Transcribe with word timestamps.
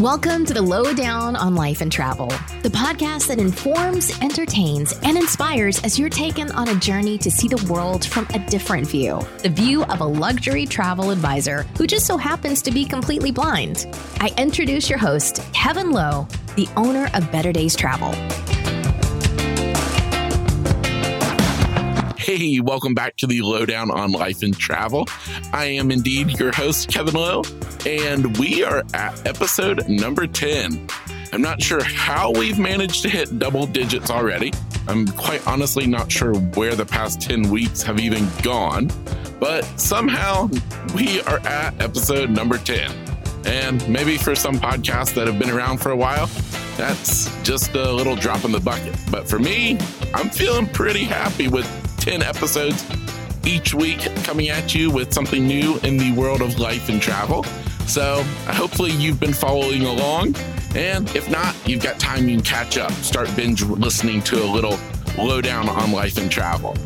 Welcome 0.00 0.46
to 0.46 0.54
the 0.54 0.62
Lowdown 0.62 1.36
on 1.36 1.54
Life 1.54 1.82
and 1.82 1.92
Travel, 1.92 2.28
the 2.62 2.70
podcast 2.70 3.28
that 3.28 3.38
informs, 3.38 4.18
entertains, 4.22 4.98
and 5.02 5.18
inspires 5.18 5.82
as 5.84 5.98
you're 5.98 6.08
taken 6.08 6.50
on 6.52 6.68
a 6.68 6.74
journey 6.76 7.18
to 7.18 7.30
see 7.30 7.46
the 7.46 7.62
world 7.70 8.06
from 8.06 8.26
a 8.32 8.38
different 8.48 8.86
view 8.86 9.20
the 9.42 9.50
view 9.50 9.84
of 9.84 10.00
a 10.00 10.04
luxury 10.04 10.64
travel 10.64 11.10
advisor 11.10 11.64
who 11.76 11.86
just 11.86 12.06
so 12.06 12.16
happens 12.16 12.62
to 12.62 12.70
be 12.70 12.86
completely 12.86 13.30
blind. 13.30 13.86
I 14.18 14.32
introduce 14.38 14.88
your 14.88 14.98
host, 14.98 15.42
Kevin 15.52 15.90
Lowe, 15.90 16.26
the 16.56 16.68
owner 16.74 17.10
of 17.12 17.30
Better 17.30 17.52
Days 17.52 17.76
Travel. 17.76 18.14
Hey, 22.34 22.60
welcome 22.60 22.94
back 22.94 23.18
to 23.18 23.26
the 23.26 23.42
Lowdown 23.42 23.90
on 23.90 24.10
Life 24.10 24.42
and 24.42 24.56
Travel. 24.56 25.06
I 25.52 25.66
am 25.66 25.90
indeed 25.90 26.40
your 26.40 26.50
host, 26.50 26.88
Kevin 26.88 27.12
Lowe, 27.12 27.42
and 27.84 28.38
we 28.38 28.64
are 28.64 28.82
at 28.94 29.26
episode 29.26 29.86
number 29.86 30.26
10. 30.26 30.88
I'm 31.30 31.42
not 31.42 31.60
sure 31.60 31.84
how 31.84 32.32
we've 32.32 32.58
managed 32.58 33.02
to 33.02 33.10
hit 33.10 33.38
double 33.38 33.66
digits 33.66 34.10
already. 34.10 34.50
I'm 34.88 35.08
quite 35.08 35.46
honestly 35.46 35.86
not 35.86 36.10
sure 36.10 36.32
where 36.54 36.74
the 36.74 36.86
past 36.86 37.20
10 37.20 37.50
weeks 37.50 37.82
have 37.82 38.00
even 38.00 38.26
gone, 38.42 38.90
but 39.38 39.62
somehow 39.78 40.48
we 40.94 41.20
are 41.24 41.40
at 41.40 41.78
episode 41.82 42.30
number 42.30 42.56
10. 42.56 42.90
And 43.44 43.86
maybe 43.90 44.16
for 44.16 44.34
some 44.34 44.54
podcasts 44.54 45.12
that 45.16 45.26
have 45.26 45.38
been 45.38 45.50
around 45.50 45.82
for 45.82 45.90
a 45.90 45.96
while, 45.96 46.30
that's 46.78 47.28
just 47.42 47.74
a 47.74 47.92
little 47.92 48.16
drop 48.16 48.46
in 48.46 48.52
the 48.52 48.60
bucket. 48.60 48.96
But 49.10 49.28
for 49.28 49.38
me, 49.38 49.76
I'm 50.14 50.30
feeling 50.30 50.66
pretty 50.66 51.04
happy 51.04 51.48
with 51.48 51.66
10 52.02 52.20
episodes 52.20 52.84
each 53.44 53.74
week 53.74 54.00
coming 54.24 54.48
at 54.48 54.74
you 54.74 54.90
with 54.90 55.12
something 55.12 55.46
new 55.46 55.78
in 55.84 55.96
the 55.96 56.10
world 56.14 56.42
of 56.42 56.58
life 56.58 56.88
and 56.88 57.00
travel. 57.00 57.44
So 57.86 58.24
hopefully 58.46 58.90
you've 58.90 59.20
been 59.20 59.32
following 59.32 59.82
along. 59.82 60.34
And 60.74 61.08
if 61.14 61.30
not, 61.30 61.54
you've 61.64 61.80
got 61.80 62.00
time 62.00 62.28
you 62.28 62.38
can 62.38 62.44
catch 62.44 62.76
up, 62.76 62.90
start 62.90 63.30
binge 63.36 63.62
listening 63.62 64.20
to 64.22 64.42
a 64.42 64.46
little 64.46 64.80
lowdown 65.16 65.68
on 65.68 65.92
life 65.92 66.18
and 66.18 66.28
travel. 66.28 66.76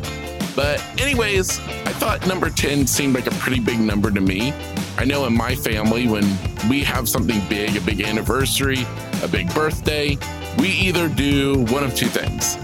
But, 0.55 0.83
anyways, 1.01 1.61
I 1.61 1.93
thought 1.93 2.27
number 2.27 2.51
10 2.51 2.85
seemed 2.85 3.15
like 3.15 3.25
a 3.25 3.35
pretty 3.39 3.59
big 3.59 3.79
number 3.79 4.11
to 4.11 4.21
me. 4.21 4.53
I 4.99 5.05
know 5.05 5.25
in 5.25 5.35
my 5.35 5.55
family, 5.55 6.07
when 6.07 6.25
we 6.69 6.83
have 6.83 7.09
something 7.09 7.41
big, 7.49 7.75
a 7.75 7.81
big 7.81 8.01
anniversary, 8.01 8.85
a 9.23 9.27
big 9.27 9.51
birthday, 9.55 10.15
we 10.59 10.69
either 10.69 11.09
do 11.09 11.65
one 11.69 11.83
of 11.83 11.95
two 11.95 12.07
things 12.07 12.55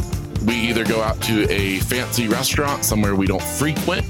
we 0.46 0.56
either 0.56 0.84
go 0.84 1.02
out 1.02 1.22
to 1.24 1.50
a 1.52 1.80
fancy 1.80 2.28
restaurant 2.28 2.84
somewhere 2.86 3.16
we 3.16 3.28
don't 3.28 3.42
frequent, 3.42 4.06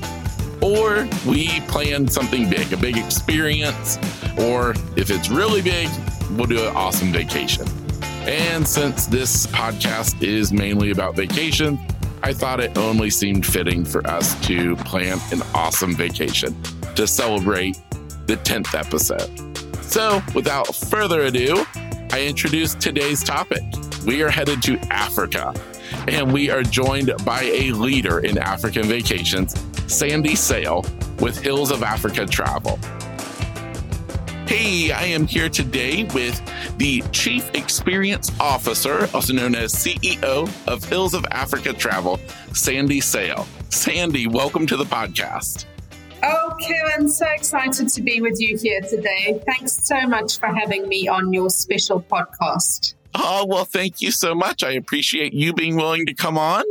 or 0.61 1.07
we 1.27 1.59
plan 1.61 2.07
something 2.07 2.49
big, 2.49 2.71
a 2.73 2.77
big 2.77 2.97
experience, 2.97 3.97
or 4.37 4.71
if 4.95 5.09
it's 5.09 5.29
really 5.29 5.61
big, 5.61 5.89
we'll 6.31 6.47
do 6.47 6.59
an 6.59 6.75
awesome 6.75 7.11
vacation. 7.11 7.67
And 8.25 8.67
since 8.67 9.05
this 9.05 9.47
podcast 9.47 10.23
is 10.23 10.53
mainly 10.53 10.91
about 10.91 11.15
vacation, 11.15 11.77
I 12.23 12.31
thought 12.31 12.61
it 12.61 12.77
only 12.77 13.09
seemed 13.09 13.45
fitting 13.45 13.83
for 13.83 14.05
us 14.07 14.39
to 14.47 14.77
plan 14.77 15.19
an 15.31 15.41
awesome 15.53 15.93
vacation 15.93 16.55
to 16.95 17.05
celebrate 17.05 17.77
the 18.27 18.37
10th 18.37 18.73
episode. 18.73 19.29
So, 19.83 20.23
without 20.33 20.73
further 20.73 21.23
ado, 21.23 21.65
I 22.11 22.25
introduce 22.25 22.75
today's 22.75 23.23
topic. 23.23 23.61
We 24.05 24.21
are 24.21 24.29
headed 24.29 24.61
to 24.63 24.77
Africa 24.89 25.53
and 26.09 26.33
we 26.33 26.49
are 26.49 26.61
joined 26.61 27.13
by 27.23 27.43
a 27.43 27.71
leader 27.71 28.19
in 28.19 28.37
African 28.37 28.83
vacations, 28.83 29.55
Sandy 29.87 30.35
Salle 30.35 30.85
with 31.19 31.41
Hills 31.41 31.71
of 31.71 31.83
Africa 31.83 32.25
Travel. 32.25 32.77
Hey, 34.45 34.91
I 34.91 35.03
am 35.03 35.25
here 35.25 35.47
today 35.47 36.03
with 36.13 36.41
the 36.77 37.01
Chief 37.13 37.49
Experience 37.55 38.29
Officer, 38.41 39.07
also 39.13 39.31
known 39.31 39.55
as 39.55 39.73
CEO 39.73 40.49
of 40.67 40.83
Hills 40.83 41.13
of 41.13 41.25
Africa 41.31 41.71
Travel, 41.71 42.19
Sandy 42.53 42.99
Salle. 42.99 43.47
Sandy, 43.69 44.27
welcome 44.27 44.67
to 44.67 44.75
the 44.75 44.83
podcast. 44.83 45.65
Oh, 46.23 46.55
Kevin, 46.59 47.07
so 47.07 47.25
excited 47.29 47.87
to 47.87 48.01
be 48.01 48.19
with 48.19 48.39
you 48.41 48.57
here 48.57 48.81
today. 48.81 49.41
Thanks 49.45 49.87
so 49.87 50.05
much 50.07 50.39
for 50.39 50.47
having 50.47 50.89
me 50.89 51.07
on 51.07 51.31
your 51.31 51.49
special 51.49 52.01
podcast. 52.01 52.95
Oh, 53.15 53.45
well, 53.47 53.65
thank 53.65 54.01
you 54.01 54.11
so 54.11 54.33
much. 54.33 54.63
I 54.63 54.71
appreciate 54.71 55.33
you 55.33 55.53
being 55.53 55.75
willing 55.75 56.05
to 56.07 56.13
come 56.13 56.37
on. 56.37 56.63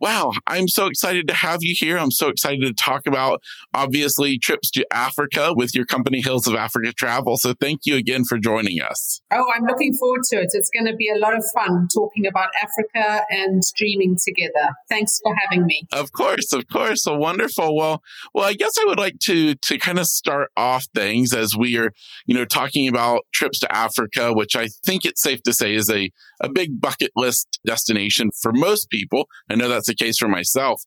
Wow, 0.00 0.32
I'm 0.46 0.68
so 0.68 0.86
excited 0.86 1.28
to 1.28 1.34
have 1.34 1.62
you 1.62 1.74
here. 1.76 1.98
I'm 1.98 2.10
so 2.10 2.28
excited 2.28 2.62
to 2.62 2.72
talk 2.72 3.06
about, 3.06 3.42
obviously, 3.74 4.38
trips 4.38 4.70
to 4.72 4.86
Africa 4.92 5.52
with 5.54 5.74
your 5.74 5.84
company, 5.84 6.20
Hills 6.20 6.46
of 6.46 6.54
Africa 6.54 6.92
Travel. 6.92 7.36
So 7.36 7.54
thank 7.60 7.80
you 7.84 7.96
again 7.96 8.24
for 8.24 8.38
joining 8.38 8.80
us. 8.80 9.20
Oh, 9.30 9.44
I'm 9.54 9.64
looking 9.64 9.92
forward 9.94 10.22
to 10.30 10.36
it. 10.36 10.50
It's 10.52 10.70
going 10.70 10.86
to 10.86 10.96
be 10.96 11.10
a 11.10 11.18
lot 11.18 11.36
of 11.36 11.44
fun 11.54 11.88
talking 11.92 12.26
about 12.26 12.48
Africa 12.60 13.22
and 13.30 13.62
dreaming 13.76 14.16
together. 14.22 14.74
Thanks 14.88 15.20
for 15.22 15.34
having 15.44 15.66
me. 15.66 15.86
Of 15.92 16.12
course, 16.12 16.52
of 16.52 16.68
course. 16.68 17.02
So 17.02 17.16
wonderful. 17.16 17.76
Well, 17.76 18.02
well, 18.34 18.44
I 18.44 18.54
guess 18.54 18.72
I 18.78 18.84
would 18.86 18.98
like 18.98 19.18
to 19.20 19.54
to 19.54 19.78
kind 19.78 19.98
of 19.98 20.06
start 20.06 20.50
off 20.56 20.86
things 20.94 21.34
as 21.34 21.56
we 21.56 21.76
are, 21.78 21.92
you 22.26 22.34
know, 22.34 22.44
talking 22.44 22.88
about 22.88 23.26
trips 23.32 23.58
to 23.60 23.74
Africa, 23.74 24.32
which 24.32 24.56
I 24.56 24.68
think 24.84 25.04
it's 25.04 25.22
safe 25.22 25.42
to 25.42 25.52
say 25.52 25.65
say 25.66 25.74
is 25.74 25.90
a, 25.90 26.10
a 26.40 26.48
big 26.48 26.80
bucket 26.80 27.10
list 27.16 27.58
destination 27.66 28.30
for 28.40 28.52
most 28.52 28.90
people. 28.90 29.26
I 29.50 29.56
know 29.56 29.68
that's 29.68 29.88
the 29.88 29.94
case 29.94 30.18
for 30.18 30.28
myself. 30.28 30.82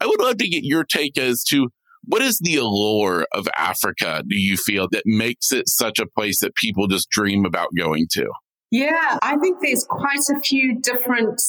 I 0.00 0.06
would 0.06 0.20
love 0.20 0.38
to 0.38 0.48
get 0.48 0.64
your 0.64 0.84
take 0.84 1.18
as 1.18 1.44
to 1.44 1.68
what 2.04 2.22
is 2.22 2.38
the 2.38 2.56
allure 2.56 3.26
of 3.32 3.46
Africa, 3.56 4.22
do 4.26 4.36
you 4.36 4.56
feel, 4.56 4.88
that 4.90 5.02
makes 5.04 5.52
it 5.52 5.68
such 5.68 5.98
a 5.98 6.06
place 6.06 6.40
that 6.40 6.54
people 6.54 6.86
just 6.86 7.10
dream 7.10 7.44
about 7.44 7.68
going 7.76 8.06
to? 8.12 8.26
Yeah, 8.70 9.18
I 9.20 9.36
think 9.36 9.58
there's 9.60 9.86
quite 9.88 10.24
a 10.34 10.40
few 10.40 10.80
different 10.80 11.40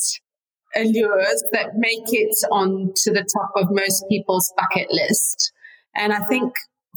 allures 0.75 1.44
that 1.52 1.72
make 1.75 2.03
it 2.08 2.36
onto 2.52 3.12
the 3.13 3.25
top 3.34 3.52
of 3.56 3.68
most 3.72 4.03
people's 4.09 4.52
bucket 4.58 4.92
list. 4.92 5.52
And 5.96 6.12
I 6.12 6.19
think 6.25 6.53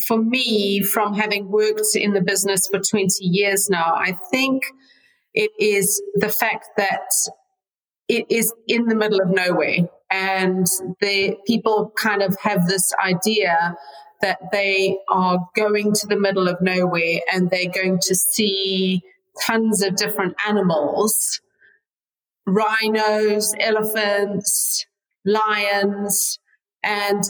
for 0.07 0.19
me, 0.19 0.83
from 0.83 1.15
having 1.15 1.51
worked 1.51 1.95
in 1.95 2.13
the 2.13 2.21
business 2.21 2.69
for 2.71 2.81
20 2.81 3.09
years 3.21 3.69
now, 3.71 3.95
I 3.95 4.19
think 4.33 4.65
it 5.35 5.51
is 5.59 6.03
the 6.15 6.29
fact 6.29 6.67
that 6.77 7.11
it 8.09 8.27
is 8.31 8.53
in 8.69 8.87
the 8.87 8.95
middle 8.95 9.21
of 9.21 9.31
nowhere 9.31 9.89
and 10.11 10.67
the 11.01 11.37
people 11.47 11.93
kind 11.97 12.23
of 12.23 12.37
have 12.43 12.67
this 12.67 12.93
idea 13.05 13.75
that 14.21 14.39
they 14.53 14.99
are 15.09 15.39
going 15.57 15.93
to 15.93 16.07
the 16.07 16.19
middle 16.19 16.49
of 16.49 16.61
nowhere 16.61 17.21
and 17.33 17.51
they're 17.51 17.71
going 17.71 17.99
to 18.01 18.15
see 18.15 19.03
tons 19.43 19.83
of 19.83 19.97
different 19.97 20.35
animals 20.47 21.41
rhinos 22.47 23.53
elephants 23.59 24.87
lions 25.25 26.39
and 26.83 27.25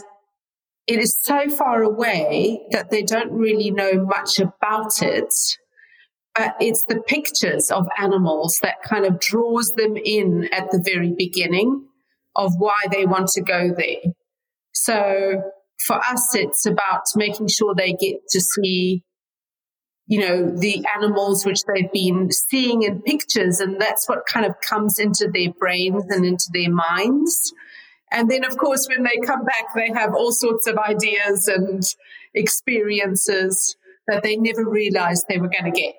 it 0.87 0.99
is 0.99 1.17
so 1.21 1.49
far 1.49 1.81
away 1.81 2.61
that 2.71 2.91
they 2.91 3.01
don't 3.01 3.31
really 3.31 3.71
know 3.71 4.05
much 4.05 4.39
about 4.39 5.01
it 5.01 5.33
but 6.35 6.55
it's 6.59 6.83
the 6.83 6.99
pictures 6.99 7.71
of 7.71 7.87
animals 7.97 8.59
that 8.61 8.83
kind 8.83 9.05
of 9.05 9.19
draws 9.19 9.71
them 9.77 9.95
in 9.95 10.49
at 10.51 10.69
the 10.71 10.81
very 10.83 11.13
beginning 11.17 11.87
of 12.35 12.51
why 12.57 12.75
they 12.91 13.05
want 13.05 13.29
to 13.29 13.41
go 13.41 13.73
there. 13.75 14.11
So 14.73 15.41
for 15.79 15.95
us, 15.95 16.35
it's 16.35 16.65
about 16.65 17.03
making 17.15 17.47
sure 17.47 17.73
they 17.73 17.93
get 17.93 18.27
to 18.29 18.41
see, 18.41 19.03
you 20.07 20.19
know, 20.19 20.49
the 20.49 20.85
animals 20.95 21.45
which 21.45 21.61
they've 21.63 21.91
been 21.91 22.29
seeing 22.31 22.83
in 22.83 23.01
pictures. 23.01 23.61
And 23.61 23.79
that's 23.79 24.09
what 24.09 24.25
kind 24.31 24.45
of 24.45 24.55
comes 24.59 24.99
into 24.99 25.29
their 25.33 25.53
brains 25.57 26.03
and 26.09 26.25
into 26.25 26.49
their 26.53 26.69
minds. 26.69 27.53
And 28.11 28.29
then, 28.29 28.43
of 28.43 28.57
course, 28.57 28.87
when 28.87 29.03
they 29.03 29.25
come 29.25 29.45
back, 29.45 29.73
they 29.73 29.89
have 29.93 30.13
all 30.13 30.33
sorts 30.33 30.67
of 30.67 30.77
ideas 30.77 31.47
and 31.47 31.81
experiences 32.33 33.75
that 34.07 34.23
they 34.23 34.37
never 34.37 34.67
realized 34.67 35.25
they 35.27 35.37
were 35.37 35.49
going 35.49 35.71
to 35.71 35.79
get, 35.79 35.95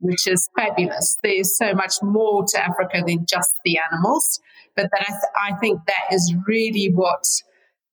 which 0.00 0.26
is 0.26 0.48
fabulous. 0.56 1.18
There's 1.22 1.56
so 1.56 1.74
much 1.74 1.94
more 2.02 2.44
to 2.48 2.60
Africa 2.60 3.02
than 3.06 3.26
just 3.26 3.54
the 3.64 3.78
animals, 3.90 4.40
but 4.74 4.90
that 4.92 5.00
I, 5.00 5.10
th- 5.10 5.56
I 5.56 5.58
think 5.58 5.80
that 5.86 6.14
is 6.14 6.34
really 6.46 6.90
what 6.92 7.24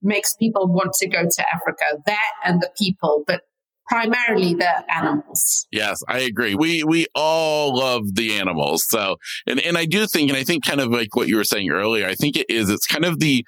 makes 0.01 0.35
people 0.35 0.67
want 0.67 0.93
to 0.95 1.07
go 1.07 1.23
to 1.23 1.45
Africa. 1.53 1.85
That 2.05 2.31
and 2.43 2.61
the 2.61 2.69
people, 2.77 3.23
but 3.25 3.41
primarily 3.87 4.53
the 4.53 4.93
animals. 4.93 5.67
Yes, 5.71 6.01
I 6.07 6.19
agree. 6.19 6.55
We 6.55 6.83
we 6.83 7.07
all 7.15 7.77
love 7.77 8.15
the 8.15 8.33
animals. 8.33 8.83
So 8.87 9.17
and 9.47 9.59
and 9.59 9.77
I 9.77 9.85
do 9.85 10.05
think 10.07 10.29
and 10.29 10.37
I 10.37 10.43
think 10.43 10.65
kind 10.65 10.81
of 10.81 10.89
like 10.89 11.15
what 11.15 11.27
you 11.27 11.37
were 11.37 11.43
saying 11.43 11.69
earlier, 11.69 12.07
I 12.07 12.15
think 12.15 12.35
it 12.35 12.49
is 12.49 12.69
it's 12.69 12.87
kind 12.87 13.05
of 13.05 13.19
the 13.19 13.45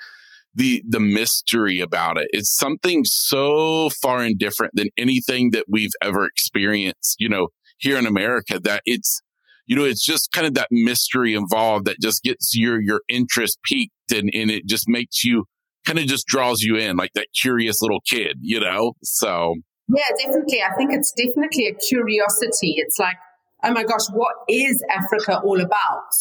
the 0.55 0.83
the 0.87 0.99
mystery 0.99 1.79
about 1.79 2.17
it. 2.17 2.27
It's 2.31 2.55
something 2.55 3.03
so 3.05 3.89
far 4.01 4.21
and 4.21 4.37
different 4.37 4.73
than 4.75 4.89
anything 4.97 5.51
that 5.51 5.65
we've 5.67 5.93
ever 6.01 6.25
experienced, 6.25 7.17
you 7.19 7.29
know, 7.29 7.49
here 7.77 7.97
in 7.97 8.05
America 8.05 8.59
that 8.59 8.81
it's 8.85 9.21
you 9.67 9.75
know, 9.75 9.83
it's 9.83 10.03
just 10.03 10.31
kind 10.31 10.45
of 10.45 10.53
that 10.53 10.67
mystery 10.71 11.33
involved 11.33 11.85
that 11.85 11.99
just 12.01 12.23
gets 12.23 12.55
your 12.55 12.81
your 12.81 13.01
interest 13.09 13.59
piqued 13.63 14.11
and, 14.11 14.29
and 14.33 14.51
it 14.51 14.65
just 14.65 14.87
makes 14.87 15.23
you 15.23 15.45
kind 15.85 15.99
of 15.99 16.05
just 16.05 16.25
draws 16.27 16.61
you 16.61 16.75
in 16.77 16.97
like 16.97 17.11
that 17.13 17.27
curious 17.39 17.81
little 17.81 18.01
kid, 18.07 18.37
you 18.41 18.59
know? 18.59 18.93
So 19.03 19.55
Yeah, 19.89 20.03
definitely. 20.23 20.61
I 20.63 20.73
think 20.75 20.91
it's 20.93 21.11
definitely 21.11 21.67
a 21.67 21.73
curiosity. 21.73 22.75
It's 22.77 22.97
like 22.99 23.17
oh 23.63 23.71
my 23.71 23.83
gosh, 23.83 24.07
what 24.13 24.35
is 24.47 24.83
Africa 24.95 25.41
all 25.43 25.59
about? 25.59 26.11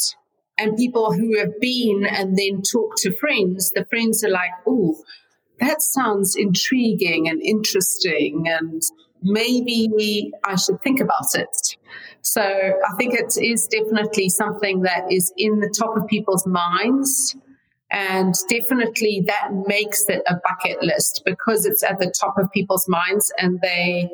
And 0.56 0.76
people 0.76 1.12
who 1.12 1.38
have 1.38 1.60
been 1.60 2.06
and 2.08 2.36
then 2.36 2.62
talk 2.62 2.94
to 2.98 3.12
friends, 3.12 3.72
the 3.72 3.84
friends 3.86 4.22
are 4.22 4.30
like, 4.30 4.52
oh, 4.66 5.02
that 5.60 5.82
sounds 5.82 6.36
intriguing 6.36 7.28
and 7.28 7.42
interesting. 7.42 8.46
And 8.46 8.82
maybe 9.22 10.30
I 10.44 10.56
should 10.56 10.80
think 10.82 11.00
about 11.00 11.34
it. 11.34 11.76
So 12.22 12.42
I 12.42 12.96
think 12.96 13.14
it 13.14 13.36
is 13.36 13.66
definitely 13.66 14.28
something 14.28 14.82
that 14.82 15.10
is 15.10 15.32
in 15.36 15.60
the 15.60 15.68
top 15.68 15.96
of 15.96 16.06
people's 16.06 16.46
minds. 16.46 17.36
And 17.90 18.34
definitely 18.48 19.24
that 19.26 19.50
makes 19.66 20.08
it 20.08 20.22
a 20.26 20.34
bucket 20.36 20.82
list 20.82 21.22
because 21.24 21.66
it's 21.66 21.82
at 21.82 21.98
the 21.98 22.12
top 22.18 22.38
of 22.38 22.50
people's 22.50 22.88
minds 22.88 23.32
and 23.38 23.60
they, 23.60 24.10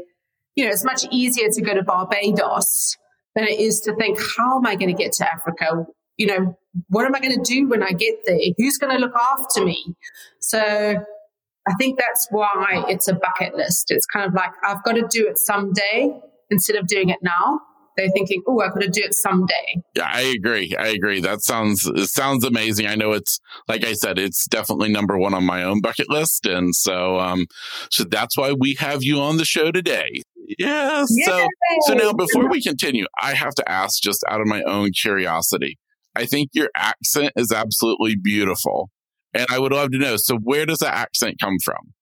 you 0.55 0.65
know, 0.65 0.71
it's 0.71 0.85
much 0.85 1.05
easier 1.11 1.49
to 1.49 1.63
go 1.63 1.75
to 1.75 1.83
Barbados 1.83 2.97
than 3.35 3.45
it 3.45 3.59
is 3.61 3.81
to 3.83 3.95
think, 3.95 4.19
how 4.37 4.59
am 4.59 4.67
I 4.67 4.75
going 4.75 4.95
to 4.95 5.03
get 5.03 5.13
to 5.13 5.33
Africa? 5.33 5.87
You 6.21 6.27
know, 6.27 6.59
what 6.89 7.07
am 7.07 7.15
I 7.15 7.21
going 7.21 7.35
to 7.35 7.43
do 7.43 7.67
when 7.69 7.83
I 7.83 7.93
get 7.93 8.15
there? 8.27 8.39
Who's 8.59 8.77
going 8.77 8.95
to 8.95 8.99
look 8.99 9.15
after 9.15 9.65
me? 9.65 9.97
So 10.41 10.59
I 10.61 11.75
think 11.79 11.99
that's 11.99 12.29
why 12.31 12.85
it's 12.89 13.09
a 13.09 13.15
bucket 13.15 13.55
list. 13.55 13.91
It's 13.91 14.07
kind 14.07 14.27
of 14.27 14.35
like, 14.35 14.51
I've 14.63 14.85
got 14.85 14.93
to 14.93 15.07
do 15.09 15.27
it 15.27 15.39
someday 15.39 16.21
instead 16.51 16.77
of 16.77 16.87
doing 16.87 17.09
it 17.09 17.19
now 17.23 17.61
they're 17.97 18.11
thinking, 18.11 18.43
"Oh, 18.47 18.61
I've 18.61 18.73
got 18.73 18.83
to 18.83 18.89
do 18.89 19.03
it 19.03 19.15
someday." 19.15 19.83
Yeah, 19.95 20.09
I 20.11 20.23
agree. 20.37 20.75
I 20.79 20.89
agree. 20.89 21.21
That 21.21 21.43
sounds 21.43 21.87
it 21.87 22.09
sounds 22.09 22.45
amazing. 22.45 22.87
I 22.87 22.95
know 22.95 23.13
it's 23.13 23.41
like 23.69 23.85
I 23.85 23.93
said, 23.93 24.19
it's 24.19 24.47
definitely 24.47 24.91
number 24.91 25.19
one 25.19 25.35
on 25.35 25.45
my 25.45 25.63
own 25.63 25.81
bucket 25.81 26.09
list, 26.09 26.47
and 26.47 26.75
so 26.75 27.19
um, 27.19 27.47
so 27.91 28.05
that's 28.05 28.37
why 28.37 28.53
we 28.53 28.75
have 28.75 29.03
you 29.03 29.21
on 29.21 29.37
the 29.37 29.45
show 29.45 29.71
today. 29.71 30.23
Yeah. 30.59 31.05
So 31.05 31.47
so 31.87 31.95
now 31.95 32.13
before 32.13 32.49
we 32.49 32.63
continue, 32.63 33.07
I 33.21 33.35
have 33.35 33.55
to 33.57 33.71
ask, 33.71 34.03
just 34.03 34.25
out 34.29 34.41
of 34.41 34.47
my 34.47 34.63
own 34.63 34.91
curiosity, 34.93 35.79
I 36.17 36.27
think 36.27 36.51
your 36.53 36.71
accent 36.77 37.33
is 37.37 37.53
absolutely 37.53 38.17
beautiful, 38.17 38.91
and 39.33 39.47
I 39.51 39.59
would 39.59 39.73
love 39.73 39.91
to 39.93 39.99
know. 39.99 40.17
So 40.17 40.37
where 40.37 40.67
does 40.67 40.79
that 40.79 40.95
accent 40.95 41.37
come 41.41 41.57
from? 41.65 41.93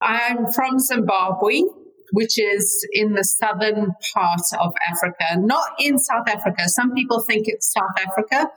I'm 0.00 0.52
from 0.52 0.78
Zimbabwe 0.78 1.62
which 2.12 2.38
is 2.38 2.86
in 2.92 3.14
the 3.14 3.24
southern 3.24 3.94
part 4.14 4.40
of 4.60 4.72
Africa, 4.90 5.36
not 5.38 5.70
in 5.78 5.98
South 5.98 6.28
Africa. 6.28 6.68
Some 6.68 6.92
people 6.94 7.20
think 7.20 7.46
it's 7.48 7.72
South 7.72 7.94
Africa, 7.98 8.50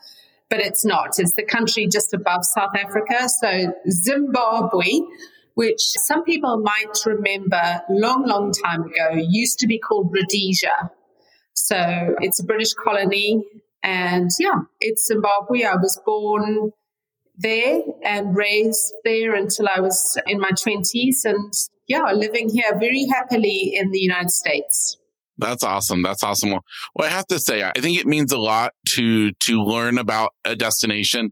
but 0.49 0.59
it's 0.59 0.85
not. 0.85 1.11
It's 1.17 1.33
the 1.33 1.43
country 1.43 1.87
just 1.87 2.13
above 2.13 2.45
South 2.45 2.75
Africa. 2.75 3.29
So 3.29 3.73
Zimbabwe, 3.89 5.01
which 5.55 5.81
some 5.81 6.23
people 6.23 6.59
might 6.59 6.97
remember 7.05 7.81
long, 7.89 8.25
long 8.25 8.51
time 8.51 8.83
ago, 8.83 9.21
used 9.27 9.59
to 9.59 9.67
be 9.67 9.79
called 9.79 10.13
Rhodesia. 10.13 10.91
So 11.53 12.15
it's 12.21 12.39
a 12.39 12.45
British 12.45 12.73
colony. 12.73 13.43
And 13.83 14.29
yeah, 14.39 14.61
it's 14.79 15.07
Zimbabwe. 15.07 15.63
I 15.63 15.75
was 15.75 15.99
born 16.05 16.71
there 17.37 17.81
and 18.03 18.35
raised 18.35 18.93
there 19.05 19.33
until 19.33 19.67
I 19.73 19.79
was 19.79 20.17
in 20.27 20.39
my 20.39 20.51
20s. 20.51 21.23
And 21.23 21.53
yeah, 21.87 22.11
living 22.13 22.49
here 22.49 22.77
very 22.77 23.05
happily 23.05 23.73
in 23.75 23.91
the 23.91 23.99
United 23.99 24.31
States. 24.31 24.97
That's 25.37 25.63
awesome. 25.63 26.03
That's 26.03 26.21
awesome. 26.21 26.51
Well, 26.51 27.07
I 27.07 27.07
have 27.07 27.27
to 27.27 27.39
say, 27.39 27.63
I 27.63 27.71
think 27.79 27.97
it 27.97 28.05
means 28.05 28.33
a 28.33 28.37
lot 28.37 28.73
to 28.95 29.31
to 29.31 29.61
learn 29.61 29.97
about 29.97 30.33
a 30.43 30.53
destination 30.53 31.31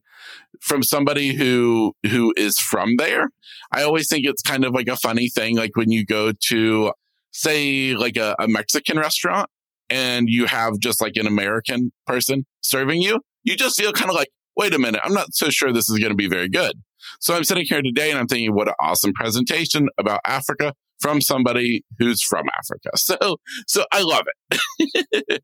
from 0.61 0.81
somebody 0.81 1.35
who 1.35 1.93
who 2.09 2.33
is 2.37 2.57
from 2.57 2.95
there. 2.97 3.29
I 3.73 3.83
always 3.83 4.07
think 4.07 4.25
it's 4.25 4.41
kind 4.41 4.63
of 4.63 4.73
like 4.73 4.87
a 4.87 4.95
funny 4.95 5.27
thing, 5.27 5.57
like 5.57 5.75
when 5.75 5.91
you 5.91 6.05
go 6.05 6.31
to, 6.47 6.93
say, 7.31 7.95
like 7.95 8.15
a, 8.15 8.33
a 8.39 8.47
Mexican 8.47 8.97
restaurant 8.97 9.49
and 9.89 10.27
you 10.29 10.45
have 10.45 10.79
just 10.79 11.01
like 11.01 11.13
an 11.15 11.27
American 11.27 11.91
person 12.05 12.45
serving 12.61 13.01
you, 13.01 13.21
you 13.43 13.55
just 13.55 13.79
feel 13.79 13.93
kind 13.93 14.09
of 14.09 14.15
like, 14.15 14.29
wait 14.55 14.73
a 14.73 14.79
minute, 14.79 15.01
I'm 15.03 15.13
not 15.13 15.33
so 15.33 15.49
sure 15.49 15.71
this 15.71 15.89
is 15.89 15.99
going 15.99 16.11
to 16.11 16.15
be 16.15 16.27
very 16.27 16.49
good. 16.49 16.73
So 17.19 17.35
I'm 17.35 17.43
sitting 17.43 17.65
here 17.65 17.81
today 17.81 18.09
and 18.09 18.19
I'm 18.19 18.27
thinking, 18.27 18.53
what 18.53 18.67
an 18.67 18.73
awesome 18.81 19.13
presentation 19.13 19.87
about 19.97 20.19
Africa 20.25 20.73
from 20.99 21.21
somebody 21.21 21.83
who's 21.99 22.21
from 22.21 22.45
Africa. 22.57 22.89
So, 22.95 23.37
so 23.67 23.85
I 23.91 24.01
love 24.01 24.25
it. 24.49 25.43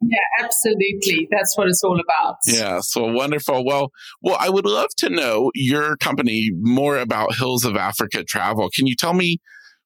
yeah, 0.00 0.44
absolutely. 0.44 1.28
That's 1.30 1.56
what 1.56 1.68
it's 1.68 1.82
all 1.82 2.00
about. 2.00 2.36
Yeah. 2.46 2.80
So 2.80 3.04
wonderful. 3.12 3.64
Well, 3.64 3.90
well, 4.22 4.36
I 4.38 4.48
would 4.48 4.66
love 4.66 4.90
to 4.98 5.10
know 5.10 5.50
your 5.54 5.96
company 5.96 6.50
more 6.54 6.96
about 6.96 7.34
Hills 7.36 7.64
of 7.64 7.76
Africa 7.76 8.24
Travel. 8.24 8.70
Can 8.74 8.86
you 8.86 8.94
tell 8.96 9.12
me, 9.12 9.38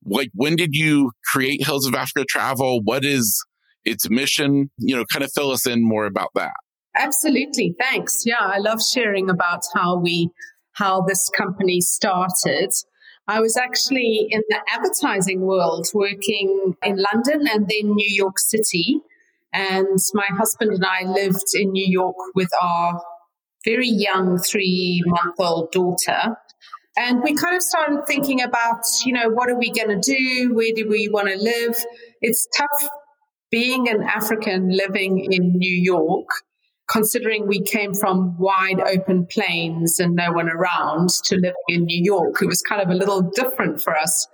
like, 0.04 0.28
when 0.34 0.54
did 0.54 0.74
you 0.74 1.10
create 1.32 1.64
Hills 1.64 1.86
of 1.86 1.94
Africa 1.94 2.24
Travel? 2.28 2.80
What 2.84 3.04
is 3.04 3.44
its 3.86 4.10
mission? 4.10 4.70
You 4.78 4.96
know, 4.96 5.04
kind 5.10 5.24
of 5.24 5.30
fill 5.32 5.50
us 5.52 5.66
in 5.66 5.82
more 5.82 6.04
about 6.04 6.30
that. 6.34 6.52
Absolutely. 6.94 7.74
Thanks. 7.78 8.22
Yeah, 8.24 8.40
I 8.40 8.58
love 8.58 8.82
sharing 8.82 9.30
about 9.30 9.62
how 9.74 9.98
we 9.98 10.30
how 10.72 11.02
this 11.02 11.30
company 11.30 11.80
started. 11.80 12.70
I 13.28 13.40
was 13.40 13.56
actually 13.56 14.28
in 14.30 14.42
the 14.48 14.60
advertising 14.70 15.40
world 15.40 15.88
working 15.94 16.74
in 16.82 17.02
London 17.12 17.46
and 17.52 17.66
then 17.68 17.94
New 17.94 18.08
York 18.08 18.38
City. 18.38 19.00
And 19.52 19.98
my 20.14 20.26
husband 20.36 20.72
and 20.72 20.84
I 20.84 21.02
lived 21.10 21.54
in 21.54 21.72
New 21.72 21.86
York 21.86 22.16
with 22.34 22.50
our 22.60 23.00
very 23.64 23.88
young 23.88 24.38
three 24.38 25.02
month 25.06 25.34
old 25.38 25.72
daughter. 25.72 26.36
And 26.98 27.22
we 27.22 27.34
kind 27.34 27.56
of 27.56 27.62
started 27.62 28.06
thinking 28.06 28.42
about, 28.42 28.82
you 29.04 29.12
know, 29.12 29.28
what 29.28 29.50
are 29.50 29.58
we 29.58 29.70
going 29.70 29.88
to 29.88 30.00
do? 30.00 30.54
Where 30.54 30.72
do 30.74 30.88
we 30.88 31.08
want 31.08 31.28
to 31.28 31.36
live? 31.36 31.76
It's 32.22 32.46
tough 32.56 32.88
being 33.50 33.88
an 33.88 34.02
African 34.02 34.70
living 34.70 35.26
in 35.30 35.56
New 35.56 35.82
York 35.82 36.26
considering 36.88 37.46
we 37.46 37.60
came 37.60 37.94
from 37.94 38.36
wide 38.38 38.80
open 38.80 39.26
plains 39.26 39.98
and 39.98 40.14
no 40.14 40.32
one 40.32 40.48
around 40.48 41.10
to 41.24 41.34
living 41.36 41.54
in 41.68 41.84
New 41.84 42.02
York, 42.02 42.40
it 42.40 42.46
was 42.46 42.62
kind 42.62 42.80
of 42.80 42.88
a 42.88 42.94
little 42.94 43.22
different 43.22 43.80
for 43.80 43.96
us. 43.96 44.28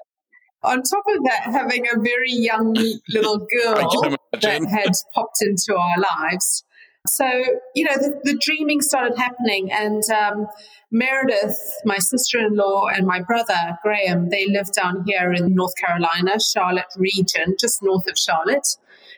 On 0.63 0.81
top 0.83 1.05
of 1.09 1.25
that, 1.25 1.43
having 1.45 1.87
a 1.87 1.99
very 1.99 2.31
young 2.31 2.75
little 3.09 3.39
girl 3.65 4.17
that 4.33 4.65
had 4.71 4.93
popped 5.15 5.39
into 5.41 5.75
our 5.75 5.97
lives. 5.99 6.65
So, 7.09 7.27
you 7.75 7.85
know, 7.85 7.97
the, 7.97 8.21
the 8.23 8.39
dreaming 8.41 8.81
started 8.81 9.19
happening. 9.19 9.73
And 9.73 10.03
um, 10.11 10.47
Meredith, 10.93 11.59
my 11.85 11.99
sister 11.99 12.39
in 12.39 12.55
law, 12.55 12.87
and 12.87 13.07
my 13.09 13.21
brother, 13.23 13.77
Graham, 13.83 14.29
they 14.29 14.47
live 14.47 14.71
down 14.71 15.03
here 15.05 15.33
in 15.33 15.53
North 15.55 15.75
Carolina, 15.85 16.39
Charlotte 16.39 16.95
region, 16.97 17.57
just 17.59 17.83
north 17.83 18.07
of 18.09 18.17
Charlotte. 18.17 18.69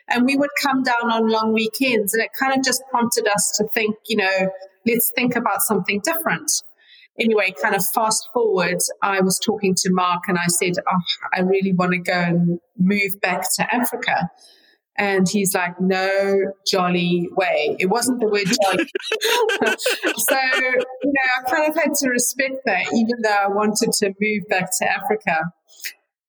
And 0.07 0.25
we 0.25 0.35
would 0.35 0.49
come 0.61 0.83
down 0.83 1.11
on 1.11 1.29
long 1.29 1.53
weekends 1.53 2.13
and 2.13 2.23
it 2.23 2.29
kind 2.39 2.53
of 2.57 2.63
just 2.63 2.83
prompted 2.91 3.27
us 3.27 3.53
to 3.57 3.67
think, 3.73 3.95
you 4.07 4.17
know, 4.17 4.49
let's 4.85 5.11
think 5.15 5.35
about 5.35 5.61
something 5.61 6.01
different. 6.03 6.51
Anyway, 7.19 7.53
kind 7.61 7.75
of 7.75 7.83
fast 7.93 8.27
forward, 8.33 8.77
I 9.01 9.21
was 9.21 9.39
talking 9.39 9.73
to 9.75 9.89
Mark 9.91 10.23
and 10.27 10.37
I 10.37 10.47
said, 10.47 10.73
oh, 10.77 11.01
I 11.33 11.41
really 11.41 11.73
want 11.73 11.93
to 11.93 11.97
go 11.97 12.13
and 12.13 12.59
move 12.77 13.21
back 13.21 13.43
to 13.55 13.73
Africa. 13.73 14.29
And 14.97 15.27
he's 15.27 15.53
like, 15.53 15.79
no 15.79 16.53
jolly 16.69 17.27
way. 17.31 17.75
It 17.79 17.87
wasn't 17.87 18.21
the 18.21 18.27
word 18.27 18.45
jolly. 18.45 18.89
so, 20.17 20.37
you 21.03 21.13
know, 21.13 21.21
I 21.37 21.49
kind 21.49 21.69
of 21.69 21.75
had 21.75 21.93
to 21.95 22.09
respect 22.09 22.55
that, 22.65 22.85
even 22.93 23.21
though 23.21 23.29
I 23.29 23.47
wanted 23.47 23.91
to 23.91 24.13
move 24.19 24.43
back 24.49 24.69
to 24.79 24.89
Africa. 24.89 25.51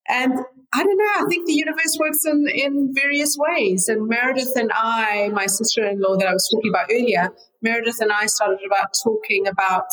And 0.09 0.33
I 0.73 0.83
don't 0.83 0.97
know. 0.97 1.25
I 1.25 1.29
think 1.29 1.47
the 1.47 1.55
universe 1.55 1.97
works 1.99 2.25
in, 2.25 2.47
in 2.53 2.93
various 2.95 3.37
ways. 3.39 3.89
And 3.89 4.09
Meredith 4.09 4.53
and 4.57 4.71
I, 4.75 5.31
my 5.33 5.47
sister 5.47 5.87
in 5.87 6.01
law 6.01 6.17
that 6.17 6.29
I 6.29 6.33
was 6.33 6.49
talking 6.53 6.71
about 6.71 6.87
earlier, 6.91 7.31
Meredith 7.63 8.01
and 8.01 8.13
I 8.13 8.27
started 8.27 8.61
about 8.67 8.89
talking 9.03 9.47
about, 9.47 9.87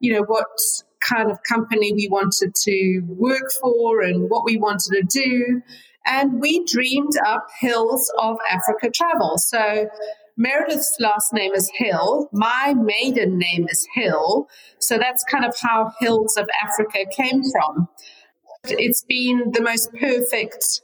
you 0.00 0.14
know, 0.14 0.22
what 0.22 0.46
kind 1.06 1.30
of 1.30 1.38
company 1.42 1.92
we 1.92 2.08
wanted 2.08 2.54
to 2.54 3.00
work 3.06 3.50
for 3.60 4.02
and 4.02 4.28
what 4.28 4.44
we 4.44 4.56
wanted 4.56 4.92
to 4.92 5.02
do. 5.02 5.62
And 6.04 6.40
we 6.40 6.64
dreamed 6.64 7.14
up 7.26 7.46
Hills 7.60 8.12
of 8.18 8.36
Africa 8.50 8.90
Travel. 8.90 9.38
So 9.38 9.88
Meredith's 10.36 10.96
last 11.00 11.32
name 11.32 11.52
is 11.54 11.70
Hill. 11.74 12.28
My 12.32 12.74
maiden 12.74 13.38
name 13.38 13.66
is 13.68 13.86
Hill. 13.94 14.48
So 14.78 14.98
that's 14.98 15.24
kind 15.24 15.44
of 15.44 15.56
how 15.60 15.92
Hills 16.00 16.36
of 16.36 16.48
Africa 16.62 17.04
came 17.10 17.42
from. 17.42 17.88
It's 18.70 19.04
been 19.04 19.52
the 19.52 19.62
most 19.62 19.92
perfect 19.94 20.80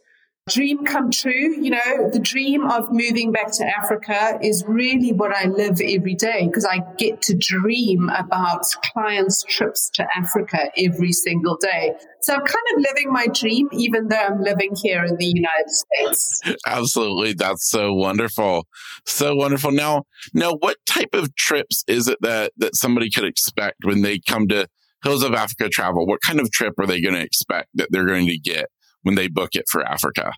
dream 0.48 0.84
come 0.84 1.10
true. 1.10 1.54
You 1.60 1.70
know, 1.70 2.10
the 2.10 2.18
dream 2.18 2.66
of 2.66 2.90
moving 2.90 3.32
back 3.32 3.52
to 3.52 3.64
Africa 3.64 4.38
is 4.42 4.64
really 4.66 5.12
what 5.12 5.32
I 5.32 5.46
live 5.46 5.80
every 5.80 6.14
day 6.14 6.46
because 6.46 6.64
I 6.64 6.80
get 6.98 7.22
to 7.22 7.36
dream 7.38 8.08
about 8.08 8.64
clients' 8.92 9.44
trips 9.44 9.90
to 9.94 10.06
Africa 10.16 10.70
every 10.76 11.12
single 11.12 11.56
day. 11.60 11.92
So 12.22 12.34
I'm 12.34 12.40
kind 12.40 12.66
of 12.74 12.84
living 12.88 13.12
my 13.12 13.26
dream, 13.26 13.68
even 13.72 14.08
though 14.08 14.16
I'm 14.16 14.42
living 14.42 14.74
here 14.82 15.04
in 15.04 15.16
the 15.16 15.26
United 15.26 15.70
States. 15.70 16.40
Absolutely. 16.66 17.34
That's 17.34 17.68
so 17.68 17.92
wonderful. 17.92 18.66
So 19.06 19.34
wonderful. 19.34 19.70
Now, 19.70 20.04
now 20.34 20.54
what 20.54 20.76
type 20.86 21.14
of 21.14 21.34
trips 21.36 21.84
is 21.86 22.08
it 22.08 22.18
that, 22.22 22.52
that 22.56 22.76
somebody 22.76 23.10
could 23.10 23.24
expect 23.24 23.84
when 23.84 24.02
they 24.02 24.18
come 24.18 24.48
to 24.48 24.66
Hills 25.02 25.22
of 25.22 25.34
Africa 25.34 25.68
travel, 25.68 26.06
what 26.06 26.20
kind 26.24 26.40
of 26.40 26.50
trip 26.50 26.74
are 26.78 26.86
they 26.86 27.00
going 27.00 27.14
to 27.14 27.22
expect 27.22 27.68
that 27.74 27.88
they're 27.90 28.06
going 28.06 28.26
to 28.26 28.38
get 28.38 28.66
when 29.02 29.14
they 29.14 29.28
book 29.28 29.50
it 29.52 29.64
for 29.70 29.84
Africa? 29.84 30.32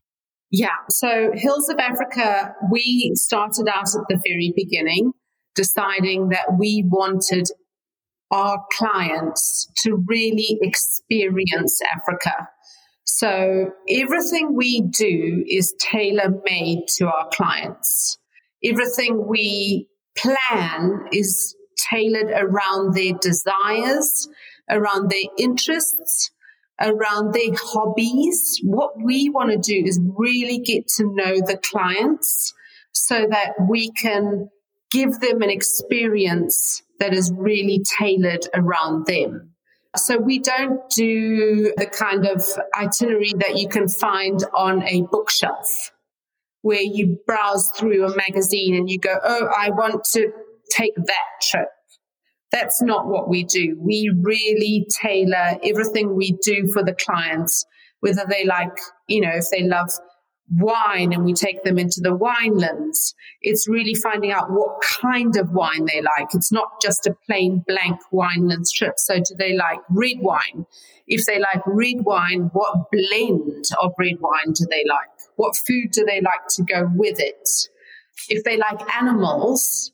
Yeah. 0.50 0.76
So 0.88 1.33
Hills 1.35 1.68
of 1.68 1.78
Africa, 1.78 2.54
we 2.71 3.12
started 3.14 3.68
out 3.68 3.88
at 3.94 4.04
the 4.09 4.21
very 4.26 4.52
beginning, 4.56 5.12
deciding 5.54 6.28
that 6.30 6.56
we 6.59 6.85
wanted 6.87 7.49
our 8.30 8.64
clients 8.73 9.71
to 9.83 10.02
really 10.09 10.59
experience 10.62 11.80
Africa. 11.94 12.49
So 13.04 13.71
everything 13.88 14.56
we 14.56 14.80
do 14.80 15.44
is 15.47 15.75
tailor 15.78 16.40
made 16.44 16.85
to 16.97 17.06
our 17.06 17.28
clients. 17.33 18.18
Everything 18.64 19.26
we 19.28 19.88
plan 20.16 21.06
is 21.12 21.54
tailored 21.90 22.30
around 22.30 22.94
their 22.94 23.12
desires, 23.21 24.28
around 24.71 25.11
their 25.11 25.25
interests, 25.38 26.30
around 26.80 27.33
their 27.33 27.54
hobbies. 27.54 28.61
What 28.64 28.92
we 29.02 29.30
want 29.30 29.50
to 29.50 29.59
do 29.59 29.87
is 29.87 30.00
really 30.16 30.59
get 30.59 30.88
to 30.97 31.04
know 31.04 31.37
the 31.37 31.59
clients 31.62 32.52
so 32.92 33.26
that 33.30 33.52
we 33.68 33.90
can 33.92 34.49
give 34.90 35.21
them 35.21 35.42
an 35.42 35.50
experience 35.50 36.83
that 37.00 37.12
is 37.12 37.33
really 37.37 37.85
tailored 37.99 38.47
around 38.54 39.06
them. 39.06 39.50
So 39.97 40.16
we 40.16 40.38
don't 40.38 40.80
do 40.90 41.73
the 41.76 41.87
kind 41.87 42.26
of 42.26 42.44
itinerary 42.76 43.33
that 43.38 43.56
you 43.59 43.68
can 43.68 43.88
find 43.88 44.40
on 44.54 44.83
a 44.85 45.02
bookshelf 45.11 45.92
where 46.62 46.83
you 46.83 47.18
browse 47.26 47.71
through 47.76 48.04
a 48.06 48.16
magazine 48.16 48.75
and 48.75 48.88
you 48.88 48.99
go, 48.99 49.16
Oh, 49.23 49.49
I 49.56 49.71
want 49.71 50.02
to 50.12 50.33
take 50.71 50.94
that 50.97 51.42
trip. 51.42 51.68
That's 52.54 52.80
not 52.80 53.08
what 53.08 53.28
we 53.28 53.42
do. 53.42 53.76
We 53.80 54.12
really 54.23 54.87
tailor 55.02 55.58
everything 55.64 56.14
we 56.14 56.38
do 56.40 56.70
for 56.73 56.84
the 56.84 56.94
clients, 56.94 57.66
whether 57.99 58.25
they 58.28 58.44
like, 58.44 58.78
you 59.08 59.23
know, 59.23 59.32
if 59.34 59.46
they 59.50 59.64
love 59.64 59.90
wine 60.52 61.12
and 61.12 61.25
we 61.25 61.32
take 61.32 61.64
them 61.64 61.80
into 61.80 62.00
the 62.00 62.16
winelands. 62.16 63.14
It's 63.42 63.68
really 63.68 63.94
finding 63.94 64.30
out 64.30 64.52
what 64.52 64.80
kind 65.02 65.37
of 65.37 65.50
wine 65.50 65.87
they 65.87 66.00
like. 66.00 66.28
It's 66.32 66.52
not 66.52 66.80
just 66.80 67.08
a 67.08 67.16
plain 67.26 67.64
blank 67.66 67.99
winelands 68.12 68.70
trip. 68.73 68.94
So 68.99 69.16
do 69.16 69.34
they 69.37 69.56
like 69.56 69.80
red 69.90 70.18
wine? 70.20 70.66
If 71.08 71.26
they 71.26 71.40
like 71.40 71.62
red 71.66 72.04
wine, 72.04 72.50
what 72.52 72.90
blend 72.92 73.64
of 73.82 73.94
red 73.99 74.20
wine 74.20 74.52
do 74.52 74.64
they 74.70 74.84
like? 74.88 75.08
What 75.34 75.56
food 75.56 75.90
do 75.90 76.04
they 76.04 76.20
like 76.20 76.46
to 76.50 76.62
go 76.62 76.88
with 76.94 77.18
it? 77.18 77.49
If 78.28 78.44
they 78.44 78.56
like 78.56 78.80
animals, 78.94 79.90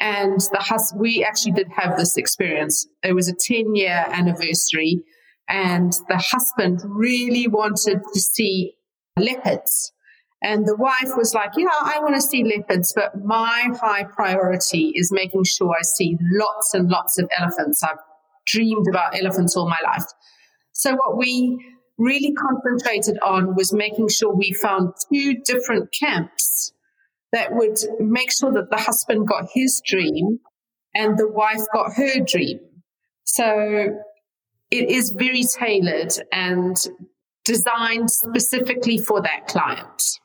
and 0.00 0.40
the 0.52 0.58
hus- 0.58 0.94
we 0.96 1.24
actually 1.24 1.52
did 1.52 1.68
have 1.76 1.96
this 1.96 2.16
experience. 2.16 2.86
It 3.02 3.14
was 3.14 3.28
a 3.28 3.34
10 3.34 3.74
year 3.74 4.04
anniversary 4.08 5.02
and 5.48 5.92
the 6.08 6.16
husband 6.18 6.80
really 6.84 7.48
wanted 7.48 8.00
to 8.12 8.20
see 8.20 8.74
leopards. 9.18 9.92
And 10.42 10.66
the 10.66 10.76
wife 10.76 11.16
was 11.16 11.32
like, 11.32 11.50
Yeah, 11.56 11.68
I 11.70 11.98
want 12.00 12.14
to 12.16 12.20
see 12.20 12.44
leopards, 12.44 12.92
but 12.94 13.12
my 13.24 13.68
high 13.80 14.04
priority 14.04 14.92
is 14.94 15.10
making 15.12 15.44
sure 15.44 15.70
I 15.70 15.82
see 15.82 16.18
lots 16.32 16.74
and 16.74 16.88
lots 16.88 17.18
of 17.18 17.28
elephants. 17.38 17.82
I've 17.82 17.98
dreamed 18.46 18.86
about 18.88 19.18
elephants 19.18 19.56
all 19.56 19.68
my 19.68 19.78
life. 19.84 20.04
So, 20.72 20.92
what 20.92 21.16
we 21.16 21.58
really 21.96 22.34
concentrated 22.34 23.18
on 23.24 23.54
was 23.54 23.72
making 23.72 24.08
sure 24.08 24.34
we 24.34 24.52
found 24.52 24.92
two 25.10 25.36
different 25.44 25.94
camps 25.98 26.73
that 27.34 27.52
would 27.52 27.76
make 28.00 28.32
sure 28.32 28.52
that 28.52 28.70
the 28.70 28.78
husband 28.78 29.28
got 29.28 29.44
his 29.52 29.82
dream 29.86 30.38
and 30.94 31.18
the 31.18 31.28
wife 31.28 31.60
got 31.74 31.92
her 31.94 32.20
dream. 32.24 32.60
So, 33.24 34.00
it 34.70 34.90
is 34.90 35.10
very 35.10 35.44
tailored 35.44 36.12
and 36.32 36.76
designed 37.44 38.10
specifically 38.10 38.98
for 38.98 39.20
that 39.22 39.46
client. 39.46 40.18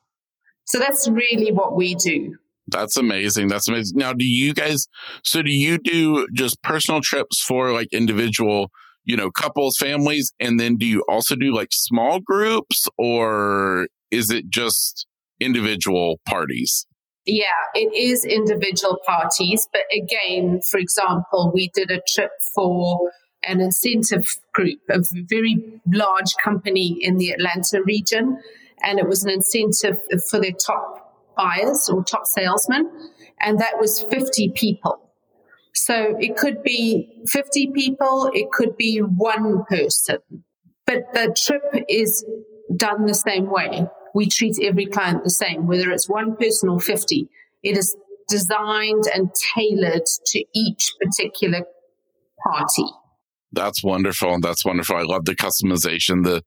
So 0.66 0.80
that's 0.80 1.08
really 1.10 1.52
what 1.52 1.76
we 1.76 1.96
do. 1.96 2.36
That's 2.68 2.98
amazing. 2.98 3.48
That's 3.48 3.68
amazing. 3.68 3.98
Now, 3.98 4.14
do 4.14 4.26
you 4.26 4.54
guys, 4.54 4.88
so 5.24 5.42
do 5.42 5.52
you 5.52 5.78
do 5.80 6.28
just 6.34 6.62
personal 6.62 7.02
trips 7.02 7.42
for 7.42 7.72
like 7.72 7.88
individual, 7.92 8.70
you 9.04 9.18
know, 9.18 9.32
couples, 9.32 9.78
families? 9.78 10.32
And 10.40 10.60
then 10.60 10.78
do 10.78 10.86
you 10.86 11.04
also 11.10 11.36
do 11.36 11.54
like 11.54 11.70
small 11.72 12.20
groups 12.20 12.88
or 12.98 13.88
is 14.12 14.30
it 14.30 14.50
just 14.50 15.08
individual 15.40 16.20
parties? 16.28 16.86
Yeah, 17.32 17.46
it 17.76 17.94
is 17.94 18.26
individual 18.26 18.98
parties. 19.06 19.68
But 19.72 19.84
again, 19.96 20.62
for 20.62 20.80
example, 20.80 21.52
we 21.54 21.70
did 21.74 21.92
a 21.92 22.02
trip 22.08 22.32
for 22.56 23.12
an 23.44 23.62
incentive 23.62 24.28
group, 24.54 24.80
a 24.90 25.04
very 25.14 25.82
large 25.88 26.36
company 26.44 26.98
in 27.02 27.18
the 27.18 27.30
Atlanta 27.30 27.82
region. 27.86 28.42
And 28.82 28.98
it 28.98 29.08
was 29.08 29.24
an 29.24 29.30
incentive 29.30 29.98
for 30.30 30.40
their 30.40 30.54
top 30.54 31.16
buyers 31.38 31.90
or 31.90 32.04
top 32.04 32.26
salesmen. 32.26 32.90
And 33.40 33.60
that 33.60 33.80
was 33.80 34.02
50 34.10 34.50
people. 34.56 35.00
So 35.74 36.16
it 36.20 36.36
could 36.36 36.64
be 36.64 37.24
50 37.28 37.72
people, 37.74 38.32
it 38.34 38.50
could 38.52 38.76
be 38.76 39.00
one 39.00 39.64
person. 39.66 40.18
But 40.86 41.14
the 41.14 41.36
trip 41.38 41.86
is 41.88 42.26
done 42.76 43.06
the 43.06 43.14
same 43.14 43.50
way. 43.50 43.88
We 44.14 44.28
treat 44.28 44.58
every 44.62 44.86
client 44.86 45.24
the 45.24 45.30
same, 45.30 45.68
whether 45.68 45.92
it's 45.92 46.10
one 46.10 46.36
person 46.36 46.70
or 46.70 46.80
50. 46.80 47.30
It 47.64 47.78
is 47.78 47.96
designed 48.28 49.06
and 49.14 49.32
tailored 49.56 50.06
to 50.28 50.44
each 50.54 50.94
particular 51.02 51.66
party. 52.44 52.86
That's 53.52 53.84
wonderful. 53.84 54.40
That's 54.40 54.64
wonderful. 54.64 54.96
I 54.96 55.02
love 55.02 55.26
the 55.26 55.36
customization, 55.36 56.24
the 56.24 56.44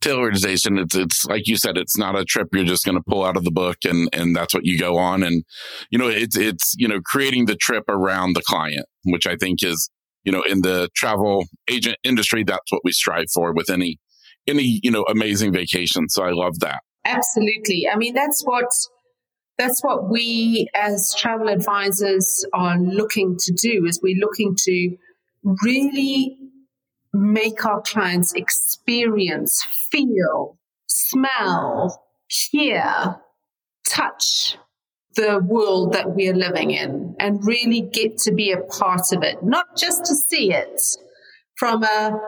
tailorization. 0.00 0.80
It's, 0.80 0.94
it's 0.94 1.24
like 1.26 1.46
you 1.46 1.56
said, 1.56 1.76
it's 1.76 1.98
not 1.98 2.18
a 2.18 2.24
trip 2.24 2.48
you're 2.52 2.64
just 2.64 2.84
going 2.84 2.96
to 2.96 3.04
pull 3.06 3.24
out 3.24 3.36
of 3.36 3.44
the 3.44 3.50
book 3.50 3.76
and, 3.84 4.08
and 4.14 4.34
that's 4.34 4.54
what 4.54 4.64
you 4.64 4.78
go 4.78 4.96
on. 4.96 5.22
And, 5.22 5.44
you 5.90 5.98
know, 5.98 6.08
it's, 6.08 6.36
it's, 6.36 6.74
you 6.78 6.88
know, 6.88 7.00
creating 7.04 7.44
the 7.44 7.56
trip 7.56 7.84
around 7.88 8.34
the 8.34 8.42
client, 8.42 8.86
which 9.04 9.26
I 9.26 9.36
think 9.36 9.62
is, 9.62 9.90
you 10.24 10.32
know, 10.32 10.42
in 10.42 10.62
the 10.62 10.88
travel 10.96 11.44
agent 11.70 11.98
industry, 12.02 12.42
that's 12.42 12.72
what 12.72 12.80
we 12.84 12.92
strive 12.92 13.26
for 13.34 13.52
with 13.52 13.68
any, 13.68 13.98
any, 14.46 14.80
you 14.82 14.90
know, 14.90 15.04
amazing 15.10 15.52
vacation. 15.52 16.08
So 16.08 16.24
I 16.24 16.30
love 16.30 16.60
that. 16.60 16.80
Absolutely. 17.06 17.88
I 17.88 17.96
mean, 17.96 18.14
that's 18.14 18.42
what, 18.44 18.70
that's 19.58 19.82
what 19.82 20.10
we 20.10 20.68
as 20.74 21.14
travel 21.18 21.48
advisors 21.48 22.44
are 22.52 22.78
looking 22.78 23.36
to 23.38 23.52
do 23.52 23.86
is 23.86 24.00
we're 24.02 24.20
looking 24.20 24.54
to 24.56 24.96
really 25.64 26.36
make 27.12 27.64
our 27.64 27.80
clients 27.80 28.32
experience, 28.34 29.62
feel, 29.90 30.58
smell, 30.86 32.04
hear, 32.28 33.16
touch 33.86 34.58
the 35.14 35.40
world 35.42 35.94
that 35.94 36.14
we 36.14 36.28
are 36.28 36.34
living 36.34 36.70
in 36.70 37.16
and 37.18 37.46
really 37.46 37.80
get 37.80 38.18
to 38.18 38.32
be 38.32 38.52
a 38.52 38.60
part 38.60 39.12
of 39.12 39.22
it, 39.22 39.42
not 39.42 39.76
just 39.76 40.04
to 40.04 40.14
see 40.14 40.52
it 40.52 40.80
from 41.56 41.82
a 41.82 42.20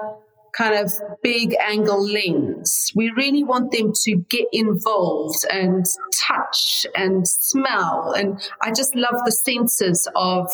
kind 0.59 0.75
of 0.75 0.93
big 1.23 1.55
angle 1.61 2.05
lens. 2.05 2.93
We 2.97 3.11
really 3.11 3.45
want 3.45 3.71
them 3.71 3.93
to 4.03 4.17
get 4.29 4.47
involved 4.53 5.45
and 5.51 5.87
touch 6.21 6.85
and 6.97 7.27
smell. 7.29 8.13
And 8.17 8.41
I 8.61 8.73
just 8.73 8.97
love 8.97 9.21
the 9.25 9.31
senses 9.31 10.09
of 10.17 10.51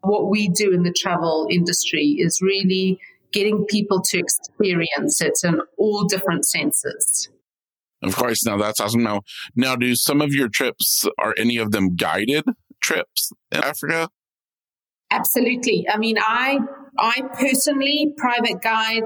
what 0.00 0.30
we 0.30 0.48
do 0.48 0.72
in 0.72 0.84
the 0.84 0.92
travel 0.92 1.46
industry 1.50 2.16
is 2.18 2.40
really 2.40 2.98
getting 3.30 3.64
people 3.66 4.00
to 4.00 4.18
experience 4.18 5.20
it 5.20 5.38
in 5.44 5.60
all 5.76 6.04
different 6.04 6.46
senses. 6.46 7.28
Of 8.02 8.16
course, 8.16 8.44
now 8.44 8.56
that's 8.56 8.80
awesome. 8.80 9.02
Now, 9.02 9.20
now, 9.54 9.76
do 9.76 9.94
some 9.94 10.20
of 10.20 10.32
your 10.32 10.48
trips 10.48 11.06
are 11.18 11.34
any 11.38 11.56
of 11.56 11.70
them 11.70 11.94
guided 11.94 12.44
trips 12.82 13.30
in 13.52 13.62
Africa? 13.62 14.08
Absolutely. 15.12 15.86
I 15.88 15.98
mean, 15.98 16.16
I 16.18 16.58
I 16.98 17.22
personally 17.38 18.12
private 18.16 18.60
guide 18.60 19.04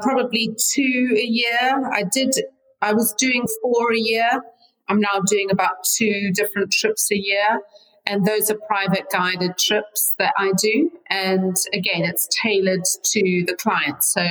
probably 0.00 0.54
two 0.56 1.14
a 1.16 1.24
year. 1.24 1.90
I 1.92 2.04
did. 2.10 2.34
I 2.82 2.92
was 2.92 3.12
doing 3.14 3.46
four 3.62 3.92
a 3.92 3.98
year. 3.98 4.42
I'm 4.88 5.00
now 5.00 5.20
doing 5.26 5.50
about 5.50 5.84
two 5.84 6.32
different 6.32 6.72
trips 6.72 7.10
a 7.12 7.16
year. 7.16 7.60
And 8.06 8.24
those 8.24 8.50
are 8.50 8.56
private 8.66 9.06
guided 9.12 9.56
trips 9.58 10.12
that 10.18 10.32
I 10.36 10.52
do. 10.60 10.90
And 11.08 11.54
again, 11.72 12.02
it's 12.04 12.28
tailored 12.42 12.84
to 13.04 13.44
the 13.46 13.54
client. 13.54 14.02
So 14.02 14.22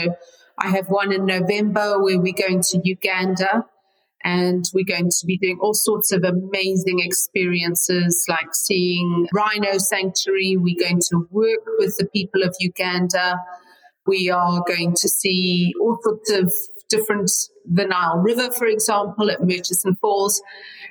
I 0.58 0.68
have 0.70 0.88
one 0.88 1.14
in 1.14 1.26
November 1.26 2.02
where 2.02 2.20
we're 2.20 2.34
going 2.34 2.62
to 2.62 2.82
Uganda 2.84 3.66
and 4.24 4.66
we're 4.74 4.86
going 4.86 5.10
to 5.10 5.26
be 5.26 5.38
doing 5.38 5.60
all 5.62 5.74
sorts 5.74 6.12
of 6.12 6.24
amazing 6.24 7.00
experiences 7.00 8.26
like 8.28 8.54
seeing 8.54 9.28
rhino 9.34 9.78
sanctuary. 9.78 10.58
We're 10.58 10.80
going 10.80 11.00
to 11.10 11.28
work 11.32 11.62
with 11.78 11.96
the 11.98 12.06
people 12.06 12.44
of 12.44 12.54
Uganda. 12.60 13.40
We 14.10 14.32
are 14.32 14.64
going 14.68 14.96
to 14.96 15.08
see 15.08 15.72
all 15.80 16.00
sorts 16.02 16.32
of 16.32 16.52
different, 16.90 17.30
the 17.64 17.86
Nile 17.86 18.18
River, 18.18 18.50
for 18.52 18.66
example, 18.66 19.30
at 19.30 19.40
Murchison 19.42 19.96
Falls, 20.02 20.42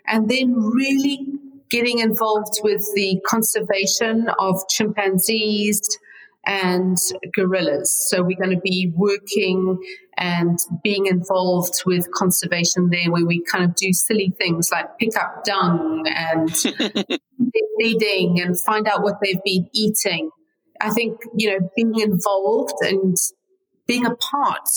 and 0.07 0.29
then 0.29 0.55
really 0.55 1.27
getting 1.69 1.99
involved 1.99 2.61
with 2.63 2.89
the 2.95 3.21
conservation 3.27 4.29
of 4.39 4.63
chimpanzees 4.69 5.99
and 6.47 6.97
gorillas. 7.35 7.93
So 8.09 8.23
we're 8.23 8.39
going 8.39 8.55
to 8.55 8.61
be 8.63 8.93
working 8.95 9.83
and 10.17 10.57
being 10.85 11.07
involved 11.07 11.83
with 11.87 12.11
conservation 12.13 12.91
there 12.91 13.11
where 13.11 13.27
we 13.27 13.43
kind 13.43 13.65
of 13.65 13.75
do 13.75 13.93
silly 13.93 14.33
things 14.39 14.71
like 14.71 14.97
pick 14.99 15.17
up 15.17 15.43
dung 15.45 16.05
and 16.07 16.51
feeding 17.79 18.41
and 18.41 18.59
find 18.61 18.87
out 18.87 19.03
what 19.03 19.17
they've 19.21 19.43
been 19.45 19.69
eating. 19.73 20.31
I 20.81 20.91
think, 20.91 21.21
you 21.37 21.51
know, 21.51 21.71
being 21.77 21.99
involved 21.99 22.75
and 22.83 23.17
being 23.87 24.07
a 24.07 24.15
part 24.17 24.69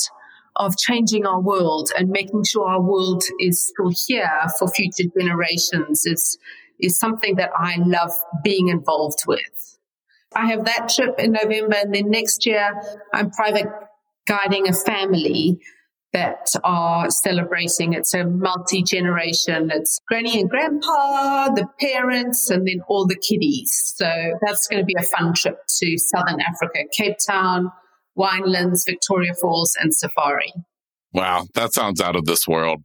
of 0.56 0.76
changing 0.76 1.26
our 1.26 1.40
world 1.40 1.90
and 1.96 2.10
making 2.10 2.44
sure 2.44 2.68
our 2.68 2.80
world 2.80 3.22
is 3.40 3.64
still 3.64 3.92
here 4.06 4.40
for 4.58 4.68
future 4.68 5.08
generations 5.18 6.04
is 6.04 6.38
is 6.80 6.98
something 6.98 7.36
that 7.36 7.50
I 7.56 7.76
love 7.78 8.10
being 8.42 8.68
involved 8.68 9.20
with. 9.26 9.78
I 10.34 10.46
have 10.46 10.64
that 10.64 10.88
trip 10.88 11.14
in 11.18 11.32
November 11.32 11.76
and 11.76 11.94
then 11.94 12.10
next 12.10 12.44
year 12.44 12.72
I'm 13.12 13.30
private 13.30 13.68
guiding 14.26 14.68
a 14.68 14.72
family 14.72 15.60
that 16.12 16.46
are 16.62 17.10
celebrating. 17.10 17.94
It's 17.94 18.14
a 18.14 18.24
multi 18.24 18.82
generation. 18.82 19.70
It's 19.72 19.98
granny 20.06 20.40
and 20.40 20.50
grandpa, 20.50 21.48
the 21.54 21.66
parents, 21.80 22.50
and 22.50 22.66
then 22.66 22.82
all 22.88 23.06
the 23.06 23.16
kiddies. 23.16 23.94
So 23.96 24.10
that's 24.44 24.66
going 24.68 24.82
to 24.82 24.86
be 24.86 24.96
a 24.98 25.02
fun 25.02 25.32
trip 25.34 25.58
to 25.80 25.98
Southern 25.98 26.40
Africa, 26.40 26.80
Cape 26.92 27.16
Town, 27.26 27.72
Winelands, 28.16 28.84
Victoria 28.86 29.32
Falls, 29.40 29.74
and 29.80 29.94
Safari. 29.94 30.52
Wow, 31.12 31.46
that 31.54 31.72
sounds 31.72 32.00
out 32.00 32.16
of 32.16 32.26
this 32.26 32.46
world. 32.46 32.82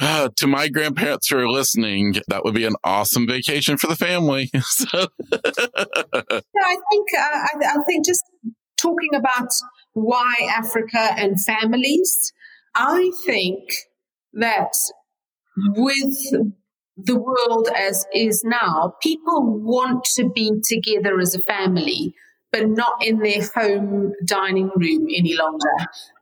Uh, 0.00 0.28
to 0.36 0.46
my 0.46 0.68
grandparents 0.68 1.28
who 1.28 1.38
are 1.38 1.48
listening, 1.48 2.14
that 2.28 2.44
would 2.44 2.54
be 2.54 2.64
an 2.64 2.76
awesome 2.84 3.26
vacation 3.26 3.76
for 3.76 3.88
the 3.88 3.96
family. 3.96 4.48
so. 4.62 5.08
I 5.32 6.76
think 6.90 7.08
uh, 7.16 7.20
I, 7.20 7.50
I 7.62 7.82
think 7.84 8.06
just 8.06 8.22
talking 8.76 9.14
about 9.14 9.48
why 9.92 10.34
Africa 10.56 11.14
and 11.16 11.42
families, 11.42 12.32
I 12.74 13.10
think 13.26 13.70
that 14.34 14.72
with 15.56 16.16
the 16.96 17.16
world 17.18 17.68
as 17.74 18.06
is 18.12 18.42
now, 18.44 18.94
people 19.02 19.58
want 19.60 20.04
to 20.16 20.28
be 20.28 20.60
together 20.68 21.18
as 21.20 21.34
a 21.34 21.40
family 21.40 22.14
but 22.50 22.68
not 22.68 23.04
in 23.04 23.18
their 23.18 23.42
home 23.54 24.12
dining 24.24 24.70
room 24.76 25.06
any 25.14 25.36
longer. 25.36 25.68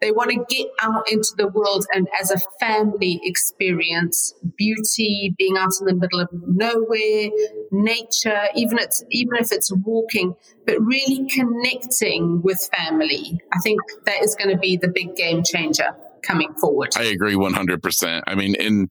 They 0.01 0.11
want 0.11 0.31
to 0.31 0.45
get 0.49 0.69
out 0.83 1.11
into 1.11 1.33
the 1.37 1.49
world 1.49 1.87
and 1.95 2.09
as 2.21 2.31
a 2.31 2.39
family 2.59 3.21
experience 3.23 4.35
beauty, 4.57 5.35
being 5.39 5.57
out 5.57 5.71
in 5.81 5.87
the 5.87 5.95
middle 5.95 6.21
of 6.21 6.29
nowhere, 6.33 7.31
nature, 7.71 8.45
even 8.55 8.79
it's 8.79 9.05
even 9.11 9.37
if 9.37 9.53
it's 9.53 9.73
walking, 9.85 10.35
but 10.67 10.81
really 10.81 11.29
connecting 11.29 12.43
with 12.43 12.69
family. 12.77 13.39
I 13.53 13.59
think 13.61 13.81
that 14.05 14.23
is 14.23 14.35
going 14.35 14.51
to 14.51 14.59
be 14.59 14.77
the 14.77 14.89
big 14.89 15.15
game 15.15 15.43
changer 15.45 15.95
coming 16.23 16.53
forward. 16.55 16.91
I 16.97 17.05
agree 17.05 17.35
100%. 17.35 18.23
I 18.27 18.35
mean, 18.35 18.55
in 18.57 18.89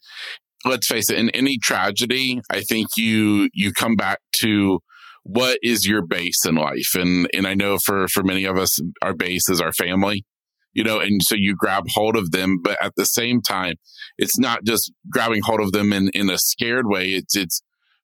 let's 0.63 0.87
face 0.87 1.09
it, 1.09 1.17
in 1.17 1.29
any 1.31 1.57
tragedy, 1.57 2.41
I 2.49 2.61
think 2.61 2.87
you 2.97 3.49
you 3.53 3.73
come 3.73 3.95
back 3.95 4.19
to 4.37 4.79
what 5.27 5.57
is 5.63 5.87
your 5.87 6.05
base 6.05 6.45
in 6.45 6.53
life? 6.53 6.93
And, 6.93 7.27
and 7.33 7.47
I 7.47 7.55
know 7.55 7.79
for, 7.79 8.07
for 8.07 8.21
many 8.21 8.45
of 8.45 8.57
us, 8.57 8.79
our 9.01 9.15
base 9.15 9.49
is 9.49 9.59
our 9.59 9.73
family, 9.73 10.23
you 10.71 10.83
know, 10.83 10.99
and 10.99 11.23
so 11.23 11.33
you 11.35 11.55
grab 11.57 11.85
hold 11.89 12.15
of 12.15 12.29
them, 12.29 12.59
but 12.63 12.77
at 12.79 12.93
the 12.95 13.07
same 13.07 13.41
time, 13.41 13.73
it's 14.19 14.37
not 14.37 14.63
just 14.63 14.91
grabbing 15.09 15.41
hold 15.43 15.61
of 15.61 15.71
them 15.71 15.91
in, 15.91 16.09
in 16.13 16.29
a 16.29 16.37
scared 16.37 16.85
way. 16.85 17.05
It's, 17.05 17.35
it's 17.35 17.63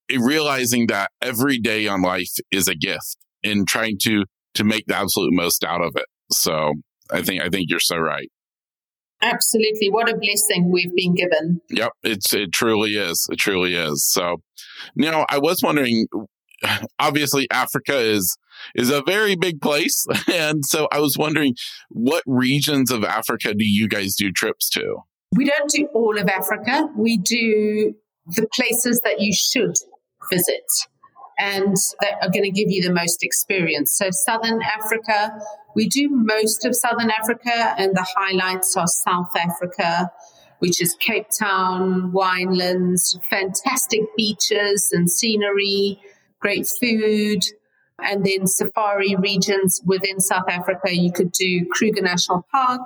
realizing 0.09 0.87
that 0.87 1.11
every 1.21 1.59
day 1.59 1.87
on 1.87 2.01
life 2.01 2.31
is 2.49 2.67
a 2.67 2.73
gift 2.75 3.17
and 3.43 3.67
trying 3.67 3.97
to, 4.01 4.25
to 4.55 4.63
make 4.63 4.87
the 4.87 4.97
absolute 4.97 5.31
most 5.31 5.63
out 5.63 5.83
of 5.83 5.93
it. 5.95 6.05
So 6.31 6.73
I 7.11 7.21
think, 7.21 7.43
I 7.43 7.49
think 7.49 7.67
you're 7.69 7.79
so 7.79 7.97
right. 7.97 8.31
Absolutely. 9.21 9.91
What 9.91 10.09
a 10.09 10.17
blessing 10.17 10.71
we've 10.71 10.95
been 10.95 11.13
given. 11.13 11.61
Yep. 11.69 11.91
It's, 12.01 12.33
it 12.33 12.51
truly 12.51 12.95
is. 12.95 13.27
It 13.31 13.37
truly 13.37 13.75
is. 13.75 14.03
So 14.11 14.37
now 14.95 15.27
I 15.29 15.37
was 15.37 15.61
wondering, 15.63 16.07
obviously 16.99 17.47
Africa 17.51 17.97
is 17.97 18.37
is 18.75 18.89
a 18.89 19.01
very 19.03 19.35
big 19.35 19.61
place. 19.61 20.05
And 20.31 20.65
so 20.65 20.87
I 20.91 20.99
was 20.99 21.17
wondering 21.17 21.55
what 21.89 22.23
regions 22.25 22.91
of 22.91 23.03
Africa 23.03 23.53
do 23.53 23.65
you 23.65 23.87
guys 23.87 24.15
do 24.15 24.31
trips 24.31 24.69
to? 24.71 24.97
We 25.35 25.45
don't 25.45 25.69
do 25.69 25.87
all 25.93 26.17
of 26.17 26.27
Africa. 26.27 26.89
We 26.95 27.17
do 27.17 27.93
the 28.27 28.47
places 28.53 29.01
that 29.03 29.19
you 29.19 29.33
should 29.33 29.75
visit 30.31 30.63
and 31.37 31.75
that 32.01 32.13
are 32.21 32.29
going 32.29 32.43
to 32.43 32.51
give 32.51 32.69
you 32.69 32.81
the 32.81 32.93
most 32.93 33.23
experience. 33.23 33.91
So 33.97 34.09
Southern 34.11 34.61
Africa, 34.61 35.39
we 35.75 35.87
do 35.87 36.09
most 36.09 36.65
of 36.65 36.75
Southern 36.75 37.09
Africa 37.09 37.73
and 37.77 37.95
the 37.95 38.05
highlights 38.15 38.75
are 38.77 38.87
South 38.87 39.35
Africa, 39.35 40.11
which 40.59 40.81
is 40.81 40.95
Cape 40.99 41.27
Town, 41.37 42.11
Winelands, 42.11 43.19
fantastic 43.23 44.01
beaches 44.15 44.89
and 44.91 45.09
scenery, 45.09 45.99
great 46.41 46.67
food. 46.79 47.43
And 48.03 48.25
then 48.25 48.47
safari 48.47 49.15
regions 49.15 49.81
within 49.85 50.19
South 50.19 50.49
Africa, 50.49 50.95
you 50.95 51.11
could 51.11 51.31
do 51.31 51.65
Kruger 51.71 52.01
National 52.01 52.45
Park, 52.51 52.81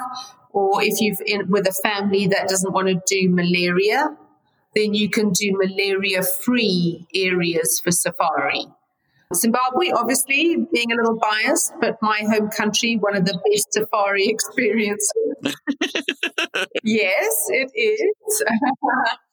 or 0.51 0.83
if 0.83 0.99
you've 0.99 1.21
in 1.25 1.49
with 1.49 1.67
a 1.67 1.71
family 1.71 2.27
that 2.27 2.49
doesn't 2.49 2.73
want 2.73 2.87
to 2.87 3.01
do 3.07 3.29
malaria, 3.29 4.15
then 4.75 4.93
you 4.93 5.09
can 5.09 5.31
do 5.31 5.57
malaria 5.57 6.21
free 6.21 7.07
areas 7.15 7.81
for 7.83 7.91
safari. 7.91 8.67
Zimbabwe, 9.33 9.89
obviously, 9.91 10.57
being 10.71 10.91
a 10.91 10.95
little 10.95 11.17
biased, 11.17 11.73
but 11.81 11.97
my 12.01 12.19
home 12.29 12.49
country, 12.49 12.95
one 12.95 13.15
of 13.15 13.25
the 13.25 13.39
best 13.49 13.73
safari 13.73 14.27
experiences. 14.29 15.11
yes, 16.83 17.47
it 17.49 17.71
is. 17.75 18.43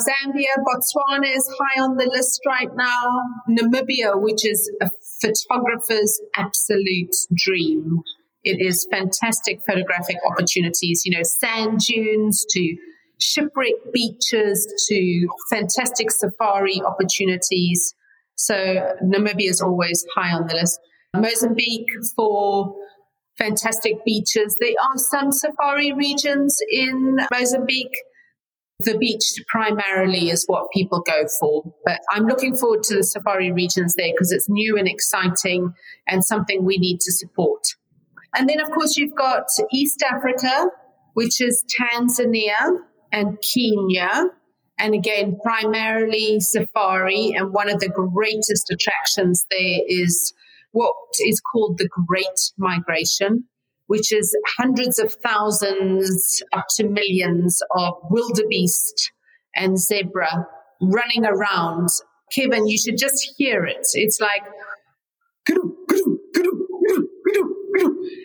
Zambia, 0.00 0.56
Botswana 0.64 1.36
is 1.36 1.48
high 1.58 1.82
on 1.82 1.96
the 1.96 2.06
list 2.06 2.40
right 2.46 2.74
now. 2.74 3.22
Namibia, 3.48 4.20
which 4.20 4.46
is 4.46 4.70
a 4.80 4.90
photographer's 5.20 6.20
absolute 6.36 7.14
dream. 7.34 8.00
It 8.42 8.60
is 8.60 8.86
fantastic 8.90 9.60
photographic 9.66 10.16
opportunities, 10.26 11.02
you 11.04 11.16
know, 11.16 11.22
sand 11.22 11.80
dunes 11.80 12.44
to 12.50 12.76
shipwreck 13.20 13.92
beaches 13.92 14.66
to 14.88 15.28
fantastic 15.50 16.10
safari 16.10 16.80
opportunities. 16.84 17.94
So 18.36 18.54
Namibia 19.04 19.50
is 19.50 19.60
always 19.60 20.06
high 20.14 20.32
on 20.32 20.46
the 20.46 20.54
list. 20.54 20.80
Mozambique 21.14 21.90
for 22.16 22.74
fantastic 23.36 24.04
beaches. 24.04 24.56
There 24.60 24.74
are 24.82 24.96
some 24.96 25.32
safari 25.32 25.92
regions 25.92 26.56
in 26.70 27.18
Mozambique 27.32 27.96
the 28.84 28.96
beach 28.98 29.32
primarily 29.48 30.30
is 30.30 30.44
what 30.46 30.70
people 30.72 31.00
go 31.00 31.24
for, 31.38 31.64
but 31.84 32.00
I'm 32.10 32.26
looking 32.26 32.56
forward 32.56 32.82
to 32.84 32.96
the 32.96 33.04
safari 33.04 33.52
regions 33.52 33.94
there 33.96 34.12
because 34.12 34.32
it's 34.32 34.48
new 34.48 34.76
and 34.76 34.88
exciting 34.88 35.72
and 36.06 36.24
something 36.24 36.64
we 36.64 36.78
need 36.78 37.00
to 37.00 37.12
support. 37.12 37.62
And 38.34 38.48
then, 38.48 38.60
of 38.60 38.70
course, 38.70 38.96
you've 38.96 39.16
got 39.16 39.44
East 39.72 40.02
Africa, 40.08 40.68
which 41.14 41.40
is 41.40 41.64
Tanzania 41.68 42.78
and 43.12 43.38
Kenya. 43.42 44.26
And 44.78 44.94
again, 44.94 45.38
primarily 45.42 46.40
safari. 46.40 47.34
And 47.36 47.52
one 47.52 47.68
of 47.68 47.80
the 47.80 47.88
greatest 47.88 48.70
attractions 48.70 49.44
there 49.50 49.80
is 49.86 50.32
what 50.72 50.94
is 51.20 51.40
called 51.40 51.78
the 51.78 51.88
Great 52.06 52.52
Migration 52.56 53.44
which 53.90 54.12
is 54.12 54.32
hundreds 54.56 55.00
of 55.00 55.12
thousands 55.14 56.40
up 56.52 56.66
to 56.76 56.88
millions 56.88 57.60
of 57.76 57.94
wildebeest 58.08 59.10
and 59.56 59.76
zebra 59.76 60.46
running 60.80 61.24
around. 61.24 61.88
Kevin, 62.32 62.68
you 62.68 62.78
should 62.78 62.96
just 62.96 63.34
hear 63.36 63.66
it. 63.66 63.84
It's 63.94 64.20
like, 64.20 64.42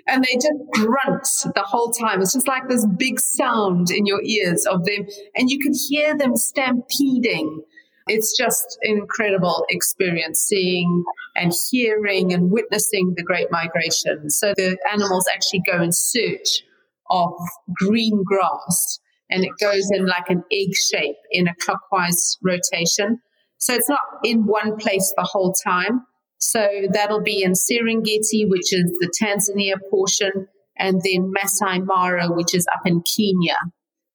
and 0.06 0.23
they 0.23 0.36
just 0.36 0.54
grunt 0.73 1.28
the 1.56 1.63
whole 1.65 1.89
time. 1.89 2.21
It's 2.21 2.34
just 2.34 2.47
like 2.47 2.69
this 2.69 2.86
big 2.99 3.19
sound 3.19 3.89
in 3.89 4.06
your 4.06 4.21
ears 4.21 4.67
of 4.67 4.86
them, 4.86 5.08
and 5.36 5.49
you 5.49 5.58
can 5.58 5.73
hear 5.89 6.15
them 6.15 6.36
stampeding 6.36 7.63
it's 8.08 8.38
just 8.38 8.78
an 8.84 8.98
incredible 8.98 9.65
experience 9.70 10.39
seeing 10.39 11.04
and 11.36 11.54
hearing 11.72 12.34
and 12.34 12.52
witnessing 12.52 13.13
the 13.15 13.24
Great 13.24 13.52
Migration. 13.52 14.30
So 14.30 14.54
the 14.56 14.78
animals 14.91 15.26
actually 15.34 15.63
go 15.65 15.82
in 15.82 15.91
search 15.91 16.63
of 17.10 17.34
green 17.74 18.24
grass 18.24 19.00
and 19.30 19.44
it 19.44 19.52
goes 19.60 19.89
in 19.91 20.06
like 20.06 20.30
an 20.30 20.44
egg 20.52 20.76
shape 20.76 21.18
in 21.32 21.48
a 21.48 21.56
clockwise 21.56 22.38
rotation. 22.44 23.20
So 23.58 23.74
it's 23.74 23.89
not 23.89 24.02
in 24.24 24.46
one 24.46 24.78
place 24.78 25.13
the 25.18 25.24
whole 25.24 25.54
time. 25.54 26.06
So 26.38 26.68
that'll 26.91 27.24
be 27.24 27.41
in 27.41 27.54
Serengeti, 27.54 28.48
which 28.48 28.72
is 28.72 28.91
the 29.00 29.12
Tanzania 29.22 29.76
portion, 29.89 30.48
and 30.78 31.02
then 31.02 31.32
Masai 31.32 31.80
Mara, 31.80 32.28
which 32.28 32.54
is 32.54 32.68
up 32.76 32.86
in 32.86 33.02
Kenya. 33.02 33.56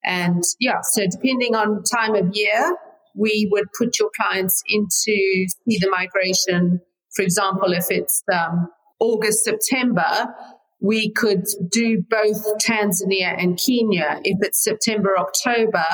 And 0.03 0.43
yeah, 0.59 0.79
so 0.81 1.05
depending 1.07 1.55
on 1.55 1.83
time 1.83 2.15
of 2.15 2.29
year, 2.33 2.77
we 3.15 3.47
would 3.51 3.67
put 3.77 3.99
your 3.99 4.09
clients 4.15 4.63
into 4.67 4.95
see 5.03 5.47
the 5.65 5.89
migration. 5.89 6.81
For 7.15 7.23
example, 7.23 7.73
if 7.73 7.85
it's 7.89 8.23
um, 8.33 8.69
August, 8.99 9.43
September, 9.43 10.33
we 10.79 11.11
could 11.11 11.45
do 11.69 12.03
both 12.09 12.43
Tanzania 12.57 13.35
and 13.37 13.59
Kenya. 13.59 14.19
If 14.23 14.39
it's 14.41 14.63
September, 14.63 15.17
October, 15.17 15.85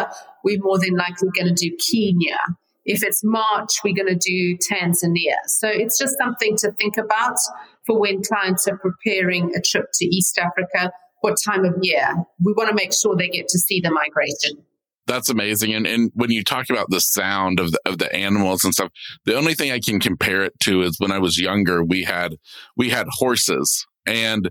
we're 0.43 0.62
more 0.62 0.80
than 0.80 0.95
likely 0.95 1.30
going 1.36 1.53
to 1.53 1.69
do 1.69 1.75
Kenya. 1.91 2.38
If 2.86 3.03
it's 3.03 3.21
March, 3.23 3.71
we're 3.84 3.93
going 3.93 4.08
to 4.08 4.15
do 4.15 4.58
Tanzania. 4.71 5.36
So 5.47 5.67
it's 5.67 5.97
just 5.99 6.17
something 6.17 6.56
to 6.58 6.71
think 6.71 6.95
about 6.97 7.38
for 7.86 7.99
when 7.99 8.23
clients 8.23 8.65
are 8.67 8.77
preparing 8.77 9.53
a 9.56 9.62
trip 9.62 9.88
to 9.95 10.06
East 10.06 10.39
Africa. 10.39 10.93
What 11.19 11.36
time 11.45 11.65
of 11.65 11.73
year? 11.82 12.08
We 12.39 12.53
want 12.53 12.69
to 12.69 12.75
make 12.75 12.93
sure 12.93 13.15
they 13.17 13.27
get 13.27 13.49
to 13.49 13.60
see 13.60 13.82
the 13.82 13.91
migration. 13.91 14.63
That's 15.08 15.30
amazing. 15.30 15.74
And 15.74 15.88
and 15.88 16.12
when 16.13 16.32
you 16.32 16.43
talk 16.43 16.70
about 16.70 16.89
the 16.89 17.00
sound 17.00 17.60
of 17.60 17.72
the 17.72 17.80
of 17.86 17.98
the 17.98 18.13
animals 18.13 18.63
and 18.63 18.74
stuff, 18.74 18.91
the 19.26 19.36
only 19.36 19.56
thing 19.56 19.72
I 19.72 19.80
can 19.80 20.00
compare 20.00 20.43
it 20.43 20.60
to 20.63 20.82
is 20.82 21.00
when 21.00 21.12
I 21.12 21.20
was 21.20 21.39
younger, 21.39 21.84
we 21.84 22.04
had 22.04 22.36
we 22.76 22.89
had 22.89 23.08
horses 23.10 23.86
and 24.06 24.50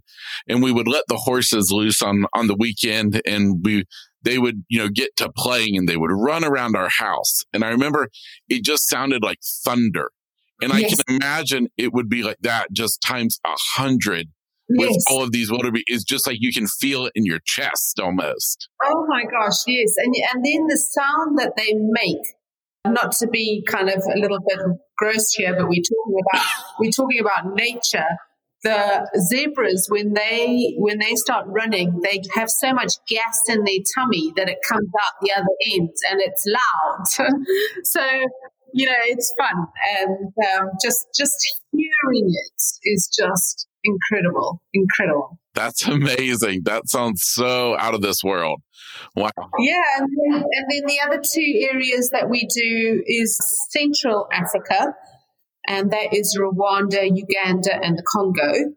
and 0.48 0.62
we 0.62 0.72
would 0.72 0.88
let 0.88 1.04
the 1.08 1.16
horses 1.16 1.70
loose 1.70 2.02
on 2.02 2.26
on 2.34 2.46
the 2.46 2.56
weekend 2.56 3.20
and 3.26 3.60
we 3.64 3.84
they 4.22 4.38
would 4.38 4.64
you 4.68 4.78
know 4.78 4.88
get 4.88 5.16
to 5.16 5.30
playing 5.36 5.76
and 5.76 5.88
they 5.88 5.96
would 5.96 6.10
run 6.12 6.44
around 6.44 6.76
our 6.76 6.90
house 6.98 7.42
and 7.52 7.64
i 7.64 7.70
remember 7.70 8.08
it 8.48 8.62
just 8.62 8.88
sounded 8.88 9.22
like 9.22 9.38
thunder 9.64 10.10
and 10.60 10.72
yes. 10.72 10.92
i 10.92 11.02
can 11.04 11.16
imagine 11.16 11.68
it 11.76 11.92
would 11.92 12.08
be 12.08 12.22
like 12.22 12.38
that 12.42 12.70
just 12.72 13.00
times 13.00 13.38
a 13.46 13.56
hundred 13.76 14.28
with 14.68 14.90
yes. 14.90 15.04
all 15.10 15.22
of 15.22 15.32
these 15.32 15.50
wildebeest 15.50 15.84
is 15.88 16.04
just 16.04 16.26
like 16.26 16.38
you 16.40 16.52
can 16.52 16.66
feel 16.66 17.06
it 17.06 17.12
in 17.14 17.24
your 17.24 17.38
chest 17.44 18.00
almost. 18.00 18.68
Oh 18.84 19.06
my 19.08 19.22
gosh 19.22 19.58
yes. 19.66 19.94
And 19.98 20.14
and 20.32 20.44
then 20.44 20.66
the 20.66 20.76
sound 20.76 21.38
that 21.38 21.52
they 21.56 21.72
make 21.74 22.26
not 22.86 23.12
to 23.12 23.26
be 23.26 23.64
kind 23.66 23.88
of 23.88 24.02
a 24.14 24.18
little 24.18 24.38
bit 24.46 24.58
gross 24.96 25.32
here 25.32 25.54
but 25.56 25.68
we're 25.68 25.82
talking 25.82 26.20
about 26.32 26.46
we're 26.80 26.90
talking 26.90 27.20
about 27.20 27.54
nature. 27.54 28.06
The 28.62 29.08
zebras 29.30 29.86
when 29.88 30.14
they 30.14 30.74
when 30.78 30.98
they 30.98 31.14
start 31.14 31.46
running 31.46 32.00
they 32.02 32.22
have 32.34 32.50
so 32.50 32.72
much 32.72 32.94
gas 33.08 33.42
in 33.48 33.62
their 33.62 33.78
tummy 33.94 34.32
that 34.36 34.48
it 34.48 34.58
comes 34.68 34.88
out 35.04 35.12
the 35.20 35.32
other 35.32 35.46
end 35.72 35.90
and 36.10 36.20
it's 36.20 36.44
loud. 36.46 37.30
So 37.84 38.02
you 38.72 38.86
know 38.86 38.96
it's 39.04 39.32
fun. 39.38 39.66
And 40.00 40.32
um, 40.58 40.70
just 40.82 41.06
just 41.16 41.36
hearing 41.70 42.28
it 42.28 42.62
is 42.84 43.08
just 43.16 43.68
incredible 43.86 44.62
incredible 44.74 45.38
that's 45.54 45.86
amazing 45.86 46.62
that 46.64 46.88
sounds 46.88 47.22
so 47.24 47.76
out 47.78 47.94
of 47.94 48.02
this 48.02 48.22
world 48.22 48.60
wow 49.14 49.30
yeah 49.58 49.76
and 49.98 50.08
then, 50.08 50.42
and 50.42 50.66
then 50.70 50.82
the 50.86 50.98
other 51.06 51.22
two 51.22 51.68
areas 51.72 52.10
that 52.10 52.28
we 52.28 52.46
do 52.46 53.02
is 53.06 53.38
central 53.70 54.26
africa 54.32 54.94
and 55.66 55.90
that 55.90 56.14
is 56.14 56.38
Rwanda, 56.40 57.08
Uganda, 57.12 57.74
and 57.82 57.98
the 57.98 58.04
Congo. 58.14 58.72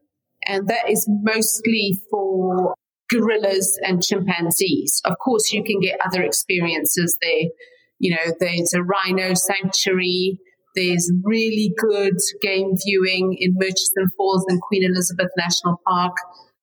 And 0.47 0.67
that 0.67 0.89
is 0.89 1.07
mostly 1.07 2.01
for 2.09 2.73
gorillas 3.09 3.77
and 3.83 4.01
chimpanzees. 4.01 5.01
Of 5.05 5.13
course, 5.23 5.51
you 5.51 5.63
can 5.63 5.79
get 5.79 5.99
other 6.05 6.23
experiences 6.23 7.15
there. 7.21 7.49
You 7.99 8.15
know, 8.15 8.33
there's 8.39 8.73
a 8.73 8.81
rhino 8.81 9.33
sanctuary. 9.33 10.39
There's 10.79 11.11
really 11.25 11.73
good 11.77 12.15
game 12.41 12.71
viewing 12.85 13.35
in 13.37 13.53
Murchison 13.55 14.07
Falls 14.15 14.45
and 14.47 14.61
Queen 14.61 14.85
Elizabeth 14.85 15.27
National 15.35 15.81
Park. 15.85 16.15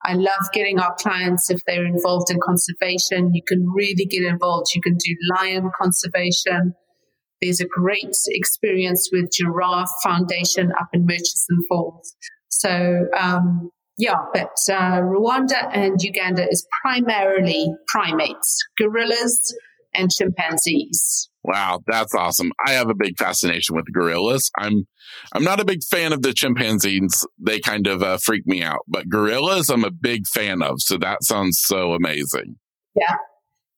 I 0.04 0.14
love 0.14 0.52
getting 0.54 0.78
our 0.78 0.94
clients 0.94 1.50
if 1.50 1.60
they're 1.66 1.84
involved 1.84 2.30
in 2.30 2.38
conservation. 2.42 3.34
You 3.34 3.42
can 3.46 3.68
really 3.74 4.06
get 4.06 4.22
involved. 4.22 4.68
You 4.74 4.80
can 4.80 4.94
do 4.94 5.14
lion 5.36 5.70
conservation. 5.78 6.72
There's 7.42 7.60
a 7.60 7.66
great 7.66 8.16
experience 8.28 9.10
with 9.12 9.30
Giraffe 9.32 9.92
Foundation 10.02 10.72
up 10.80 10.88
in 10.94 11.04
Murchison 11.04 11.62
Falls. 11.68 12.16
So, 12.48 13.04
um, 13.18 13.70
yeah, 13.98 14.16
but 14.32 14.56
uh, 14.70 15.02
Rwanda 15.02 15.68
and 15.74 16.02
Uganda 16.02 16.46
is 16.50 16.66
primarily 16.82 17.70
primates, 17.88 18.64
gorillas 18.78 19.54
and 19.94 20.10
chimpanzees. 20.10 21.28
Wow, 21.46 21.80
that's 21.86 22.14
awesome. 22.14 22.50
I 22.66 22.72
have 22.72 22.90
a 22.90 22.94
big 22.94 23.16
fascination 23.18 23.76
with 23.76 23.86
gorillas. 23.92 24.50
I'm 24.58 24.86
I'm 25.32 25.44
not 25.44 25.60
a 25.60 25.64
big 25.64 25.84
fan 25.84 26.12
of 26.12 26.22
the 26.22 26.32
chimpanzees. 26.32 27.26
They 27.38 27.60
kind 27.60 27.86
of 27.86 28.02
uh, 28.02 28.18
freak 28.18 28.46
me 28.46 28.62
out, 28.62 28.80
but 28.88 29.08
gorillas 29.08 29.70
I'm 29.70 29.84
a 29.84 29.90
big 29.90 30.26
fan 30.26 30.60
of. 30.62 30.82
So 30.82 30.98
that 30.98 31.22
sounds 31.22 31.60
so 31.60 31.92
amazing. 31.92 32.56
Yeah 32.94 33.16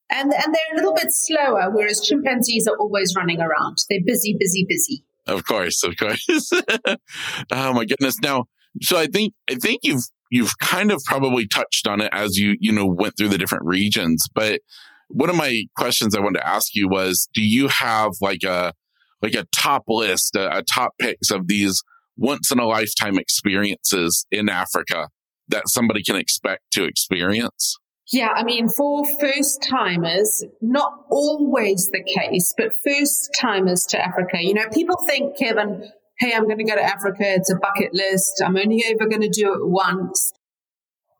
and 0.09 0.33
and 0.33 0.53
they're 0.53 0.73
a 0.73 0.75
little 0.75 0.93
bit 0.93 1.11
slower, 1.11 1.69
whereas 1.71 2.01
chimpanzees 2.01 2.67
are 2.67 2.77
always 2.77 3.15
running 3.15 3.39
around. 3.39 3.77
They're 3.89 3.99
busy, 4.03 4.35
busy, 4.39 4.65
busy. 4.67 5.03
Of 5.27 5.45
course, 5.45 5.83
of 5.83 5.95
course. 5.97 6.51
oh 7.51 7.73
my 7.73 7.85
goodness! 7.85 8.19
Now, 8.21 8.45
so 8.81 8.97
I 8.97 9.07
think 9.07 9.33
I 9.49 9.55
think 9.55 9.81
you've 9.83 10.03
you've 10.31 10.57
kind 10.59 10.91
of 10.91 11.01
probably 11.05 11.47
touched 11.47 11.87
on 11.87 12.01
it 12.01 12.09
as 12.11 12.37
you 12.37 12.55
you 12.59 12.71
know 12.71 12.87
went 12.87 13.15
through 13.17 13.29
the 13.29 13.37
different 13.37 13.65
regions, 13.65 14.27
but 14.33 14.61
one 15.09 15.29
of 15.29 15.35
my 15.35 15.63
questions 15.75 16.15
I 16.15 16.19
wanted 16.19 16.39
to 16.39 16.47
ask 16.47 16.75
you 16.75 16.87
was, 16.87 17.27
do 17.33 17.41
you 17.41 17.67
have 17.67 18.11
like 18.21 18.43
a 18.43 18.73
like 19.21 19.35
a 19.35 19.45
top 19.53 19.83
list, 19.87 20.35
a, 20.35 20.59
a 20.59 20.63
top 20.63 20.93
picks 20.99 21.29
of 21.29 21.47
these 21.47 21.83
once 22.15 22.51
in 22.51 22.59
a 22.59 22.65
lifetime 22.65 23.17
experiences 23.17 24.25
in 24.31 24.47
Africa 24.49 25.09
that 25.49 25.63
somebody 25.67 26.03
can 26.03 26.15
expect 26.15 26.61
to 26.71 26.85
experience? 26.85 27.77
Yeah, 28.11 28.29
I 28.35 28.43
mean, 28.43 28.69
for 28.69 29.05
first 29.19 29.65
timers, 29.69 30.43
not 30.61 30.93
always 31.11 31.89
the 31.91 32.03
case, 32.03 32.53
but 32.57 32.73
first 32.83 33.29
timers 33.39 33.85
to 33.89 34.03
Africa, 34.03 34.37
you 34.41 34.53
know, 34.53 34.67
people 34.73 34.95
think, 35.07 35.37
Kevin, 35.37 35.91
hey, 36.17 36.33
I'm 36.33 36.45
going 36.45 36.57
to 36.57 36.63
go 36.63 36.75
to 36.75 36.81
Africa. 36.81 37.21
It's 37.21 37.51
a 37.51 37.55
bucket 37.55 37.93
list. 37.93 38.41
I'm 38.43 38.57
only 38.57 38.83
ever 38.87 39.07
going 39.07 39.21
to 39.21 39.29
do 39.29 39.53
it 39.53 39.67
once. 39.67 40.33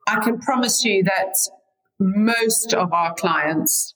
I 0.08 0.19
can 0.19 0.39
promise 0.39 0.84
you 0.84 1.04
that 1.04 1.36
most 1.99 2.73
of 2.73 2.93
our 2.93 3.13
clients 3.13 3.93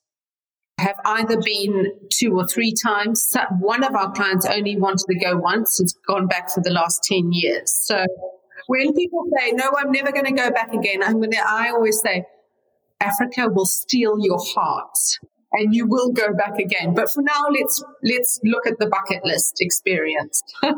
have 0.80 0.96
either 1.06 1.40
been 1.42 1.92
two 2.12 2.36
or 2.36 2.46
three 2.48 2.74
times. 2.74 3.36
One 3.60 3.84
of 3.84 3.96
our 3.96 4.12
clients 4.12 4.46
only 4.46 4.76
wanted 4.76 5.06
to 5.10 5.16
go 5.20 5.38
once, 5.38 5.78
has 5.80 5.94
gone 6.08 6.28
back 6.28 6.50
for 6.52 6.62
the 6.62 6.72
last 6.72 7.04
10 7.04 7.32
years. 7.32 7.72
So 7.72 8.04
when 8.68 8.94
people 8.94 9.26
say, 9.38 9.52
no, 9.52 9.72
I'm 9.78 9.92
never 9.92 10.12
going 10.12 10.26
to 10.26 10.34
go 10.34 10.52
back 10.52 10.74
again, 10.74 11.02
I'm 11.04 11.18
going 11.20 11.32
to, 11.32 11.38
I 11.38 11.70
always 11.70 12.02
say, 12.02 12.26
Africa 13.00 13.50
will 13.50 13.66
steal 13.66 14.18
your 14.20 14.40
heart 14.40 14.98
and 15.54 15.74
you 15.76 15.86
will 15.88 16.12
go 16.12 16.34
back 16.34 16.58
again. 16.58 16.94
But 16.94 17.10
for 17.12 17.22
now, 17.22 17.48
let's, 17.52 17.84
let's 18.04 18.40
look 18.44 18.66
at 18.66 18.80
the 18.80 18.88
bucket 18.88 19.24
list 19.24 19.58
experience. 19.60 20.42
so 20.64 20.72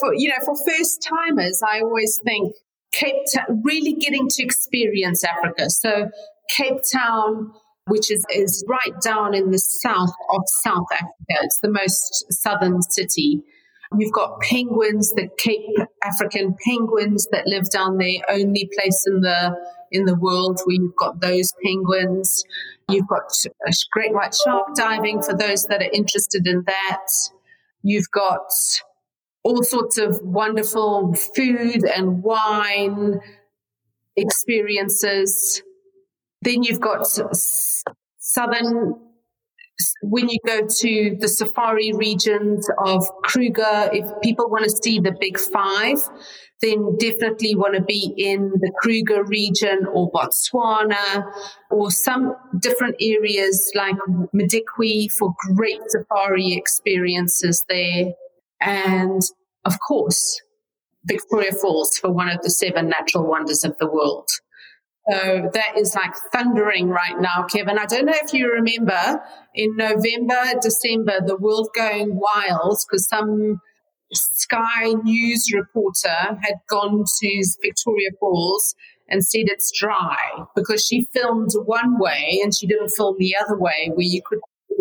for, 0.00 0.14
you 0.14 0.28
know, 0.28 0.36
for 0.44 0.54
first 0.68 1.06
timers, 1.08 1.60
I 1.66 1.80
always 1.80 2.20
think 2.24 2.54
Cape 2.92 3.24
Town, 3.34 3.62
really 3.64 3.94
getting 3.94 4.28
to 4.28 4.42
experience 4.42 5.24
Africa. 5.24 5.70
So 5.70 6.10
Cape 6.48 6.80
Town, 6.92 7.52
which 7.86 8.10
is, 8.10 8.24
is 8.30 8.64
right 8.68 9.00
down 9.00 9.34
in 9.34 9.50
the 9.50 9.58
south 9.58 10.12
of 10.30 10.42
South 10.62 10.86
Africa. 10.92 11.12
It's 11.42 11.58
the 11.62 11.70
most 11.70 12.26
southern 12.30 12.82
city. 12.82 13.42
You've 13.98 14.12
got 14.12 14.40
penguins, 14.40 15.12
the 15.12 15.28
Cape 15.38 15.66
African 16.02 16.56
penguins 16.66 17.26
that 17.32 17.46
live 17.46 17.68
down 17.70 17.98
there, 17.98 18.18
only 18.30 18.70
place 18.74 19.04
in 19.06 19.20
the 19.20 19.56
in 19.90 20.06
the 20.06 20.14
world 20.14 20.58
where 20.64 20.76
you've 20.76 20.96
got 20.96 21.20
those 21.20 21.52
penguins. 21.62 22.42
You've 22.88 23.06
got 23.06 23.30
great 23.92 24.14
white 24.14 24.34
shark 24.34 24.74
diving 24.74 25.22
for 25.22 25.34
those 25.34 25.66
that 25.66 25.82
are 25.82 25.90
interested 25.92 26.46
in 26.46 26.64
that. 26.66 27.06
You've 27.82 28.10
got 28.10 28.48
all 29.44 29.62
sorts 29.62 29.98
of 29.98 30.20
wonderful 30.22 31.14
food 31.14 31.84
and 31.84 32.22
wine 32.22 33.20
experiences. 34.16 35.62
Then 36.42 36.62
you've 36.62 36.80
got 36.80 37.06
southern 38.18 38.94
when 40.02 40.28
you 40.28 40.38
go 40.46 40.66
to 40.66 41.16
the 41.18 41.28
safari 41.28 41.92
regions 41.92 42.68
of 42.84 43.08
Kruger, 43.22 43.90
if 43.92 44.06
people 44.22 44.48
want 44.48 44.64
to 44.64 44.70
see 44.70 45.00
the 45.00 45.14
big 45.18 45.38
five, 45.38 45.98
then 46.60 46.96
definitely 46.98 47.54
want 47.56 47.74
to 47.74 47.82
be 47.82 48.14
in 48.16 48.52
the 48.60 48.72
Kruger 48.80 49.24
region 49.24 49.86
or 49.92 50.10
Botswana 50.12 51.24
or 51.70 51.90
some 51.90 52.36
different 52.60 52.96
areas 53.00 53.70
like 53.74 53.96
Madikwe 54.34 55.10
for 55.10 55.34
great 55.54 55.80
safari 55.88 56.52
experiences 56.52 57.64
there. 57.68 58.12
And 58.64 59.22
of 59.64 59.78
course, 59.86 60.40
Victoria 61.04 61.52
Falls 61.52 61.96
for 61.98 62.12
one 62.12 62.28
of 62.28 62.42
the 62.42 62.50
seven 62.50 62.88
natural 62.88 63.26
wonders 63.26 63.64
of 63.64 63.76
the 63.78 63.90
world. 63.90 64.28
So 65.10 65.50
that 65.52 65.76
is 65.76 65.96
like 65.96 66.14
thundering 66.32 66.88
right 66.88 67.18
now, 67.18 67.44
Kevin. 67.50 67.76
I 67.76 67.86
don't 67.86 68.06
know 68.06 68.14
if 68.14 68.32
you 68.32 68.48
remember 68.48 69.20
in 69.52 69.76
November, 69.76 70.60
December, 70.60 71.18
the 71.26 71.36
world 71.36 71.70
going 71.74 72.14
wild 72.14 72.78
because 72.86 73.08
some 73.08 73.60
Sky 74.12 74.92
News 75.02 75.50
reporter 75.52 76.38
had 76.40 76.54
gone 76.68 77.04
to 77.20 77.44
Victoria 77.62 78.10
Falls 78.20 78.76
and 79.08 79.24
said 79.24 79.46
it's 79.46 79.72
dry 79.76 80.44
because 80.54 80.86
she 80.86 81.06
filmed 81.12 81.50
one 81.64 81.98
way 81.98 82.40
and 82.42 82.54
she 82.54 82.68
didn't 82.68 82.90
film 82.90 83.16
the 83.18 83.34
other 83.40 83.58
way 83.58 83.90
where 83.92 84.06
you 84.06 84.22
could 84.24 84.38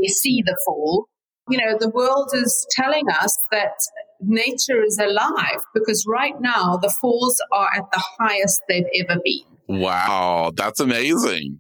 see 0.08 0.44
the 0.46 0.58
fall. 0.65 1.08
You 1.52 1.58
know, 1.58 1.78
the 1.78 1.90
world 1.90 2.32
is 2.34 2.66
telling 2.72 3.10
us 3.10 3.38
that 3.52 3.74
nature 4.22 4.84
is 4.84 4.98
alive 4.98 5.62
because 5.74 6.06
right 6.08 6.40
now 6.40 6.78
the 6.78 6.90
falls 6.90 7.42
are 7.52 7.68
at 7.76 7.92
the 7.92 8.04
highest 8.20 8.62
they've 8.68 8.86
ever 9.02 9.20
been. 9.24 9.80
Wow, 9.82 10.52
that's 10.56 10.80
amazing. 10.80 11.60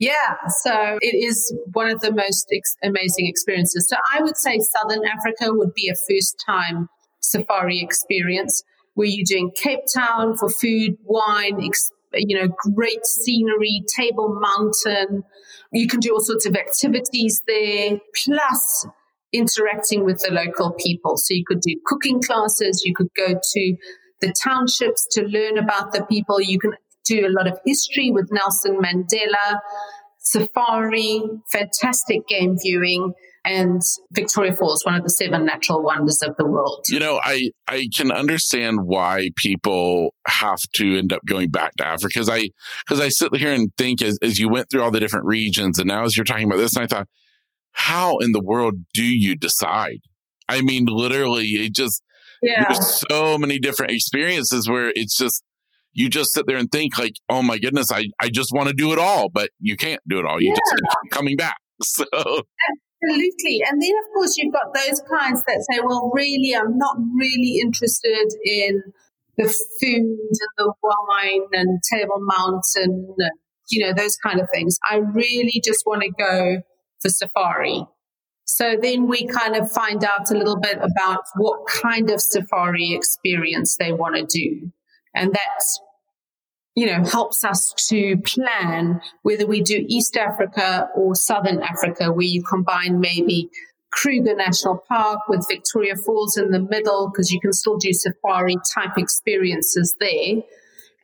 Yeah, 0.00 0.36
so 0.62 0.98
it 1.00 1.16
is 1.16 1.52
one 1.72 1.90
of 1.90 2.00
the 2.00 2.12
most 2.12 2.48
ex- 2.52 2.76
amazing 2.84 3.26
experiences. 3.26 3.88
So 3.88 3.96
I 4.14 4.22
would 4.22 4.36
say 4.36 4.60
Southern 4.60 5.04
Africa 5.04 5.52
would 5.52 5.74
be 5.74 5.88
a 5.88 5.94
first 6.08 6.42
time 6.44 6.88
safari 7.20 7.80
experience 7.80 8.62
where 8.94 9.08
you're 9.08 9.24
doing 9.24 9.50
Cape 9.56 9.84
Town 9.92 10.36
for 10.36 10.48
food, 10.48 10.96
wine, 11.04 11.60
ex- 11.64 11.90
you 12.14 12.38
know, 12.38 12.48
great 12.74 13.04
scenery, 13.04 13.82
Table 13.96 14.38
Mountain. 14.40 15.24
You 15.72 15.88
can 15.88 16.00
do 16.00 16.12
all 16.12 16.20
sorts 16.20 16.46
of 16.46 16.54
activities 16.54 17.42
there, 17.46 17.98
plus 18.24 18.86
interacting 19.32 20.04
with 20.04 20.18
the 20.20 20.32
local 20.32 20.72
people. 20.72 21.16
So 21.16 21.34
you 21.34 21.44
could 21.46 21.60
do 21.60 21.74
cooking 21.84 22.20
classes, 22.22 22.82
you 22.84 22.94
could 22.94 23.08
go 23.16 23.34
to 23.34 23.76
the 24.20 24.34
townships 24.42 25.06
to 25.12 25.22
learn 25.22 25.58
about 25.58 25.92
the 25.92 26.04
people. 26.04 26.40
You 26.40 26.58
can 26.58 26.72
do 27.04 27.26
a 27.26 27.30
lot 27.30 27.46
of 27.46 27.58
history 27.64 28.10
with 28.10 28.28
Nelson 28.32 28.78
Mandela, 28.78 29.60
safari, 30.18 31.22
fantastic 31.50 32.26
game 32.26 32.56
viewing 32.60 33.14
and 33.44 33.80
Victoria 34.12 34.52
Falls, 34.52 34.84
one 34.84 34.94
of 34.94 35.02
the 35.02 35.10
seven 35.10 35.46
natural 35.46 35.82
wonders 35.82 36.22
of 36.22 36.36
the 36.36 36.46
world. 36.46 36.84
You 36.88 36.98
know, 36.98 37.18
I 37.22 37.50
I 37.66 37.88
can 37.96 38.12
understand 38.12 38.80
why 38.84 39.30
people 39.36 40.14
have 40.26 40.60
to 40.74 40.98
end 40.98 41.12
up 41.12 41.24
going 41.26 41.50
back 41.50 41.74
to 41.76 41.86
Africa 41.86 42.08
because 42.14 42.28
I 42.28 42.50
because 42.86 43.00
I 43.00 43.08
sit 43.08 43.34
here 43.36 43.52
and 43.52 43.70
think 43.78 44.02
as 44.02 44.18
as 44.22 44.38
you 44.38 44.48
went 44.48 44.70
through 44.70 44.82
all 44.82 44.90
the 44.90 45.00
different 45.00 45.26
regions 45.26 45.78
and 45.78 45.88
now 45.88 46.04
as 46.04 46.16
you're 46.16 46.24
talking 46.24 46.44
about 46.44 46.58
this, 46.58 46.76
and 46.76 46.84
I 46.84 46.86
thought, 46.86 47.08
how 47.78 48.18
in 48.18 48.32
the 48.32 48.42
world 48.42 48.74
do 48.92 49.04
you 49.04 49.36
decide? 49.36 50.00
I 50.48 50.62
mean, 50.62 50.86
literally, 50.86 51.46
it 51.46 51.74
just 51.74 52.02
yeah. 52.42 52.64
there's 52.64 53.04
so 53.08 53.38
many 53.38 53.58
different 53.58 53.92
experiences 53.92 54.68
where 54.68 54.92
it's 54.94 55.16
just 55.16 55.42
you 55.92 56.08
just 56.08 56.32
sit 56.32 56.46
there 56.46 56.56
and 56.56 56.70
think 56.70 56.98
like, 56.98 57.14
oh 57.28 57.42
my 57.42 57.58
goodness, 57.58 57.90
I, 57.92 58.06
I 58.20 58.28
just 58.28 58.50
want 58.52 58.68
to 58.68 58.74
do 58.74 58.92
it 58.92 58.98
all, 58.98 59.28
but 59.28 59.50
you 59.60 59.76
can't 59.76 60.00
do 60.08 60.18
it 60.18 60.26
all. 60.26 60.40
You 60.40 60.48
yeah. 60.48 60.54
just 60.54 60.82
keep 61.02 61.12
coming 61.12 61.36
back. 61.36 61.56
So 61.80 62.04
Absolutely. 62.12 63.62
And 63.64 63.80
then, 63.80 63.92
of 63.92 64.12
course, 64.12 64.36
you've 64.36 64.52
got 64.52 64.74
those 64.74 65.00
clients 65.08 65.44
that 65.46 65.64
say, 65.70 65.78
well, 65.78 66.10
really, 66.12 66.56
I'm 66.56 66.76
not 66.76 66.96
really 67.16 67.60
interested 67.62 68.26
in 68.44 68.82
the 69.36 69.44
food 69.46 70.18
and 70.18 70.38
the 70.56 70.72
wine 70.82 71.46
and 71.52 71.80
Table 71.92 72.18
Mountain, 72.18 73.14
and, 73.16 73.30
you 73.70 73.86
know, 73.86 73.92
those 73.92 74.16
kind 74.16 74.40
of 74.40 74.48
things. 74.52 74.76
I 74.90 74.96
really 74.96 75.62
just 75.64 75.84
want 75.86 76.02
to 76.02 76.10
go 76.18 76.62
for 77.00 77.08
safari. 77.08 77.86
So 78.44 78.76
then 78.80 79.08
we 79.08 79.26
kind 79.26 79.56
of 79.56 79.70
find 79.70 80.04
out 80.04 80.30
a 80.30 80.34
little 80.34 80.58
bit 80.58 80.78
about 80.78 81.24
what 81.36 81.66
kind 81.66 82.10
of 82.10 82.20
safari 82.20 82.92
experience 82.92 83.76
they 83.76 83.92
want 83.92 84.16
to 84.16 84.24
do. 84.24 84.72
And 85.14 85.32
that's 85.32 85.80
you 86.78 86.86
know, 86.86 87.02
helps 87.02 87.42
us 87.42 87.74
to 87.88 88.16
plan 88.18 89.00
whether 89.22 89.44
we 89.48 89.60
do 89.60 89.84
East 89.88 90.16
Africa 90.16 90.88
or 90.94 91.16
Southern 91.16 91.60
Africa, 91.60 92.12
where 92.12 92.24
you 92.24 92.40
combine 92.44 93.00
maybe 93.00 93.50
Kruger 93.90 94.36
National 94.36 94.84
Park 94.86 95.22
with 95.28 95.44
Victoria 95.50 95.96
Falls 95.96 96.36
in 96.36 96.52
the 96.52 96.60
middle, 96.60 97.10
because 97.10 97.32
you 97.32 97.40
can 97.40 97.52
still 97.52 97.78
do 97.78 97.92
safari 97.92 98.58
type 98.72 98.96
experiences 98.96 99.96
there, 99.98 100.36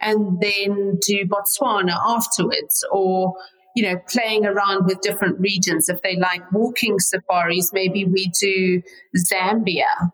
and 0.00 0.40
then 0.40 1.00
do 1.04 1.26
Botswana 1.26 1.98
afterwards, 2.06 2.84
or 2.92 3.34
you 3.74 3.82
know, 3.82 3.96
playing 4.08 4.46
around 4.46 4.86
with 4.86 5.00
different 5.00 5.40
regions. 5.40 5.88
If 5.88 6.00
they 6.02 6.16
like 6.16 6.52
walking 6.52 6.98
safaris, 6.98 7.72
maybe 7.72 8.04
we 8.04 8.30
do 8.40 8.82
Zambia 9.16 10.12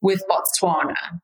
with 0.00 0.22
Botswana. 0.28 1.20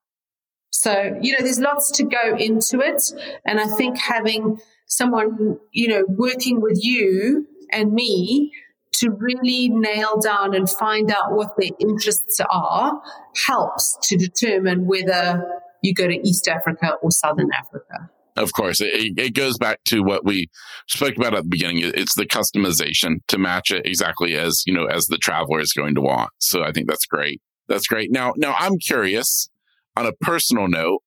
So, 0.71 1.17
you 1.21 1.33
know, 1.33 1.39
there's 1.41 1.61
lots 1.61 1.91
to 1.93 2.05
go 2.05 2.37
into 2.37 2.81
it. 2.81 3.03
And 3.45 3.61
I 3.61 3.67
think 3.67 3.99
having 3.99 4.59
someone, 4.87 5.59
you 5.73 5.89
know, 5.89 6.05
working 6.09 6.61
with 6.61 6.79
you 6.81 7.47
and 7.71 7.93
me 7.93 8.53
to 8.93 9.11
really 9.11 9.69
nail 9.69 10.19
down 10.21 10.55
and 10.55 10.69
find 10.69 11.11
out 11.11 11.33
what 11.33 11.57
their 11.59 11.71
interests 11.81 12.41
are 12.51 13.01
helps 13.47 13.99
to 14.03 14.17
determine 14.17 14.87
whether 14.87 15.45
you 15.83 15.95
go 15.95 16.07
to 16.07 16.29
East 16.29 16.47
Africa 16.47 16.95
or 17.03 17.11
Southern 17.11 17.51
Africa. 17.53 18.11
Of 18.37 18.53
course, 18.53 18.81
it, 18.81 19.19
it 19.19 19.35
goes 19.35 19.59
back 19.59 19.81
to 19.87 20.03
what 20.03 20.25
we 20.25 20.49
spoke 20.89 21.17
about 21.17 21.35
at 21.35 21.45
the 21.45 21.49
beginning. 21.49 21.81
It's 21.83 22.15
the 22.15 22.27
customization 22.27 23.17
to 23.29 23.39
match 23.39 23.71
it 23.71 23.87
exactly 23.87 24.37
as, 24.37 24.63
you 24.67 24.73
know, 24.73 24.87
as 24.87 25.07
the 25.07 25.19
traveler 25.19 25.61
is 25.61 25.73
going 25.73 25.95
to 25.97 26.01
want. 26.01 26.31
So 26.39 26.63
I 26.63 26.73
think 26.73 26.89
that's 26.89 27.07
great. 27.07 27.41
That's 27.69 27.87
great. 27.87 28.11
Now, 28.11 28.33
now 28.37 28.55
I'm 28.59 28.79
curious 28.79 29.49
on 29.97 30.07
a 30.07 30.13
personal 30.21 30.69
note, 30.69 31.01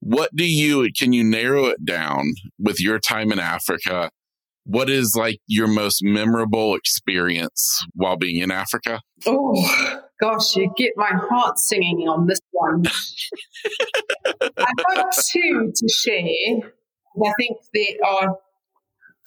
what 0.00 0.30
do 0.34 0.44
you, 0.44 0.88
can 0.98 1.12
you 1.12 1.22
narrow 1.22 1.66
it 1.66 1.84
down 1.84 2.32
with 2.58 2.80
your 2.80 2.98
time 2.98 3.30
in 3.32 3.38
Africa? 3.38 4.10
What 4.64 4.88
is 4.88 5.14
like 5.16 5.38
your 5.46 5.66
most 5.66 6.00
memorable 6.02 6.74
experience 6.74 7.84
while 7.94 8.16
being 8.16 8.40
in 8.40 8.50
Africa? 8.50 9.00
Oh, 9.26 10.00
gosh, 10.20 10.56
you 10.56 10.72
get 10.76 10.92
my 10.96 11.10
heart 11.12 11.58
singing 11.58 12.08
on 12.08 12.26
this 12.26 12.40
one. 12.52 12.84
I've 14.78 14.96
got 14.96 15.12
two 15.32 15.72
to 15.74 15.88
share. 15.88 16.72
I 17.22 17.32
think 17.38 17.58
there 17.74 18.08
are 18.08 18.36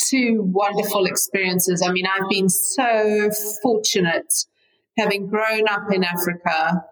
two 0.09 0.41
wonderful 0.41 1.05
experiences. 1.05 1.83
I 1.85 1.91
mean, 1.91 2.05
I've 2.05 2.29
been 2.29 2.49
so 2.49 3.29
fortunate 3.61 4.33
having 4.97 5.27
grown 5.27 5.67
up 5.69 5.91
in 5.91 6.03
Africa 6.03 6.83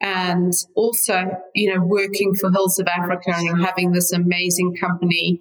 and 0.00 0.52
also, 0.74 1.24
you 1.54 1.74
know, 1.74 1.82
working 1.82 2.34
for 2.34 2.50
Hills 2.52 2.78
of 2.78 2.86
Africa 2.86 3.32
and 3.34 3.64
having 3.64 3.92
this 3.92 4.12
amazing 4.12 4.76
company 4.76 5.40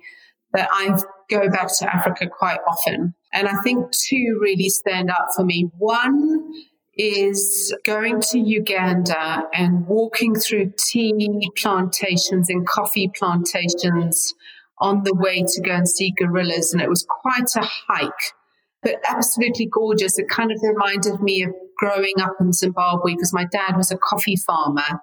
that 0.54 0.70
I 0.72 0.98
go 1.30 1.50
back 1.50 1.68
to 1.80 1.94
Africa 1.94 2.28
quite 2.28 2.60
often. 2.68 3.14
And 3.34 3.48
I 3.48 3.62
think 3.62 3.92
two 3.92 4.40
really 4.42 4.70
stand 4.70 5.10
out 5.10 5.34
for 5.36 5.44
me. 5.44 5.70
One 5.78 6.52
is 6.98 7.76
going 7.86 8.20
to 8.20 8.40
Uganda 8.40 9.44
and 9.54 9.86
walking 9.86 10.34
through 10.34 10.74
tea 10.78 11.52
plantations 11.56 12.50
and 12.50 12.68
coffee 12.68 13.12
plantations 13.16 14.34
on 14.80 15.04
the 15.04 15.14
way 15.14 15.44
to 15.48 15.62
go 15.62 15.72
and 15.72 15.88
see 15.88 16.14
gorillas. 16.18 16.74
And 16.74 16.82
it 16.82 16.90
was 16.90 17.06
quite 17.08 17.56
a 17.56 17.68
hike, 17.88 18.34
but 18.82 18.96
absolutely 19.08 19.68
gorgeous. 19.68 20.18
It 20.18 20.28
kind 20.30 20.52
of 20.52 20.60
reminded 20.64 21.22
me 21.22 21.44
of 21.44 21.52
growing 21.78 22.20
up 22.20 22.34
in 22.40 22.52
Zimbabwe 22.52 23.14
because 23.14 23.34
my 23.34 23.46
dad 23.46 23.78
was 23.78 23.92
a 23.92 23.98
coffee 23.98 24.36
farmer 24.36 25.02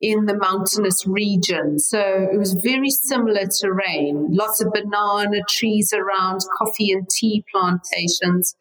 in 0.00 0.26
the 0.26 0.36
mountainous 0.36 1.06
region. 1.06 1.78
So 1.78 2.00
it 2.00 2.36
was 2.36 2.54
very 2.54 2.90
similar 2.90 3.46
terrain, 3.46 4.28
lots 4.30 4.60
of 4.60 4.72
banana 4.72 5.42
trees 5.48 5.92
around, 5.92 6.40
coffee 6.56 6.92
and 6.92 7.08
tea 7.08 7.44
plantations. 7.52 8.56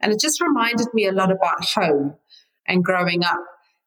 And 0.00 0.12
it 0.12 0.20
just 0.20 0.42
reminded 0.42 0.88
me 0.92 1.06
a 1.06 1.12
lot 1.12 1.30
about 1.30 1.64
home 1.64 2.16
and 2.66 2.84
growing 2.84 3.24
up. 3.24 3.40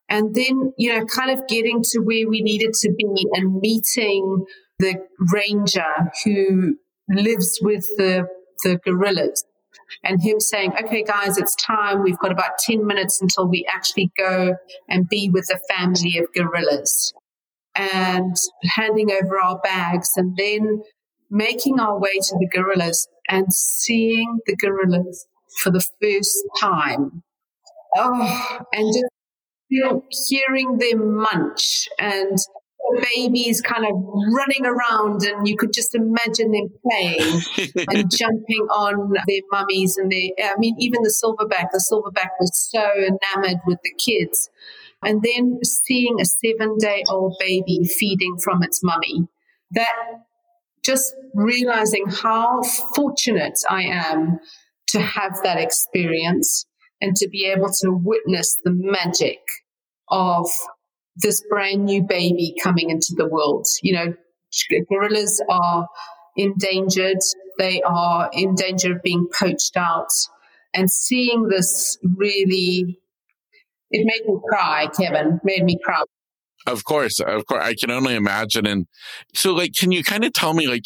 And 0.07 0.35
then, 0.35 0.73
you 0.77 0.93
know, 0.93 1.05
kind 1.05 1.31
of 1.31 1.47
getting 1.47 1.81
to 1.81 1.99
where 1.99 2.29
we 2.29 2.41
needed 2.41 2.73
to 2.73 2.91
be 2.91 3.25
and 3.33 3.59
meeting 3.59 4.45
the 4.79 4.95
ranger 5.33 6.11
who 6.23 6.75
lives 7.09 7.59
with 7.61 7.85
the, 7.97 8.27
the 8.63 8.77
gorillas 8.83 9.45
and 10.03 10.21
him 10.21 10.39
saying, 10.39 10.73
okay, 10.83 11.03
guys, 11.03 11.37
it's 11.37 11.55
time. 11.55 12.03
We've 12.03 12.19
got 12.19 12.31
about 12.31 12.57
10 12.59 12.85
minutes 12.85 13.21
until 13.21 13.47
we 13.47 13.65
actually 13.71 14.11
go 14.17 14.55
and 14.89 15.07
be 15.07 15.29
with 15.29 15.47
the 15.47 15.59
family 15.69 16.17
of 16.17 16.33
gorillas 16.33 17.13
and 17.75 18.35
handing 18.63 19.11
over 19.11 19.39
our 19.39 19.59
bags 19.59 20.11
and 20.15 20.35
then 20.37 20.83
making 21.29 21.79
our 21.79 21.99
way 21.99 22.13
to 22.13 22.37
the 22.39 22.47
gorillas 22.47 23.07
and 23.27 23.51
seeing 23.51 24.39
the 24.45 24.55
gorillas 24.55 25.27
for 25.61 25.71
the 25.71 25.85
first 26.01 26.37
time. 26.59 27.23
Oh, 27.95 28.59
and 28.73 28.93
just 28.93 30.29
hearing 30.29 30.77
them 30.77 31.15
munch 31.17 31.87
and 31.99 32.37
babies 33.15 33.61
kind 33.61 33.85
of 33.85 33.91
running 34.31 34.65
around 34.65 35.23
and 35.23 35.47
you 35.47 35.57
could 35.57 35.73
just 35.73 35.95
imagine 35.95 36.51
them 36.51 36.69
playing 36.83 37.41
and 37.89 38.11
jumping 38.15 38.67
on 38.69 39.13
their 39.27 39.41
mummies 39.51 39.97
and 39.97 40.11
their, 40.11 40.51
I 40.51 40.57
mean, 40.57 40.75
even 40.79 41.01
the 41.01 41.09
silverback, 41.09 41.67
the 41.71 41.83
silverback 41.91 42.29
was 42.39 42.51
so 42.71 42.83
enamored 42.97 43.59
with 43.65 43.79
the 43.83 43.93
kids. 43.97 44.49
And 45.03 45.21
then 45.23 45.59
seeing 45.63 46.19
a 46.19 46.25
seven 46.25 46.77
day 46.77 47.03
old 47.09 47.35
baby 47.39 47.83
feeding 47.85 48.37
from 48.43 48.63
its 48.63 48.81
mummy, 48.83 49.27
that 49.71 49.95
just 50.83 51.15
realizing 51.33 52.05
how 52.07 52.61
fortunate 52.95 53.59
I 53.69 53.83
am 53.83 54.39
to 54.87 54.99
have 54.99 55.41
that 55.43 55.57
experience 55.57 56.65
and 57.01 57.15
to 57.15 57.29
be 57.29 57.45
able 57.45 57.69
to 57.81 57.91
witness 57.91 58.57
the 58.63 58.71
magic 58.73 59.39
of 60.09 60.47
this 61.15 61.43
brand 61.49 61.85
new 61.85 62.03
baby 62.03 62.55
coming 62.61 62.89
into 62.89 63.13
the 63.15 63.27
world. 63.27 63.67
You 63.81 63.93
know, 63.93 64.13
gorillas 64.89 65.43
are 65.49 65.87
endangered. 66.35 67.19
They 67.57 67.81
are 67.81 68.29
in 68.33 68.55
danger 68.55 68.93
of 68.93 69.01
being 69.01 69.27
poached 69.37 69.77
out. 69.77 70.09
And 70.73 70.91
seeing 70.91 71.47
this 71.47 71.97
really, 72.17 72.99
it 73.91 74.05
made 74.05 74.27
me 74.27 74.39
cry, 74.49 74.87
Kevin, 74.87 75.39
made 75.43 75.63
me 75.63 75.77
cry. 75.83 76.03
Of 76.67 76.83
course, 76.83 77.19
of 77.19 77.45
course, 77.45 77.63
I 77.63 77.75
can 77.75 77.91
only 77.91 78.15
imagine. 78.15 78.65
And 78.65 78.87
so, 79.33 79.53
like, 79.53 79.73
can 79.73 79.91
you 79.91 80.03
kind 80.03 80.25
of 80.25 80.33
tell 80.33 80.53
me, 80.53 80.67
like, 80.67 80.83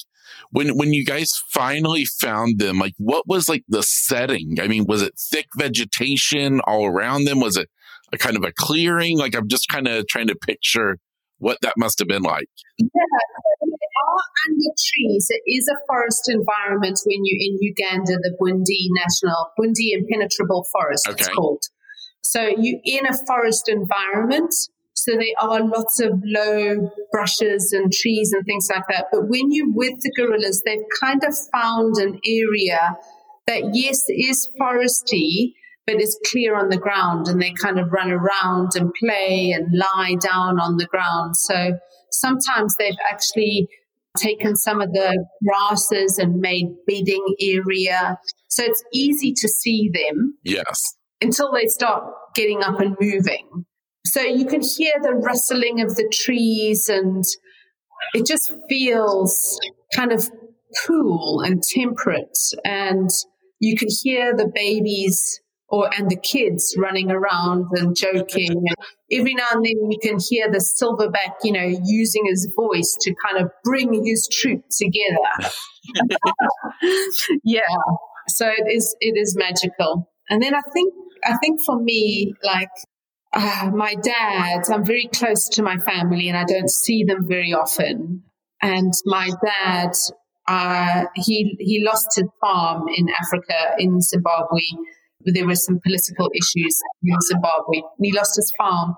when 0.52 0.78
when 0.78 0.94
you 0.94 1.06
guys 1.06 1.32
finally 1.52 2.06
found 2.06 2.60
them, 2.60 2.80
like, 2.80 2.94
what 2.98 3.28
was 3.28 3.48
like 3.50 3.64
the 3.68 3.84
setting? 3.84 4.58
I 4.62 4.68
mean, 4.68 4.86
was 4.88 5.02
it 5.02 5.20
thick 5.32 5.48
vegetation 5.58 6.62
all 6.62 6.86
around 6.86 7.26
them? 7.26 7.40
Was 7.40 7.58
it 7.58 7.70
a 8.14 8.18
kind 8.18 8.36
of 8.36 8.44
a 8.44 8.52
clearing? 8.52 9.18
Like, 9.18 9.36
I'm 9.36 9.48
just 9.48 9.68
kind 9.70 9.88
of 9.88 10.08
trying 10.08 10.28
to 10.28 10.36
picture 10.36 10.98
what 11.38 11.58
that 11.62 11.74
must 11.78 12.00
have 12.00 12.08
been 12.08 12.24
like. 12.24 12.50
Yeah, 12.78 12.88
are 14.08 14.24
under 14.48 14.72
trees. 14.78 15.28
It 15.30 15.42
is 15.46 15.68
a 15.68 15.78
forest 15.88 16.30
environment 16.30 17.00
when 17.06 17.20
you're 17.24 17.40
in 17.40 17.58
Uganda, 17.62 18.18
the 18.22 18.36
Bwindi 18.40 18.88
National, 18.92 19.52
Bwindi 19.60 19.94
Impenetrable 19.94 20.66
Forest, 20.72 21.08
okay. 21.08 21.16
it's 21.20 21.30
called. 21.30 21.64
So 22.22 22.42
you're 22.42 22.82
in 22.84 23.06
a 23.06 23.18
forest 23.26 23.70
environment. 23.70 24.54
So 25.00 25.14
there 25.14 25.50
are 25.50 25.66
lots 25.66 26.02
of 26.02 26.12
low 26.26 26.92
brushes 27.12 27.72
and 27.72 27.92
trees 27.92 28.34
and 28.34 28.46
things 28.46 28.70
like 28.74 28.84
that. 28.90 29.06
But 29.14 29.30
when 29.30 29.50
you're 29.50 29.74
with 29.74 30.02
the 30.02 30.12
gorillas, 30.12 30.62
they've 30.66 30.84
kind 31.00 31.24
of 31.24 31.34
found 31.54 31.96
an 31.98 32.20
area 32.26 32.98
that, 33.48 33.70
yes, 33.74 34.04
is 34.10 34.50
foresty, 34.60 35.54
but 35.88 36.02
is 36.02 36.20
clear 36.30 36.54
on 36.54 36.68
the 36.68 36.78
ground 36.78 37.30
and 37.30 37.42
they 37.42 37.54
kind 37.54 37.80
of 37.80 37.94
run 37.94 38.12
around 38.12 38.72
and 38.76 38.94
play 39.00 39.52
and 39.52 39.70
lie 39.74 40.16
down 40.20 40.60
on 40.60 40.76
the 40.76 40.86
ground. 40.86 41.38
So 41.38 41.78
sometimes 42.12 42.76
they've 42.76 42.94
actually 43.10 43.70
taken 44.18 44.58
some 44.58 44.82
of 44.82 44.92
the 44.92 45.26
grasses 45.48 46.18
and 46.18 46.42
made 46.42 46.66
bedding 46.88 47.26
area. 47.40 48.20
So 48.50 48.66
it's 48.66 48.84
easy 48.94 49.32
to 49.32 49.48
see 49.48 49.90
them. 49.94 50.38
Yes. 50.44 50.98
Until 51.22 51.54
they 51.54 51.68
start 51.68 52.04
getting 52.36 52.64
up 52.64 52.82
and 52.82 52.98
moving. 53.00 53.66
So 54.10 54.22
you 54.22 54.46
can 54.46 54.62
hear 54.62 54.94
the 55.02 55.14
rustling 55.14 55.82
of 55.82 55.96
the 55.96 56.10
trees 56.12 56.90
and 56.90 57.24
it 58.16 58.26
just 58.26 58.54
feels 58.68 59.60
kind 59.94 60.12
of 60.12 60.30
cool 60.88 61.42
and 61.42 61.62
temperate. 61.62 62.38
And 62.66 63.10
you 63.60 63.78
can 63.78 63.88
hear 64.02 64.36
the 64.36 64.52
babies 64.54 65.40
or 65.68 65.94
and 65.96 66.10
the 66.10 66.18
kids 66.18 66.76
running 66.80 67.12
around 67.12 67.68
and 67.74 67.96
joking. 67.96 68.50
And 68.50 68.76
every 69.12 69.36
now 69.36 69.46
and 69.52 69.64
then 69.64 69.92
you 69.92 70.00
can 70.02 70.18
hear 70.28 70.50
the 70.52 70.58
silverback, 70.58 71.36
you 71.44 71.52
know, 71.52 71.80
using 71.86 72.26
his 72.26 72.52
voice 72.56 72.98
to 73.02 73.14
kind 73.24 73.44
of 73.44 73.52
bring 73.64 73.94
his 74.06 74.28
troop 74.32 74.64
together. 74.76 75.52
yeah. 77.44 77.62
So 78.28 78.48
it 78.48 78.76
is 78.76 78.96
it 79.02 79.20
is 79.20 79.38
magical. 79.38 80.10
And 80.32 80.42
then 80.42 80.56
I 80.56 80.62
think 80.74 80.94
I 81.24 81.38
think 81.38 81.60
for 81.64 81.80
me, 81.80 82.34
like 82.44 82.70
uh, 83.34 83.72
my 83.74 83.96
dad, 83.96 84.64
I'm 84.72 84.86
very 84.86 85.10
close 85.14 85.50
to 85.50 85.64
my 85.64 85.78
family 85.78 86.30
and 86.30 86.38
I 86.38 86.46
don't 86.46 86.70
see 86.70 87.04
them 87.04 87.28
very 87.28 87.54
often. 87.54 88.24
And 88.62 88.94
my 89.06 89.30
dad, 89.44 89.92
uh, 90.48 91.06
he 91.16 91.56
he 91.60 91.84
lost 91.86 92.08
his 92.16 92.28
farm 92.42 92.88
in 92.96 93.08
Africa 93.10 93.76
in 93.78 94.02
Zimbabwe 94.02 94.62
there 95.26 95.46
were 95.46 95.56
some 95.56 95.80
political 95.80 96.30
issues 96.34 96.82
in 97.04 97.16
Zimbabwe. 97.22 97.82
He 98.02 98.14
lost 98.14 98.36
his 98.36 98.52
farm. 98.58 98.96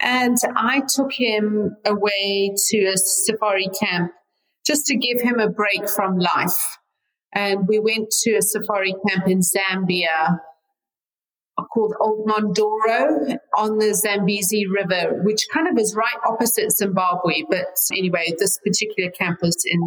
And 0.00 0.36
I 0.56 0.82
took 0.88 1.12
him 1.12 1.76
away 1.84 2.54
to 2.68 2.78
a 2.86 2.96
safari 2.96 3.68
camp 3.80 4.12
just 4.64 4.86
to 4.86 4.96
give 4.96 5.20
him 5.20 5.40
a 5.40 5.50
break 5.50 5.88
from 5.88 6.18
life. 6.18 6.78
And 7.32 7.66
we 7.66 7.78
went 7.78 8.10
to 8.22 8.36
a 8.36 8.42
safari 8.42 8.94
camp 9.08 9.26
in 9.26 9.40
Zambia 9.40 10.38
called 11.66 11.94
Old 12.00 12.26
Mondoro 12.26 13.36
on 13.56 13.78
the 13.78 13.94
Zambezi 13.94 14.66
River, 14.66 15.20
which 15.24 15.46
kind 15.52 15.68
of 15.68 15.78
is 15.78 15.94
right 15.96 16.18
opposite 16.26 16.70
Zimbabwe. 16.72 17.42
But 17.48 17.76
anyway, 17.92 18.32
this 18.38 18.58
particular 18.64 19.10
campus 19.10 19.56
in 19.66 19.80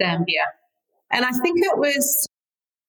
Zambia. 0.00 0.46
And 1.10 1.24
I 1.24 1.30
think 1.30 1.58
it 1.60 1.78
was 1.78 2.28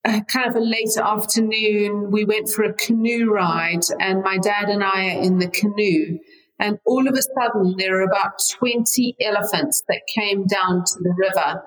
uh, 0.06 0.22
kind 0.22 0.48
of 0.48 0.56
a 0.56 0.60
late 0.60 0.98
afternoon, 0.98 2.12
we 2.12 2.24
went 2.24 2.50
for 2.50 2.64
a 2.64 2.74
canoe 2.74 3.32
ride, 3.32 3.84
and 4.00 4.24
my 4.24 4.38
dad 4.38 4.70
and 4.70 4.84
I 4.84 5.16
are 5.16 5.22
in 5.22 5.40
the 5.40 5.50
canoe. 5.50 6.20
And 6.60 6.80
all 6.86 7.08
of 7.08 7.14
a 7.14 7.22
sudden, 7.22 7.76
there 7.78 8.00
are 8.00 8.08
about 8.08 8.40
20 8.58 9.16
elephants 9.22 9.84
that 9.90 10.02
came 10.14 10.46
down 10.48 10.84
to 10.86 11.00
the 11.02 11.14
river 11.18 11.64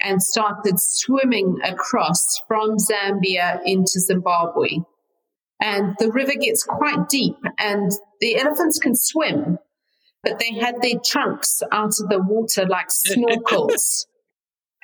and 0.00 0.22
started 0.22 0.78
swimming 0.78 1.58
across 1.64 2.42
from 2.46 2.76
Zambia 2.76 3.60
into 3.64 4.00
Zimbabwe. 4.00 4.80
And 5.60 5.94
the 5.98 6.10
river 6.10 6.34
gets 6.34 6.64
quite 6.64 7.08
deep, 7.08 7.36
and 7.58 7.90
the 8.20 8.36
elephants 8.36 8.78
can 8.78 8.94
swim, 8.94 9.58
but 10.22 10.38
they 10.38 10.52
had 10.58 10.82
their 10.82 10.98
trunks 11.04 11.62
out 11.72 11.92
of 12.00 12.08
the 12.08 12.20
water 12.20 12.66
like 12.66 12.88
snorkels. 13.08 14.06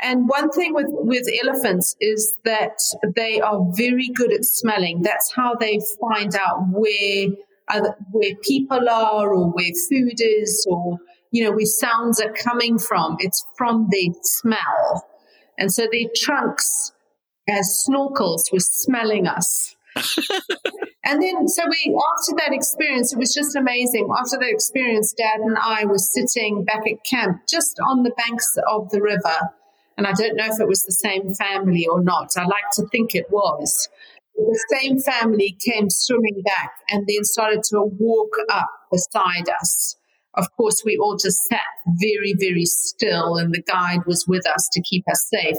And 0.03 0.29
one 0.29 0.51
thing 0.51 0.73
with, 0.73 0.87
with 0.89 1.27
elephants 1.45 1.95
is 2.01 2.35
that 2.45 2.79
they 3.17 3.41
are 3.41 3.61
very 3.73 4.09
good 4.09 4.33
at 4.33 4.45
smelling. 4.45 5.03
That's 5.03 5.31
how 5.35 5.57
they 5.57 5.79
find 6.01 6.35
out 6.35 6.65
where 6.71 7.29
other, 7.69 7.97
where 8.11 8.35
people 8.43 8.89
are 8.89 9.35
or 9.35 9.51
where 9.51 9.73
food 9.89 10.19
is 10.19 10.67
or 10.69 10.99
you 11.31 11.45
know 11.45 11.53
where 11.53 11.67
sounds 11.67 12.21
are 12.21 12.33
coming 12.33 12.79
from. 12.79 13.17
It's 13.21 13.45
from 13.57 13.89
their 13.91 14.13
smell, 14.23 15.07
and 15.59 15.73
so 15.73 15.87
their 15.91 16.09
trunks 16.17 16.93
as 17.49 17.85
snorkels 17.89 18.53
were 18.53 18.61
smelling 18.61 19.27
us. 19.27 19.77
and 21.05 21.23
then, 21.23 21.49
so 21.49 21.63
we, 21.69 21.99
after 22.17 22.37
that 22.39 22.53
experience, 22.53 23.13
it 23.13 23.19
was 23.19 23.35
just 23.35 23.57
amazing. 23.57 24.09
After 24.19 24.39
that 24.39 24.49
experience, 24.49 25.13
Dad 25.13 25.41
and 25.41 25.57
I 25.59 25.85
were 25.85 25.99
sitting 25.99 26.65
back 26.65 26.83
at 26.91 27.05
camp 27.05 27.43
just 27.49 27.79
on 27.87 28.03
the 28.03 28.13
banks 28.17 28.57
of 28.69 28.91
the 28.91 29.03
river 29.03 29.51
and 30.01 30.07
I 30.07 30.13
don't 30.13 30.35
know 30.35 30.47
if 30.47 30.59
it 30.59 30.67
was 30.67 30.83
the 30.85 30.93
same 30.93 31.35
family 31.35 31.87
or 31.87 32.03
not. 32.03 32.31
I 32.35 32.45
like 32.45 32.71
to 32.77 32.87
think 32.87 33.15
it 33.15 33.27
was. 33.29 33.91
The 34.35 34.65
same 34.81 34.99
family 34.99 35.59
came 35.63 35.91
swimming 35.91 36.41
back 36.43 36.73
and 36.89 37.07
then 37.07 37.23
started 37.23 37.63
to 37.65 37.83
walk 37.83 38.33
up 38.51 38.71
beside 38.91 39.51
us. 39.61 39.97
Of 40.33 40.47
course, 40.57 40.83
we 40.87 40.97
all 40.97 41.19
just 41.19 41.43
sat 41.49 41.61
very, 41.87 42.33
very 42.33 42.65
still, 42.65 43.37
and 43.37 43.53
the 43.53 43.63
guide 43.63 44.07
was 44.07 44.25
with 44.27 44.47
us 44.49 44.71
to 44.73 44.81
keep 44.81 45.05
us 45.07 45.29
safe. 45.29 45.59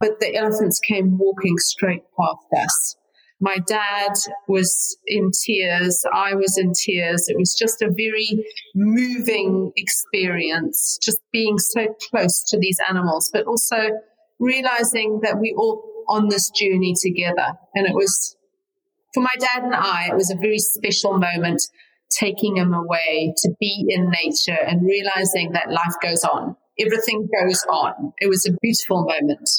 But 0.00 0.18
the 0.18 0.34
elephants 0.34 0.80
came 0.80 1.18
walking 1.18 1.58
straight 1.58 2.04
past 2.18 2.64
us. 2.64 2.96
My 3.44 3.58
dad 3.66 4.12
was 4.48 4.96
in 5.06 5.30
tears. 5.44 6.02
I 6.14 6.34
was 6.34 6.56
in 6.56 6.72
tears. 6.72 7.28
It 7.28 7.36
was 7.38 7.54
just 7.54 7.82
a 7.82 7.90
very 7.94 8.42
moving 8.74 9.70
experience, 9.76 10.98
just 11.02 11.18
being 11.30 11.58
so 11.58 11.94
close 12.08 12.42
to 12.48 12.58
these 12.58 12.78
animals, 12.88 13.28
but 13.30 13.44
also 13.44 13.90
realizing 14.40 15.20
that 15.24 15.38
we 15.38 15.54
all 15.58 15.84
on 16.08 16.30
this 16.30 16.48
journey 16.58 16.94
together. 16.98 17.52
And 17.74 17.86
it 17.86 17.94
was, 17.94 18.34
for 19.12 19.22
my 19.22 19.34
dad 19.38 19.62
and 19.62 19.74
I, 19.74 20.08
it 20.08 20.14
was 20.14 20.30
a 20.30 20.36
very 20.36 20.58
special 20.58 21.18
moment 21.18 21.60
taking 22.08 22.56
him 22.56 22.72
away 22.72 23.34
to 23.42 23.50
be 23.60 23.84
in 23.90 24.10
nature 24.24 24.58
and 24.66 24.86
realizing 24.86 25.52
that 25.52 25.70
life 25.70 25.96
goes 26.02 26.24
on. 26.24 26.56
Everything 26.80 27.28
goes 27.42 27.62
on. 27.68 28.14
It 28.20 28.30
was 28.30 28.46
a 28.46 28.56
beautiful 28.62 29.04
moment 29.04 29.50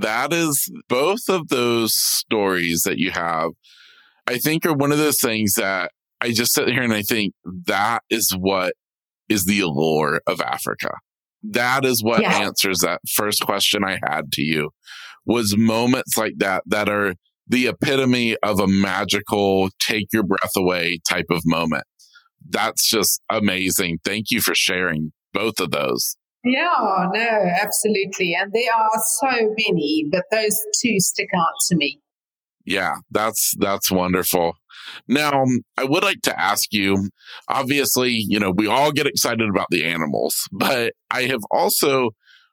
that 0.00 0.32
is 0.32 0.70
both 0.88 1.28
of 1.28 1.48
those 1.48 1.94
stories 1.94 2.82
that 2.82 2.98
you 2.98 3.10
have, 3.10 3.50
I 4.26 4.38
think 4.38 4.66
are 4.66 4.74
one 4.74 4.92
of 4.92 4.98
those 4.98 5.20
things 5.20 5.54
that 5.54 5.92
I 6.20 6.32
just 6.32 6.52
sit 6.52 6.68
here 6.68 6.82
and 6.82 6.92
I 6.92 7.02
think 7.02 7.32
that 7.66 8.02
is 8.10 8.34
what 8.38 8.74
is 9.28 9.44
the 9.44 9.60
allure 9.60 10.20
of 10.26 10.40
Africa. 10.40 10.90
That 11.42 11.84
is 11.84 12.02
what 12.02 12.22
yeah. 12.22 12.38
answers 12.38 12.78
that 12.78 13.00
first 13.08 13.42
question 13.42 13.84
I 13.84 13.98
had 14.04 14.32
to 14.32 14.42
you 14.42 14.70
was 15.24 15.56
moments 15.56 16.16
like 16.16 16.34
that 16.38 16.64
that 16.66 16.88
are 16.88 17.14
the 17.46 17.68
epitome 17.68 18.36
of 18.42 18.60
a 18.60 18.66
magical 18.66 19.70
take 19.80 20.08
your 20.12 20.24
breath 20.24 20.52
away 20.56 20.98
type 21.08 21.26
of 21.30 21.40
moment. 21.46 21.84
That's 22.50 22.88
just 22.88 23.22
amazing. 23.30 23.98
Thank 24.04 24.30
you 24.30 24.40
for 24.40 24.54
sharing 24.54 25.12
both 25.32 25.60
of 25.60 25.70
those. 25.70 26.16
Yeah, 26.44 27.08
no, 27.12 27.50
absolutely. 27.62 28.34
And 28.34 28.52
there 28.52 28.72
are 28.72 29.02
so 29.20 29.54
many, 29.58 30.06
but 30.10 30.24
those 30.30 30.56
two 30.80 31.00
stick 31.00 31.28
out 31.36 31.54
to 31.68 31.76
me. 31.76 32.00
Yeah, 32.64 32.96
that's 33.10 33.54
that's 33.58 33.90
wonderful. 33.90 34.54
Now, 35.06 35.42
um, 35.42 35.62
I 35.76 35.84
would 35.84 36.02
like 36.02 36.20
to 36.22 36.40
ask 36.40 36.72
you, 36.72 37.10
obviously, 37.48 38.10
you 38.10 38.38
know, 38.38 38.50
we 38.50 38.66
all 38.66 38.92
get 38.92 39.06
excited 39.06 39.48
about 39.48 39.68
the 39.70 39.84
animals, 39.84 40.48
but 40.52 40.92
I 41.10 41.22
have 41.22 41.42
also 41.50 42.10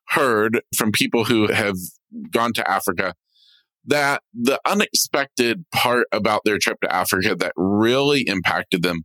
heard 0.10 0.62
from 0.76 0.91
people 0.91 1.26
who 1.26 1.51
have 1.51 1.76
gone 2.32 2.53
to 2.53 2.70
Africa 2.70 3.14
that 3.88 4.22
the 4.34 4.60
unexpected 4.66 5.66
part 5.72 6.07
about 6.12 6.41
their 6.45 6.57
trip 6.57 6.80
to 6.82 6.93
Africa 6.93 7.36
that 7.36 7.53
really 7.55 8.22
impacted 8.22 8.84
them 8.84 9.03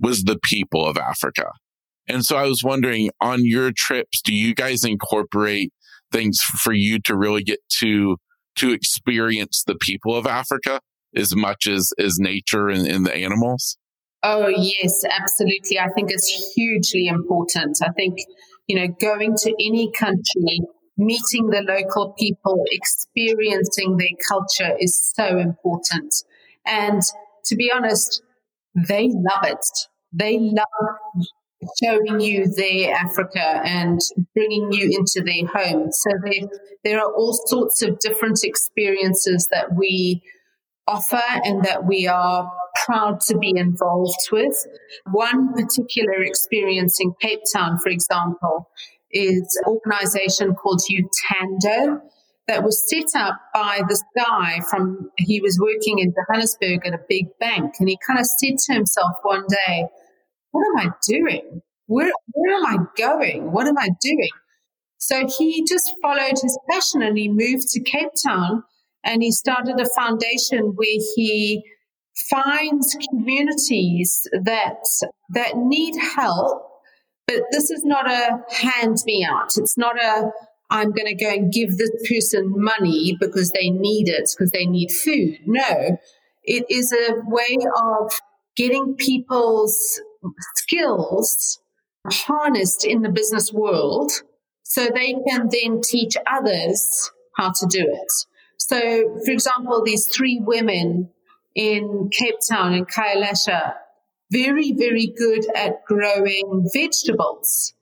was 0.00 0.22
the 0.22 0.38
people 0.42 0.86
of 0.86 0.96
Africa. 0.96 1.50
And 2.08 2.24
so 2.24 2.36
I 2.36 2.44
was 2.44 2.62
wondering 2.62 3.10
on 3.20 3.44
your 3.44 3.72
trips, 3.74 4.20
do 4.22 4.34
you 4.34 4.54
guys 4.54 4.84
incorporate 4.84 5.72
things 6.12 6.38
for 6.40 6.72
you 6.72 6.98
to 7.00 7.16
really 7.16 7.42
get 7.42 7.60
to, 7.80 8.16
to 8.56 8.72
experience 8.72 9.64
the 9.66 9.74
people 9.74 10.14
of 10.14 10.26
Africa 10.26 10.80
as 11.16 11.34
much 11.34 11.66
as, 11.66 11.92
as 11.98 12.18
nature 12.18 12.68
and, 12.68 12.86
and 12.86 13.06
the 13.06 13.14
animals? 13.14 13.78
Oh, 14.22 14.48
yes, 14.48 15.04
absolutely. 15.04 15.78
I 15.78 15.88
think 15.94 16.10
it's 16.10 16.54
hugely 16.54 17.08
important. 17.08 17.78
I 17.82 17.90
think, 17.90 18.18
you 18.66 18.76
know, 18.76 18.88
going 19.00 19.34
to 19.36 19.50
any 19.60 19.92
country, 19.92 20.60
meeting 20.96 21.50
the 21.50 21.62
local 21.66 22.14
people, 22.18 22.62
experiencing 22.70 23.96
their 23.96 24.16
culture 24.26 24.76
is 24.80 25.12
so 25.14 25.38
important. 25.38 26.14
And 26.64 27.02
to 27.44 27.56
be 27.56 27.70
honest, 27.74 28.22
they 28.74 29.08
love 29.08 29.44
it. 29.44 29.66
They 30.12 30.38
love 30.38 31.26
showing 31.82 32.20
you 32.20 32.46
their 32.46 32.94
Africa 32.94 33.60
and 33.64 34.00
bringing 34.34 34.72
you 34.72 34.84
into 34.84 35.22
their 35.24 35.46
home. 35.46 35.90
So 35.90 36.10
there, 36.24 36.48
there 36.84 36.98
are 37.00 37.12
all 37.12 37.32
sorts 37.46 37.82
of 37.82 37.98
different 37.98 38.40
experiences 38.42 39.48
that 39.50 39.76
we 39.76 40.22
offer 40.86 41.22
and 41.44 41.64
that 41.64 41.86
we 41.86 42.06
are 42.06 42.50
proud 42.84 43.20
to 43.20 43.38
be 43.38 43.52
involved 43.56 44.28
with. 44.32 44.54
One 45.10 45.52
particular 45.54 46.22
experience 46.22 46.98
in 47.00 47.14
Cape 47.20 47.42
Town, 47.54 47.78
for 47.82 47.88
example, 47.88 48.68
is 49.10 49.60
an 49.64 49.72
organization 49.72 50.54
called 50.54 50.80
Uthando 50.90 52.00
that 52.46 52.62
was 52.62 52.86
set 52.88 53.18
up 53.18 53.36
by 53.54 53.80
this 53.88 54.02
guy 54.16 54.60
from, 54.68 55.10
he 55.16 55.40
was 55.40 55.58
working 55.58 55.98
in 55.98 56.12
Johannesburg 56.12 56.86
at 56.86 56.92
a 56.92 57.00
big 57.08 57.26
bank 57.40 57.74
and 57.78 57.88
he 57.88 57.98
kind 58.06 58.20
of 58.20 58.26
said 58.26 58.58
to 58.66 58.74
himself 58.74 59.14
one 59.22 59.44
day, 59.48 59.86
what 60.54 60.64
am 60.68 60.88
I 60.88 60.94
doing? 61.08 61.62
Where, 61.86 62.12
where 62.32 62.54
am 62.54 62.66
I 62.66 62.76
going? 62.96 63.50
What 63.50 63.66
am 63.66 63.76
I 63.76 63.88
doing? 64.00 64.30
So 64.98 65.26
he 65.36 65.64
just 65.68 65.90
followed 66.00 66.38
his 66.40 66.56
passion 66.70 67.02
and 67.02 67.18
he 67.18 67.28
moved 67.28 67.66
to 67.70 67.80
Cape 67.82 68.12
Town 68.24 68.62
and 69.02 69.20
he 69.20 69.32
started 69.32 69.80
a 69.80 69.90
foundation 69.96 70.74
where 70.76 71.00
he 71.16 71.64
finds 72.30 72.96
communities 73.10 74.28
that 74.44 74.78
that 75.30 75.56
need 75.56 75.96
help 76.16 76.62
but 77.26 77.42
this 77.50 77.70
is 77.70 77.82
not 77.84 78.08
a 78.08 78.38
hand 78.54 78.98
me 79.04 79.26
out 79.28 79.50
it's 79.56 79.76
not 79.76 80.00
a 80.00 80.30
i'm 80.70 80.92
going 80.92 81.06
to 81.06 81.24
go 81.24 81.28
and 81.28 81.52
give 81.52 81.76
this 81.76 81.90
person 82.08 82.52
money 82.54 83.16
because 83.18 83.50
they 83.50 83.68
need 83.68 84.08
it 84.08 84.30
because 84.32 84.52
they 84.52 84.64
need 84.64 84.92
food 84.92 85.36
no 85.44 85.98
it 86.44 86.64
is 86.70 86.92
a 86.92 87.14
way 87.26 87.58
of 87.82 88.12
getting 88.56 88.94
people's 88.94 90.00
skills 90.56 91.60
harnessed 92.10 92.84
in 92.84 93.02
the 93.02 93.08
business 93.08 93.52
world 93.52 94.12
so 94.62 94.86
they 94.86 95.14
can 95.28 95.48
then 95.50 95.80
teach 95.80 96.16
others 96.26 97.10
how 97.36 97.50
to 97.50 97.66
do 97.66 97.80
it 97.80 98.12
so, 98.66 99.20
for 99.24 99.30
example, 99.30 99.82
these 99.84 100.06
three 100.06 100.40
women 100.40 101.10
in 101.54 102.08
Cape 102.10 102.36
Town 102.48 102.72
and 102.72 102.88
Khayelitsha, 102.88 103.74
very, 104.32 104.72
very 104.72 105.06
good 105.06 105.44
at 105.54 105.84
growing 105.84 106.66
vegetables. 106.72 107.74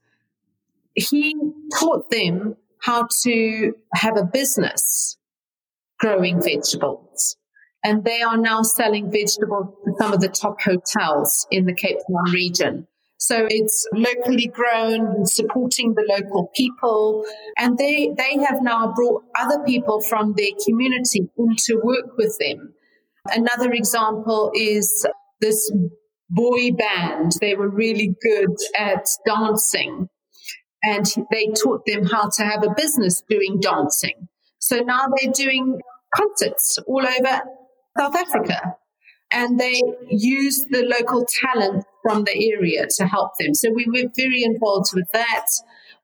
He 0.95 1.37
taught 1.79 2.11
them 2.11 2.57
how 2.81 3.07
to 3.23 3.75
have 3.95 4.17
a 4.17 4.25
business 4.25 5.17
growing 6.01 6.43
vegetables. 6.43 7.02
And 7.85 8.05
they 8.05 8.23
are 8.23 8.37
now 8.37 8.63
selling 8.63 9.11
vegetables 9.11 9.75
to 9.85 9.93
some 9.99 10.13
of 10.13 10.21
the 10.21 10.29
top 10.29 10.61
hotels 10.61 11.47
in 11.51 11.67
the 11.67 11.75
Cape 11.75 11.99
Town 11.99 12.33
region. 12.33 12.87
So 13.19 13.47
it's 13.49 13.87
locally 13.93 14.49
grown, 14.49 15.27
supporting 15.27 15.95
the 15.95 16.05
local 16.09 16.51
people. 16.57 17.25
And 17.57 17.79
they, 17.79 18.13
they 18.17 18.37
have 18.45 18.63
now 18.63 18.93
brought 18.95 19.23
other 19.39 19.63
people 19.65 20.01
from 20.01 20.35
their 20.37 20.51
community 20.67 21.29
in 21.39 21.57
to 21.67 21.81
work 21.83 22.17
with 22.17 22.37
them. 22.41 22.75
Another 23.31 23.71
example 23.73 24.51
is 24.55 25.07
this 25.41 25.73
boy 26.31 26.73
band. 26.73 27.33
They 27.41 27.55
were 27.55 27.69
really 27.69 28.17
good 28.21 28.57
at 28.77 29.07
dancing 29.25 30.09
and 30.83 31.07
they 31.31 31.47
taught 31.63 31.87
them 31.87 32.07
how 32.07 32.29
to 32.29 32.43
have 32.43 32.65
a 32.65 32.75
business 32.77 33.23
doing 33.29 33.61
dancing. 33.61 34.29
So 34.59 34.79
now 34.81 35.07
they're 35.17 35.33
doing 35.33 35.81
concerts 36.15 36.79
all 36.87 37.07
over 37.07 37.43
South 37.99 38.17
Africa 38.17 38.77
and 39.33 39.59
they 39.59 39.81
use 40.09 40.67
the 40.71 40.85
local 40.85 41.27
talent 41.27 41.85
from 42.03 42.25
the 42.25 42.53
area 42.53 42.87
to 42.97 43.07
help 43.07 43.33
them. 43.39 43.55
So 43.55 43.71
we 43.71 43.87
were 43.87 44.11
very 44.17 44.43
involved 44.43 44.91
with 44.95 45.09
that. 45.13 45.47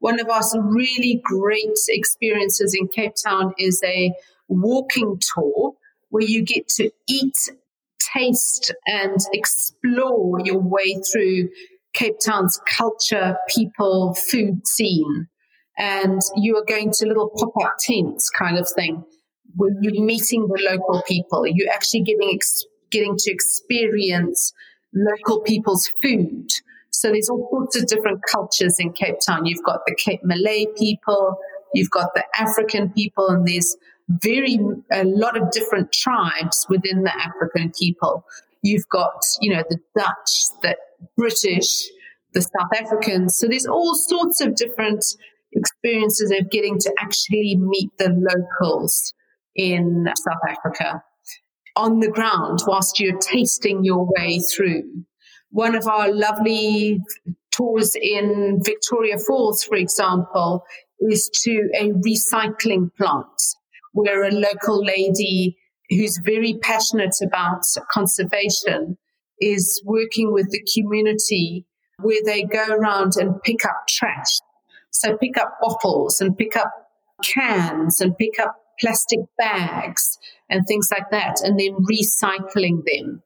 One 0.01 0.21
of 0.21 0.29
our 0.29 0.43
really 0.63 1.21
great 1.25 1.79
experiences 1.89 2.77
in 2.79 2.89
Cape 2.89 3.15
Town 3.23 3.53
is 3.59 3.83
a 3.85 4.13
walking 4.49 5.21
tour 5.35 5.75
where 6.09 6.25
you 6.25 6.43
get 6.43 6.69
to 6.69 6.91
eat, 7.07 7.37
taste, 8.15 8.73
and 8.87 9.19
explore 9.33 10.41
your 10.43 10.61
way 10.61 11.01
through 11.13 11.51
Cape 11.93 12.17
Town's 12.25 12.59
culture, 12.67 13.37
people, 13.55 14.15
food 14.15 14.67
scene. 14.67 15.27
And 15.77 16.21
you 16.37 16.57
are 16.57 16.65
going 16.65 16.93
to 16.93 17.07
little 17.07 17.31
pop 17.37 17.53
up 17.63 17.77
tents 17.79 18.31
kind 18.31 18.59
of 18.59 18.69
thing 18.69 19.05
you're 19.57 20.05
meeting 20.05 20.47
the 20.47 20.69
local 20.71 21.03
people. 21.07 21.47
You're 21.47 21.73
actually 21.73 22.03
getting, 22.03 22.31
ex- 22.35 22.65
getting 22.91 23.17
to 23.17 23.31
experience 23.31 24.53
local 24.95 25.41
people's 25.41 25.91
food. 26.03 26.51
So 26.91 27.11
there's 27.11 27.29
all 27.29 27.49
sorts 27.51 27.77
of 27.77 27.87
different 27.87 28.21
cultures 28.31 28.77
in 28.79 28.93
Cape 28.93 29.17
Town. 29.25 29.47
You've 29.47 29.65
got 29.65 29.81
the 29.87 29.95
Cape 29.95 30.21
Malay 30.25 30.67
people, 30.77 31.39
you've 31.75 31.91
got 31.91 32.15
the 32.15 32.25
African 32.39 32.91
people, 32.91 33.29
and 33.29 33.47
there's 33.47 33.77
very 34.09 34.59
a 34.91 35.05
lot 35.05 35.37
of 35.37 35.51
different 35.51 35.93
tribes 35.93 36.67
within 36.69 37.05
the 37.05 37.15
African 37.15 37.73
people. 37.79 38.25
You've 38.63 38.89
got, 38.91 39.23
you 39.41 39.55
know, 39.55 39.63
the 39.69 39.79
Dutch, 39.97 40.61
the 40.63 40.77
British, 41.17 41.89
the 42.33 42.43
South 42.43 42.73
Africans. 42.81 43.37
So 43.37 43.47
there's 43.47 43.67
all 43.67 43.95
sorts 43.95 44.41
of 44.41 44.57
different 44.57 45.05
experiences 45.53 46.31
of 46.31 46.51
getting 46.51 46.79
to 46.79 46.93
actually 46.99 47.57
meet 47.57 47.91
the 47.99 48.11
locals 48.11 49.15
in 49.59 50.07
South 50.17 50.41
Africa 50.49 51.03
on 51.77 52.01
the 52.01 52.11
ground 52.11 52.61
whilst 52.67 52.99
you're 52.99 53.19
tasting 53.19 53.85
your 53.85 54.09
way 54.17 54.41
through. 54.41 55.05
One 55.51 55.75
of 55.75 55.87
our 55.87 56.11
lovely 56.11 57.01
tours 57.51 57.95
in 58.01 58.61
Victoria 58.63 59.19
Falls, 59.19 59.63
for 59.65 59.77
example, 59.77 60.65
is 61.01 61.29
to 61.43 61.69
a 61.79 61.91
recycling 61.91 62.95
plant 62.97 63.27
where 63.93 64.25
a 64.25 64.31
local 64.31 64.85
lady 64.85 65.57
who's 65.91 66.21
very 66.25 66.55
passionate 66.61 67.17
about 67.23 67.63
conservation 67.91 68.97
is 69.41 69.83
working 69.85 70.33
with 70.33 70.51
the 70.51 70.63
community 70.75 71.65
where 72.01 72.21
they 72.25 72.43
go 72.43 72.67
around 72.69 73.13
and 73.17 73.43
pick 73.43 73.65
up 73.65 73.87
trash. 73.89 74.39
So 74.91 75.17
pick 75.17 75.37
up 75.37 75.59
bottles 75.61 76.21
and 76.21 76.37
pick 76.37 76.57
up 76.57 76.71
cans 77.23 78.01
and 78.01 78.17
pick 78.17 78.39
up 78.39 78.57
plastic 78.81 79.21
bags 79.37 80.19
and 80.51 80.67
things 80.67 80.89
like 80.91 81.11
that, 81.11 81.41
and 81.43 81.59
then 81.59 81.77
recycling 81.91 82.83
them. 82.85 83.23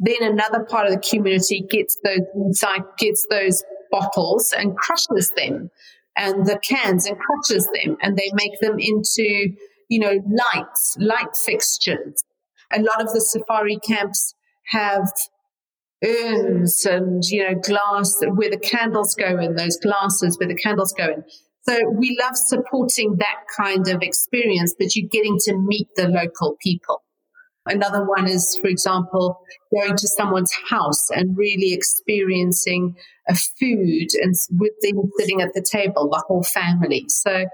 Then 0.00 0.22
another 0.22 0.64
part 0.64 0.86
of 0.86 0.92
the 0.92 1.00
community 1.00 1.64
gets 1.68 1.98
those 2.04 2.64
gets 2.98 3.26
those 3.30 3.64
bottles 3.90 4.52
and 4.56 4.76
crushes 4.76 5.32
them, 5.36 5.70
and 6.16 6.46
the 6.46 6.58
cans 6.58 7.06
and 7.06 7.18
crushes 7.18 7.68
them, 7.74 7.96
and 8.02 8.16
they 8.16 8.30
make 8.34 8.58
them 8.60 8.78
into 8.78 9.54
you 9.88 9.98
know 9.98 10.22
lights, 10.54 10.96
light 10.98 11.36
fixtures. 11.44 12.24
A 12.74 12.80
lot 12.80 13.02
of 13.02 13.12
the 13.12 13.20
safari 13.20 13.78
camps 13.78 14.34
have 14.68 15.12
urns 16.04 16.84
and 16.84 17.22
you 17.24 17.44
know 17.44 17.54
glass 17.54 18.16
where 18.34 18.50
the 18.50 18.58
candles 18.58 19.14
go 19.14 19.38
in 19.38 19.54
those 19.54 19.76
glasses 19.76 20.36
where 20.38 20.48
the 20.48 20.54
candles 20.54 20.92
go 20.96 21.04
in 21.04 21.24
so 21.62 21.78
we 21.90 22.18
love 22.20 22.36
supporting 22.36 23.16
that 23.16 23.44
kind 23.56 23.88
of 23.88 24.02
experience, 24.02 24.74
but 24.78 24.96
you're 24.96 25.08
getting 25.08 25.38
to 25.44 25.56
meet 25.56 25.88
the 25.96 26.08
local 26.08 26.56
people. 26.60 27.02
Another 27.66 28.04
one 28.04 28.26
is, 28.26 28.58
for 28.60 28.66
example, 28.66 29.40
going 29.72 29.96
to 29.96 30.08
someone's 30.08 30.52
house 30.68 31.10
and 31.10 31.36
really 31.36 31.72
experiencing 31.72 32.96
a 33.28 33.36
food 33.36 34.08
and 34.20 34.34
with 34.58 34.72
them 34.80 35.10
sitting 35.16 35.40
at 35.40 35.54
the 35.54 35.62
table, 35.62 36.10
the 36.10 36.24
whole 36.26 36.42
family. 36.42 37.04
So 37.08 37.46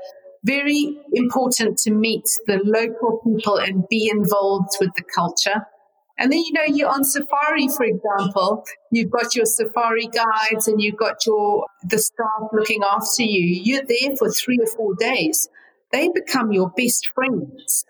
very 0.44 0.96
important 1.12 1.76
to 1.78 1.90
meet 1.90 2.24
the 2.46 2.61
local 2.64 3.20
people 3.22 3.59
and 3.59 3.86
be 3.90 4.09
involved 4.11 4.70
with 4.80 4.90
the 4.94 5.02
culture. 5.14 5.66
And 6.18 6.32
then, 6.32 6.40
you 6.40 6.52
know, 6.52 6.64
you're 6.66 6.88
on 6.88 7.04
safari, 7.04 7.68
for 7.68 7.84
example, 7.84 8.64
you've 8.90 9.10
got 9.10 9.36
your 9.36 9.46
safari 9.46 10.08
guides 10.08 10.66
and 10.66 10.82
you've 10.82 10.96
got 10.96 11.24
your, 11.24 11.64
the 11.88 11.98
staff 11.98 12.50
looking 12.52 12.82
after 12.82 13.22
you. 13.22 13.62
You're 13.62 13.84
there 13.86 14.16
for 14.16 14.28
three 14.28 14.58
or 14.60 14.66
four 14.66 14.94
days. 14.96 15.48
They 15.92 16.08
become 16.08 16.50
your 16.50 16.70
best 16.76 17.10
friends. 17.14 17.84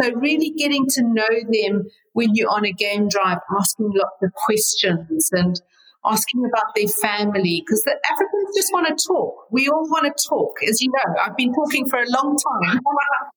So 0.00 0.10
really 0.14 0.50
getting 0.50 0.86
to 0.90 1.02
know 1.02 1.28
them 1.28 1.86
when 2.14 2.30
you're 2.34 2.50
on 2.50 2.64
a 2.64 2.72
game 2.72 3.08
drive, 3.08 3.38
asking 3.58 3.92
lots 3.94 4.22
of 4.22 4.32
questions 4.32 5.28
and 5.32 5.60
asking 6.04 6.44
about 6.46 6.74
their 6.74 6.88
family, 6.88 7.62
because 7.64 7.82
the 7.82 7.98
Africans 8.10 8.56
just 8.56 8.72
want 8.72 8.86
to 8.86 9.06
talk. 9.06 9.34
We 9.50 9.68
all 9.68 9.86
want 9.90 10.04
to 10.04 10.28
talk. 10.28 10.56
As 10.66 10.80
you 10.80 10.90
know, 10.90 11.14
I've 11.22 11.36
been 11.36 11.52
talking 11.52 11.88
for 11.88 11.98
a 11.98 12.08
long 12.08 12.36
time. 12.62 12.80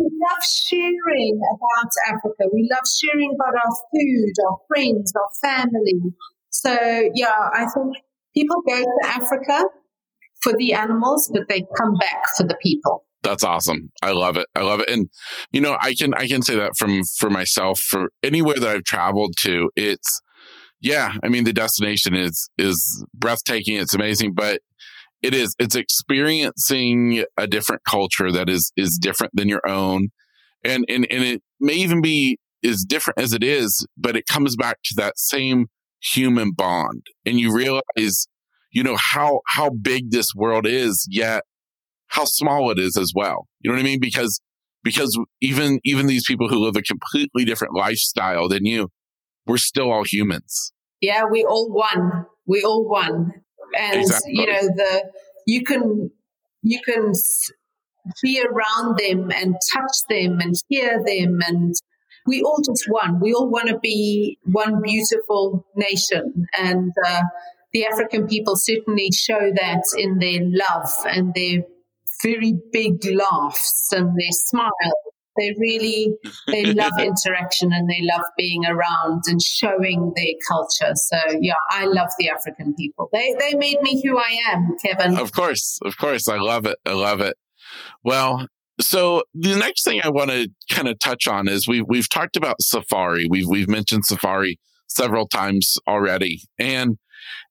We 0.00 0.06
love 0.06 0.42
sharing 0.42 1.38
about 1.54 1.90
Africa. 2.08 2.48
We 2.52 2.68
love 2.72 2.84
sharing 2.88 3.34
about 3.34 3.54
our 3.54 3.76
food, 3.92 4.32
our 4.48 4.58
friends, 4.66 5.12
our 5.14 5.30
family. 5.42 6.00
So 6.48 6.72
yeah, 7.14 7.50
I 7.52 7.66
think 7.74 7.96
people 8.34 8.62
go 8.66 8.80
to 8.80 9.06
Africa 9.06 9.64
for 10.42 10.54
the 10.56 10.72
animals, 10.72 11.30
but 11.32 11.48
they 11.50 11.66
come 11.76 11.94
back 12.00 12.22
for 12.36 12.44
the 12.44 12.56
people. 12.62 13.04
That's 13.22 13.44
awesome. 13.44 13.92
I 14.02 14.12
love 14.12 14.38
it. 14.38 14.46
I 14.54 14.62
love 14.62 14.80
it. 14.80 14.88
And 14.88 15.10
you 15.52 15.60
know, 15.60 15.76
I 15.78 15.94
can 15.94 16.14
I 16.14 16.26
can 16.26 16.40
say 16.40 16.56
that 16.56 16.72
from 16.78 17.02
for 17.18 17.28
myself 17.28 17.78
for 17.78 18.10
anywhere 18.22 18.56
that 18.56 18.76
I've 18.76 18.84
traveled 18.84 19.34
to, 19.40 19.70
it's 19.76 20.20
yeah, 20.80 21.12
I 21.22 21.28
mean 21.28 21.44
the 21.44 21.52
destination 21.52 22.14
is 22.14 22.48
is 22.56 23.04
breathtaking, 23.14 23.76
it's 23.76 23.94
amazing, 23.94 24.32
but 24.32 24.62
it 25.22 25.34
is 25.34 25.54
it's 25.58 25.76
experiencing 25.76 27.24
a 27.36 27.46
different 27.46 27.84
culture 27.84 28.32
that 28.32 28.48
is 28.48 28.72
is 28.76 28.98
different 29.00 29.34
than 29.34 29.48
your 29.48 29.66
own. 29.68 30.08
And 30.64 30.84
and 30.88 31.06
and 31.10 31.24
it 31.24 31.42
may 31.58 31.74
even 31.74 32.00
be 32.00 32.38
as 32.64 32.84
different 32.84 33.18
as 33.18 33.32
it 33.32 33.42
is, 33.42 33.86
but 33.96 34.16
it 34.16 34.26
comes 34.26 34.56
back 34.56 34.78
to 34.84 34.94
that 34.96 35.18
same 35.18 35.66
human 36.02 36.52
bond. 36.52 37.06
And 37.24 37.38
you 37.38 37.54
realize, 37.54 38.26
you 38.70 38.82
know, 38.82 38.96
how 38.98 39.40
how 39.46 39.70
big 39.70 40.10
this 40.10 40.28
world 40.34 40.66
is, 40.66 41.06
yet 41.10 41.44
how 42.10 42.24
small 42.24 42.70
it 42.70 42.78
is 42.78 42.96
as 42.96 43.12
well. 43.14 43.46
You 43.60 43.70
know 43.70 43.76
what 43.76 43.82
I 43.82 43.84
mean? 43.84 44.00
Because, 44.00 44.40
because 44.82 45.18
even, 45.40 45.78
even 45.84 46.06
these 46.06 46.24
people 46.26 46.48
who 46.48 46.58
live 46.58 46.76
a 46.76 46.82
completely 46.82 47.44
different 47.44 47.74
lifestyle 47.74 48.48
than 48.48 48.66
you, 48.66 48.88
we're 49.46 49.58
still 49.58 49.90
all 49.90 50.04
humans. 50.04 50.72
Yeah, 51.00 51.24
we 51.30 51.44
all 51.44 51.72
one. 51.72 52.26
We 52.46 52.62
all 52.62 52.88
one. 52.88 53.32
And, 53.78 54.00
exactly. 54.00 54.32
you 54.34 54.46
know, 54.46 54.62
the, 54.62 55.12
you 55.46 55.64
can, 55.64 56.10
you 56.62 56.80
can 56.84 57.12
be 58.22 58.42
around 58.42 58.98
them 58.98 59.30
and 59.30 59.54
touch 59.72 59.96
them 60.08 60.38
and 60.40 60.54
hear 60.68 61.02
them 61.04 61.40
and 61.46 61.74
we 62.26 62.42
all 62.42 62.60
just 62.64 62.84
one. 62.88 63.20
We 63.20 63.32
all 63.32 63.48
want 63.48 63.68
to 63.68 63.78
be 63.78 64.38
one 64.44 64.82
beautiful 64.82 65.66
nation. 65.74 66.46
And 66.56 66.92
uh, 67.06 67.22
the 67.72 67.86
African 67.86 68.26
people 68.26 68.56
certainly 68.56 69.10
show 69.12 69.38
that 69.54 69.82
in 69.96 70.18
their 70.18 70.40
love 70.42 70.92
and 71.06 71.34
their 71.34 71.64
very 72.22 72.54
big 72.72 73.04
laughs 73.04 73.88
and 73.92 74.08
their 74.08 74.32
smile. 74.32 75.09
They 75.36 75.54
really 75.58 76.14
they 76.46 76.64
love 76.74 76.92
interaction 76.98 77.72
and 77.72 77.88
they 77.88 78.00
love 78.02 78.24
being 78.36 78.64
around 78.66 79.22
and 79.26 79.40
showing 79.40 80.12
their 80.16 80.34
culture. 80.48 80.92
So 80.94 81.18
yeah, 81.40 81.54
I 81.70 81.86
love 81.86 82.08
the 82.18 82.30
African 82.30 82.74
people. 82.74 83.08
They 83.12 83.34
they 83.38 83.54
made 83.54 83.80
me 83.82 84.02
who 84.04 84.18
I 84.18 84.38
am, 84.52 84.76
Kevin. 84.84 85.18
Of 85.18 85.32
course, 85.32 85.78
of 85.84 85.96
course, 85.96 86.28
I 86.28 86.38
love 86.38 86.66
it. 86.66 86.78
I 86.86 86.92
love 86.92 87.20
it. 87.20 87.36
Well, 88.04 88.46
so 88.80 89.22
the 89.34 89.56
next 89.56 89.84
thing 89.84 90.00
I 90.02 90.08
want 90.08 90.30
to 90.30 90.48
kind 90.70 90.88
of 90.88 90.98
touch 90.98 91.26
on 91.28 91.48
is 91.48 91.68
we 91.68 91.82
we've 91.82 92.08
talked 92.08 92.36
about 92.36 92.60
safari. 92.60 93.26
We've 93.28 93.48
we've 93.48 93.68
mentioned 93.68 94.04
safari 94.06 94.58
several 94.88 95.28
times 95.28 95.76
already, 95.86 96.42
and 96.58 96.98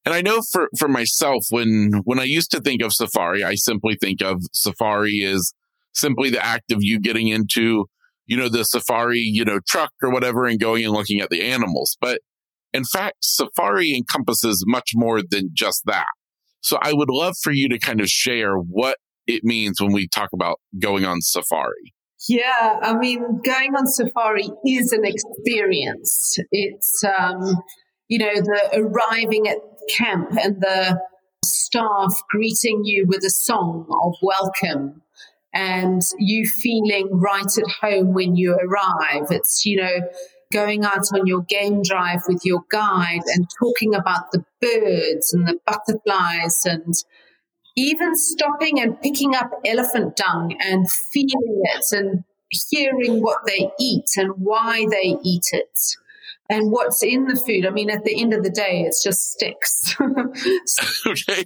and 0.05 0.13
I 0.13 0.21
know 0.21 0.41
for, 0.41 0.69
for 0.77 0.87
myself, 0.87 1.45
when, 1.49 2.01
when 2.05 2.19
I 2.19 2.23
used 2.23 2.51
to 2.51 2.61
think 2.61 2.81
of 2.81 2.93
Safari, 2.93 3.43
I 3.43 3.55
simply 3.55 3.95
think 3.99 4.21
of 4.21 4.41
Safari 4.53 5.21
as 5.23 5.53
simply 5.93 6.29
the 6.29 6.43
act 6.43 6.71
of 6.71 6.79
you 6.81 6.99
getting 6.99 7.27
into, 7.27 7.85
you 8.25 8.37
know, 8.37 8.49
the 8.49 8.63
Safari, 8.63 9.19
you 9.19 9.45
know, 9.45 9.59
truck 9.67 9.91
or 10.01 10.11
whatever 10.11 10.45
and 10.45 10.59
going 10.59 10.83
and 10.83 10.93
looking 10.93 11.19
at 11.19 11.29
the 11.29 11.43
animals. 11.43 11.97
But 11.99 12.21
in 12.73 12.83
fact, 12.85 13.17
Safari 13.23 13.95
encompasses 13.95 14.63
much 14.67 14.91
more 14.93 15.21
than 15.27 15.49
just 15.53 15.83
that. 15.85 16.05
So 16.61 16.77
I 16.81 16.93
would 16.93 17.09
love 17.09 17.35
for 17.41 17.51
you 17.51 17.69
to 17.69 17.79
kind 17.79 18.01
of 18.01 18.07
share 18.07 18.55
what 18.55 18.97
it 19.27 19.43
means 19.43 19.79
when 19.79 19.93
we 19.93 20.07
talk 20.07 20.29
about 20.33 20.59
going 20.81 21.05
on 21.05 21.21
safari. 21.21 21.93
Yeah, 22.27 22.79
I 22.81 22.97
mean, 22.97 23.41
going 23.45 23.75
on 23.75 23.87
safari 23.87 24.49
is 24.65 24.91
an 24.91 25.05
experience. 25.05 26.37
It's, 26.51 27.03
um, 27.03 27.55
you 28.09 28.17
know, 28.17 28.33
the 28.33 28.69
arriving 28.73 29.47
at 29.47 29.57
camp 29.89 30.31
and 30.41 30.59
the 30.59 30.99
staff 31.45 32.13
greeting 32.29 32.81
you 32.83 33.05
with 33.07 33.23
a 33.23 33.29
song 33.29 33.85
of 34.03 34.15
welcome 34.21 35.01
and 35.53 36.01
you 36.17 36.45
feeling 36.47 37.09
right 37.11 37.57
at 37.57 37.71
home 37.81 38.13
when 38.13 38.35
you 38.35 38.53
arrive. 38.53 39.27
It's, 39.31 39.65
you 39.65 39.81
know, 39.81 40.09
going 40.51 40.83
out 40.83 41.05
on 41.13 41.27
your 41.27 41.41
game 41.41 41.81
drive 41.83 42.21
with 42.27 42.41
your 42.43 42.61
guide 42.71 43.21
and 43.25 43.47
talking 43.59 43.93
about 43.93 44.31
the 44.31 44.43
birds 44.61 45.33
and 45.33 45.47
the 45.47 45.57
butterflies 45.65 46.65
and 46.65 46.93
even 47.75 48.15
stopping 48.15 48.79
and 48.79 48.99
picking 48.99 49.35
up 49.35 49.51
elephant 49.65 50.15
dung 50.15 50.55
and 50.59 50.91
feeling 50.91 51.61
it 51.63 51.85
and 51.91 52.23
hearing 52.49 53.21
what 53.21 53.45
they 53.45 53.69
eat 53.79 54.05
and 54.17 54.31
why 54.37 54.85
they 54.89 55.15
eat 55.23 55.45
it 55.51 55.79
and 56.49 56.71
what's 56.71 57.03
in 57.03 57.27
the 57.27 57.35
food. 57.35 57.65
I 57.65 57.69
mean, 57.69 57.89
at 57.89 58.03
the 58.03 58.19
end 58.19 58.33
of 58.33 58.43
the 58.43 58.49
day, 58.49 58.83
it's 58.85 59.03
just 59.03 59.31
sticks. 59.31 59.95
okay. 61.07 61.45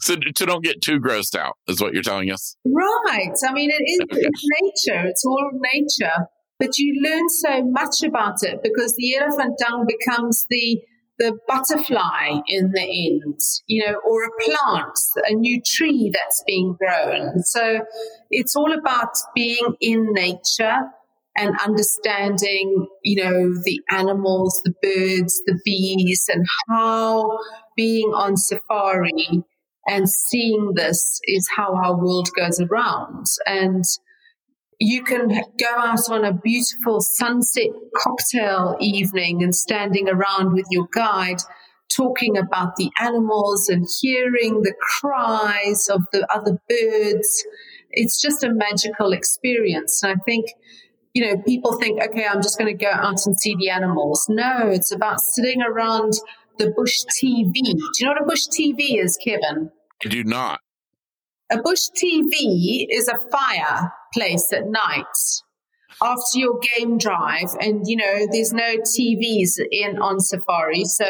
so, 0.00 0.16
so 0.36 0.46
don't 0.46 0.64
get 0.64 0.82
too 0.82 1.00
grossed 1.00 1.38
out, 1.38 1.54
is 1.68 1.80
what 1.80 1.94
you're 1.94 2.02
telling 2.02 2.30
us. 2.30 2.56
Right. 2.64 3.34
I 3.46 3.52
mean, 3.52 3.70
it 3.70 3.82
is 3.84 4.00
okay. 4.12 4.20
it's 4.22 4.86
nature. 4.86 5.06
It's 5.06 5.24
all 5.24 5.50
nature. 5.74 6.26
But 6.58 6.76
you 6.76 7.00
learn 7.02 7.28
so 7.28 7.64
much 7.64 8.02
about 8.02 8.42
it 8.42 8.60
because 8.62 8.94
the 8.96 9.16
elephant 9.16 9.58
dung 9.58 9.86
becomes 9.86 10.44
the 10.50 10.80
the 11.18 11.38
butterfly 11.46 12.40
in 12.48 12.72
the 12.72 12.80
end, 12.80 13.38
you 13.66 13.84
know, 13.84 13.94
or 14.08 14.24
a 14.24 14.30
plant, 14.42 14.98
a 15.28 15.34
new 15.34 15.60
tree 15.60 16.10
that's 16.14 16.42
being 16.46 16.74
grown. 16.78 17.42
So 17.42 17.80
it's 18.30 18.56
all 18.56 18.72
about 18.72 19.10
being 19.34 19.76
in 19.82 20.14
nature 20.14 20.78
and 21.40 21.56
understanding, 21.64 22.86
you 23.02 23.24
know, 23.24 23.52
the 23.64 23.80
animals, 23.90 24.60
the 24.64 24.74
birds, 24.82 25.40
the 25.46 25.58
bees, 25.64 26.26
and 26.32 26.46
how 26.68 27.38
being 27.76 28.08
on 28.08 28.36
safari 28.36 29.42
and 29.86 30.08
seeing 30.08 30.72
this 30.74 31.18
is 31.24 31.48
how 31.56 31.74
our 31.74 31.96
world 31.96 32.28
goes 32.36 32.60
around. 32.60 33.24
And 33.46 33.84
you 34.78 35.02
can 35.02 35.28
go 35.28 35.74
out 35.76 36.10
on 36.10 36.24
a 36.24 36.32
beautiful 36.32 37.00
sunset 37.00 37.70
cocktail 37.96 38.76
evening 38.80 39.42
and 39.42 39.54
standing 39.54 40.08
around 40.08 40.52
with 40.52 40.66
your 40.70 40.88
guide 40.92 41.40
talking 41.94 42.36
about 42.36 42.76
the 42.76 42.90
animals 43.00 43.68
and 43.68 43.86
hearing 44.00 44.62
the 44.62 44.74
cries 44.78 45.88
of 45.88 46.02
the 46.12 46.26
other 46.32 46.58
birds. 46.68 47.44
It's 47.90 48.20
just 48.20 48.44
a 48.44 48.52
magical 48.52 49.12
experience. 49.12 50.02
And 50.02 50.12
I 50.12 50.22
think 50.24 50.46
you 51.12 51.26
know, 51.26 51.42
people 51.42 51.78
think, 51.78 52.00
okay, 52.02 52.26
I'm 52.26 52.42
just 52.42 52.58
going 52.58 52.76
to 52.76 52.84
go 52.84 52.90
out 52.90 53.18
and 53.26 53.38
see 53.38 53.56
the 53.56 53.70
animals. 53.70 54.26
No, 54.28 54.68
it's 54.68 54.92
about 54.92 55.20
sitting 55.20 55.60
around 55.62 56.14
the 56.58 56.70
bush 56.70 56.98
TV. 57.20 57.52
Do 57.52 57.70
you 57.72 58.06
know 58.06 58.12
what 58.12 58.22
a 58.22 58.26
bush 58.26 58.46
TV 58.48 59.02
is, 59.02 59.18
Kevin? 59.22 59.70
I 60.04 60.08
do 60.08 60.24
not. 60.24 60.60
A 61.50 61.60
bush 61.60 61.88
TV 62.00 62.86
is 62.88 63.08
a 63.08 63.18
fireplace 63.32 64.52
at 64.52 64.68
night 64.68 65.04
after 66.02 66.38
your 66.38 66.58
game 66.60 66.96
drive, 66.96 67.56
and 67.60 67.82
you 67.86 67.96
know, 67.96 68.26
there's 68.30 68.52
no 68.52 68.76
TVs 68.76 69.58
in 69.70 69.98
on 69.98 70.20
safari, 70.20 70.84
so 70.84 71.06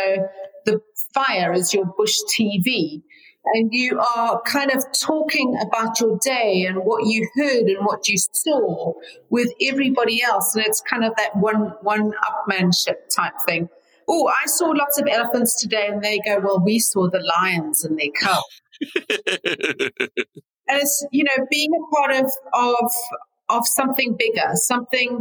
the 0.64 0.80
fire 1.14 1.52
is 1.52 1.74
your 1.74 1.84
bush 1.96 2.16
TV 2.38 3.02
and 3.44 3.70
you 3.72 3.98
are 3.98 4.40
kind 4.42 4.70
of 4.70 4.84
talking 4.92 5.56
about 5.60 5.98
your 6.00 6.18
day 6.18 6.64
and 6.66 6.78
what 6.78 7.06
you 7.06 7.28
heard 7.36 7.64
and 7.64 7.84
what 7.84 8.08
you 8.08 8.16
saw 8.18 8.92
with 9.30 9.50
everybody 9.62 10.22
else. 10.22 10.54
And 10.54 10.64
it's 10.64 10.80
kind 10.82 11.04
of 11.04 11.14
that 11.16 11.36
one, 11.36 11.72
one 11.82 12.12
upmanship 12.12 13.08
type 13.14 13.34
thing. 13.46 13.68
Oh, 14.08 14.28
I 14.28 14.46
saw 14.46 14.66
lots 14.70 15.00
of 15.00 15.06
elephants 15.10 15.60
today. 15.60 15.88
And 15.88 16.02
they 16.02 16.20
go, 16.24 16.40
well, 16.40 16.62
we 16.62 16.78
saw 16.78 17.08
the 17.08 17.20
lions 17.20 17.84
and 17.84 17.98
their 17.98 18.10
cub. 18.20 18.42
and 20.68 20.80
it's, 20.80 21.06
you 21.10 21.24
know, 21.24 21.46
being 21.50 21.70
a 21.72 21.96
part 21.96 22.24
of, 22.24 22.30
of, 22.52 22.90
of 23.48 23.66
something 23.66 24.16
bigger, 24.18 24.50
something 24.54 25.20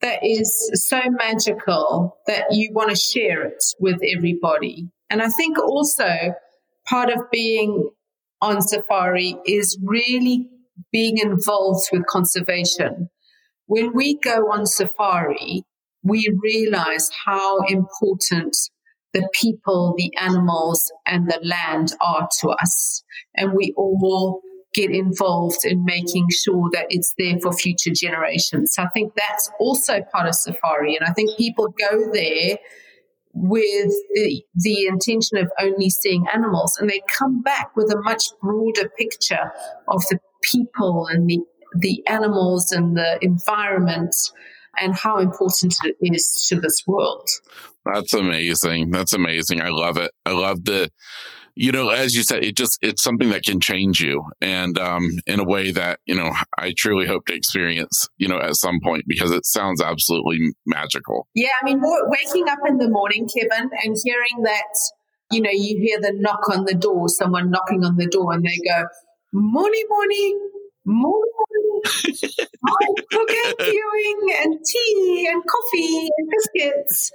that 0.00 0.18
is 0.24 0.70
so 0.74 1.00
magical 1.10 2.18
that 2.26 2.46
you 2.50 2.72
want 2.72 2.90
to 2.90 2.96
share 2.96 3.44
it 3.44 3.62
with 3.78 4.00
everybody. 4.16 4.88
And 5.08 5.22
I 5.22 5.28
think 5.28 5.58
also, 5.58 6.34
part 6.88 7.10
of 7.10 7.30
being 7.30 7.90
on 8.40 8.60
safari 8.60 9.36
is 9.46 9.78
really 9.82 10.48
being 10.90 11.18
involved 11.18 11.88
with 11.92 12.06
conservation. 12.06 13.08
When 13.66 13.94
we 13.94 14.18
go 14.18 14.50
on 14.50 14.66
safari, 14.66 15.64
we 16.02 16.28
realize 16.42 17.10
how 17.24 17.60
important 17.68 18.56
the 19.14 19.28
people, 19.32 19.94
the 19.96 20.10
animals, 20.18 20.90
and 21.06 21.30
the 21.30 21.38
land 21.42 21.92
are 22.00 22.28
to 22.40 22.48
us. 22.48 23.04
And 23.36 23.52
we 23.54 23.72
all 23.76 24.40
get 24.74 24.90
involved 24.90 25.64
in 25.64 25.84
making 25.84 26.26
sure 26.44 26.70
that 26.72 26.86
it's 26.88 27.14
there 27.18 27.38
for 27.40 27.52
future 27.52 27.92
generations. 27.94 28.72
So 28.74 28.82
I 28.82 28.88
think 28.94 29.12
that's 29.16 29.50
also 29.60 30.00
part 30.12 30.26
of 30.26 30.34
safari. 30.34 30.96
And 30.96 31.06
I 31.06 31.12
think 31.12 31.36
people 31.36 31.74
go 31.78 32.10
there 32.12 32.56
with 33.34 33.92
the, 34.14 34.42
the 34.54 34.86
intention 34.86 35.38
of 35.38 35.50
only 35.60 35.88
seeing 35.88 36.26
animals 36.32 36.76
and 36.78 36.90
they 36.90 37.00
come 37.08 37.42
back 37.42 37.74
with 37.76 37.90
a 37.92 38.00
much 38.02 38.24
broader 38.40 38.90
picture 38.98 39.52
of 39.88 40.02
the 40.10 40.18
people 40.42 41.06
and 41.10 41.28
the 41.28 41.38
the 41.78 42.02
animals 42.08 42.70
and 42.70 42.96
the 42.96 43.18
environment 43.22 44.14
and 44.78 44.94
how 44.94 45.18
important 45.18 45.74
it 45.84 45.96
is 46.00 46.46
to 46.48 46.60
this 46.60 46.82
world. 46.86 47.28
That's 47.84 48.14
amazing. 48.14 48.90
That's 48.90 49.12
amazing. 49.12 49.60
I 49.60 49.68
love 49.68 49.96
it. 49.96 50.10
I 50.24 50.32
love 50.32 50.64
the, 50.64 50.90
you 51.54 51.72
know, 51.72 51.90
as 51.90 52.14
you 52.14 52.22
said, 52.22 52.44
it 52.44 52.56
just, 52.56 52.78
it's 52.82 53.02
something 53.02 53.30
that 53.30 53.42
can 53.44 53.60
change 53.60 54.00
you 54.00 54.24
and, 54.40 54.78
um, 54.78 55.10
in 55.26 55.40
a 55.40 55.44
way 55.44 55.70
that, 55.72 56.00
you 56.06 56.14
know, 56.14 56.32
I 56.58 56.72
truly 56.76 57.06
hope 57.06 57.26
to 57.26 57.34
experience, 57.34 58.08
you 58.16 58.28
know, 58.28 58.38
at 58.38 58.56
some 58.56 58.80
point 58.82 59.04
because 59.06 59.30
it 59.30 59.44
sounds 59.44 59.82
absolutely 59.82 60.38
magical. 60.66 61.28
Yeah. 61.34 61.48
I 61.60 61.64
mean, 61.64 61.80
waking 61.82 62.48
up 62.48 62.60
in 62.66 62.78
the 62.78 62.88
morning, 62.88 63.28
Kevin, 63.28 63.70
and 63.84 63.96
hearing 64.02 64.42
that, 64.44 64.74
you 65.30 65.40
know, 65.40 65.50
you 65.52 65.78
hear 65.78 66.00
the 66.00 66.12
knock 66.14 66.48
on 66.48 66.64
the 66.64 66.74
door, 66.74 67.08
someone 67.08 67.50
knocking 67.50 67.84
on 67.84 67.96
the 67.96 68.06
door 68.06 68.32
and 68.32 68.44
they 68.44 68.58
go, 68.66 68.84
morning, 69.32 69.84
morning, 69.88 70.50
morning, 70.84 71.71
Cooking, 71.84 73.54
viewing, 73.58 74.20
and 74.42 74.58
tea 74.64 75.28
and 75.30 75.42
coffee 75.44 76.08
and 76.16 76.30
biscuits. 76.30 77.10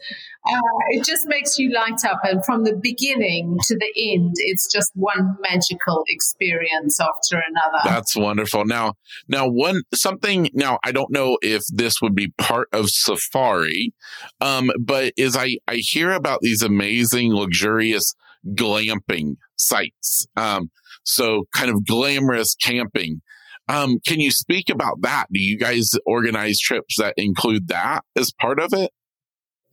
Uh, 0.47 0.59
it 0.89 1.05
just 1.05 1.28
makes 1.28 1.57
you 1.57 1.74
light 1.74 2.03
up. 2.05 2.20
And 2.24 2.43
from 2.45 2.63
the 2.63 2.76
beginning 2.76 3.57
to 3.68 3.76
the 3.78 4.13
end, 4.13 4.36
it's 4.38 4.72
just 4.72 4.91
one 4.95 5.38
magical 5.41 6.03
experience 6.07 6.99
after 6.99 7.38
another. 7.38 7.84
That's 7.84 8.15
wonderful. 8.15 8.65
Now, 8.65 8.93
now 9.28 9.47
one 9.47 9.82
something. 9.93 10.49
Now, 10.53 10.80
I 10.86 10.91
don't 10.91 11.11
know 11.11 11.38
if 11.41 11.63
this 11.74 12.01
would 12.01 12.15
be 12.15 12.34
part 12.38 12.70
of 12.72 12.89
Safari, 12.89 13.93
um, 14.41 14.72
but 14.80 15.13
as 15.20 15.36
I 15.36 15.57
I 15.68 15.76
hear 15.76 16.11
about 16.11 16.39
these 16.41 16.61
amazing, 16.61 17.34
luxurious 17.34 18.15
glamping 18.55 19.36
sites. 19.55 20.28
Um, 20.36 20.72
so 21.03 21.47
kind 21.53 21.72
of 21.72 21.86
glamorous 21.86 22.55
camping. 22.55 23.22
Um, 23.70 23.99
can 24.05 24.20
you 24.20 24.32
speak 24.32 24.70
about 24.70 25.01
that? 25.01 25.28
Do 25.32 25.39
you 25.39 25.57
guys 25.57 25.91
organize 26.05 26.59
trips 26.59 26.97
that 26.97 27.13
include 27.18 27.68
that 27.68 28.01
as 28.15 28.32
part 28.39 28.59
of 28.59 28.74
it? 28.74 28.91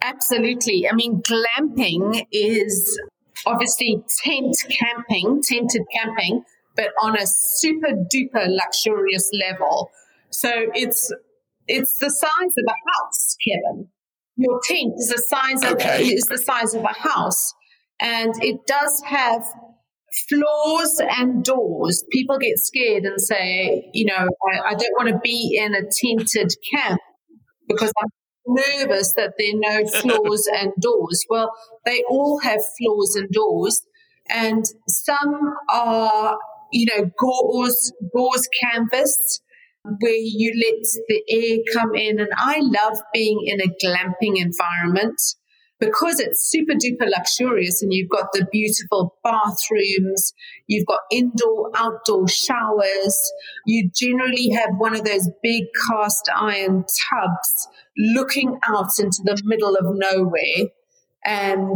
Absolutely. 0.03 0.89
I 0.89 0.95
mean, 0.95 1.23
glamping 1.23 2.27
is 2.33 3.01
obviously 3.47 4.03
tent 4.23 4.57
camping, 4.69 5.43
tented 5.43 5.83
camping, 5.95 6.45
but 6.77 6.89
on 7.01 7.17
a 7.17 7.27
super 7.27 7.91
duper 8.13 8.47
luxurious 8.49 9.31
level. 9.33 9.91
So 10.31 10.51
it's 10.75 11.13
it's 11.67 11.97
the 11.99 12.11
size 12.11 12.55
of 12.59 12.65
a 12.67 12.91
house, 12.93 13.37
Kevin. 13.47 13.89
Your 14.37 14.61
tent 14.65 14.95
is 14.97 15.09
the 15.09 15.23
size 15.29 15.63
of 15.63 15.77
okay. 15.77 16.05
is 16.05 16.25
the 16.25 16.39
size 16.39 16.75
of 16.75 16.83
a 16.83 16.93
house, 16.93 17.55
and 18.01 18.35
it 18.43 18.67
does 18.67 19.03
have 19.07 19.45
floors 20.29 21.01
and 21.01 21.45
doors. 21.45 22.05
People 22.11 22.39
get 22.39 22.59
scared 22.59 23.05
and 23.05 23.21
say, 23.21 23.91
you 23.93 24.07
know, 24.07 24.29
I, 24.53 24.71
I 24.71 24.75
don't 24.75 24.95
want 24.97 25.09
to 25.09 25.19
be 25.23 25.59
in 25.61 25.75
a 25.75 25.83
tented 25.83 26.53
camp 26.73 27.01
because 27.69 27.93
I'm 28.01 28.11
nervous 28.47 29.13
that 29.15 29.33
there 29.39 29.55
are 29.55 29.83
no 29.83 29.87
floors 30.01 30.47
and 30.53 30.73
doors. 30.81 31.25
Well, 31.29 31.51
they 31.85 32.03
all 32.09 32.41
have 32.41 32.61
floors 32.79 33.17
and 33.17 33.31
doors, 33.31 33.83
and 34.29 34.65
some 34.89 35.55
are, 35.71 36.39
you 36.73 36.87
know, 36.87 37.11
gauze, 37.19 37.93
gauze 38.15 38.49
canvas 38.63 39.41
where 40.01 40.13
you 40.13 40.53
let 40.65 40.83
the 41.09 41.23
air 41.29 41.59
come 41.75 41.95
in. 41.95 42.19
And 42.19 42.31
I 42.37 42.59
love 42.61 42.99
being 43.13 43.41
in 43.47 43.61
a 43.61 43.69
glamping 43.85 44.41
environment 44.41 45.21
because 45.85 46.21
it's 46.21 46.51
super 46.51 46.73
duper 46.73 47.09
luxurious 47.11 47.83
and 47.83 47.93
you've 47.93 48.11
got 48.11 48.33
the 48.33 48.47
beautiful 48.51 49.17
bathrooms, 49.23 50.33
you've 50.67 50.87
got 50.87 51.01
indoor, 51.11 51.71
outdoor 51.75 52.29
showers, 52.29 53.33
you 53.67 53.91
generally 53.95 54.51
have 54.51 54.71
one 54.79 54.95
of 54.95 55.05
those 55.05 55.29
big 55.43 55.65
cast 55.89 56.29
iron 56.35 56.85
tubs 57.11 57.69
looking 57.97 58.59
out 58.69 58.91
into 58.99 59.23
the 59.25 59.41
middle 59.45 59.75
of 59.75 59.85
nowhere. 59.97 60.69
And 61.27 61.75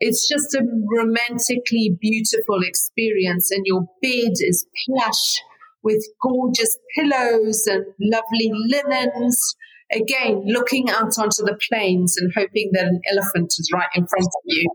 it's 0.00 0.28
just 0.28 0.54
a 0.54 0.62
romantically 0.94 1.96
beautiful 2.00 2.60
experience. 2.62 3.50
And 3.50 3.64
your 3.64 3.82
bed 4.02 4.32
is 4.40 4.66
plush 4.84 5.40
with 5.82 6.04
gorgeous 6.20 6.76
pillows 6.94 7.66
and 7.66 7.86
lovely 7.98 8.52
linens 8.68 9.56
again, 9.92 10.42
looking 10.46 10.90
out 10.90 11.18
onto 11.18 11.42
the 11.44 11.58
plains 11.68 12.16
and 12.18 12.32
hoping 12.34 12.70
that 12.72 12.84
an 12.84 13.00
elephant 13.10 13.52
is 13.58 13.70
right 13.72 13.88
in 13.94 14.06
front 14.06 14.26
of 14.26 14.42
you. 14.44 14.70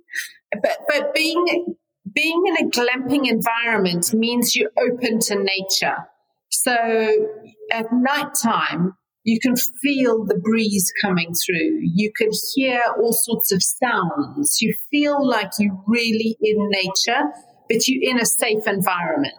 But, 0.62 0.78
but 0.88 1.14
being, 1.14 1.76
being 2.14 2.44
in 2.48 2.66
a 2.66 2.70
glamping 2.70 3.30
environment 3.30 4.14
means 4.14 4.56
you're 4.56 4.72
open 4.78 5.20
to 5.20 5.36
nature. 5.36 5.98
So 6.50 6.76
at 7.72 7.86
nighttime, 7.92 8.94
you 9.24 9.40
can 9.42 9.56
feel 9.82 10.24
the 10.24 10.40
breeze 10.40 10.92
coming 11.02 11.34
through. 11.34 11.80
You 11.82 12.12
can 12.16 12.30
hear 12.54 12.80
all 12.98 13.12
sorts 13.12 13.52
of 13.52 13.62
sounds. 13.62 14.62
You 14.62 14.76
feel 14.92 15.28
like 15.28 15.52
you're 15.60 15.82
really 15.88 16.38
in 16.42 16.70
nature, 16.70 17.24
but 17.68 17.88
you're 17.88 18.12
in 18.12 18.22
a 18.22 18.26
safe 18.26 18.68
environment. 18.68 19.34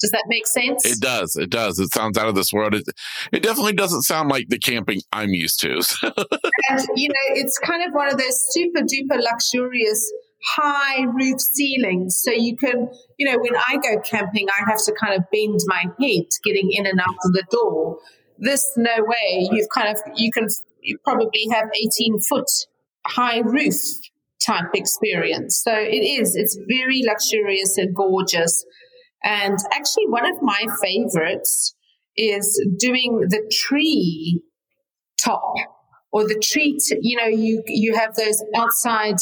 Does 0.00 0.10
that 0.12 0.24
make 0.28 0.46
sense? 0.46 0.86
It 0.86 1.00
does. 1.00 1.36
It 1.36 1.50
does. 1.50 1.78
It 1.78 1.92
sounds 1.92 2.16
out 2.16 2.28
of 2.28 2.34
this 2.34 2.52
world. 2.52 2.74
It, 2.74 2.84
it 3.32 3.42
definitely 3.42 3.74
doesn't 3.74 4.02
sound 4.02 4.28
like 4.28 4.48
the 4.48 4.58
camping 4.58 5.00
I'm 5.12 5.30
used 5.30 5.60
to. 5.60 5.74
and, 6.02 6.86
you 6.96 7.08
know, 7.08 7.34
it's 7.34 7.58
kind 7.58 7.86
of 7.86 7.92
one 7.92 8.08
of 8.08 8.18
those 8.18 8.52
super 8.52 8.80
duper 8.80 9.20
luxurious 9.20 10.12
high 10.42 11.02
roof 11.02 11.40
ceilings. 11.40 12.18
So 12.18 12.30
you 12.30 12.56
can, 12.56 12.88
you 13.18 13.30
know, 13.30 13.38
when 13.38 13.54
I 13.54 13.76
go 13.76 14.00
camping, 14.00 14.48
I 14.48 14.70
have 14.70 14.82
to 14.84 14.92
kind 14.92 15.14
of 15.14 15.30
bend 15.30 15.60
my 15.66 15.84
head 16.00 16.26
getting 16.44 16.70
in 16.72 16.86
and 16.86 16.98
out 16.98 17.16
of 17.24 17.32
the 17.32 17.44
door. 17.50 17.98
This, 18.38 18.72
no 18.76 19.04
way. 19.04 19.48
You've 19.52 19.68
kind 19.74 19.94
of, 19.94 20.00
you 20.16 20.32
can 20.32 20.48
you 20.82 20.98
probably 21.04 21.46
have 21.52 21.68
18 21.74 22.20
foot 22.20 22.50
high 23.06 23.40
roof 23.40 23.74
type 24.44 24.70
experience. 24.74 25.60
So 25.62 25.72
it 25.72 26.02
is, 26.02 26.34
it's 26.36 26.58
very 26.68 27.02
luxurious 27.04 27.76
and 27.76 27.94
gorgeous. 27.94 28.64
And 29.22 29.58
actually, 29.72 30.06
one 30.08 30.26
of 30.26 30.40
my 30.42 30.64
favorites 30.82 31.74
is 32.16 32.60
doing 32.78 33.26
the 33.28 33.52
tree 33.52 34.42
top 35.22 35.54
or 36.12 36.26
the 36.26 36.42
tree. 36.42 36.78
T- 36.78 36.98
you 37.00 37.16
know, 37.16 37.26
you 37.26 37.62
you 37.66 37.94
have 37.94 38.14
those 38.14 38.42
outside 38.56 39.16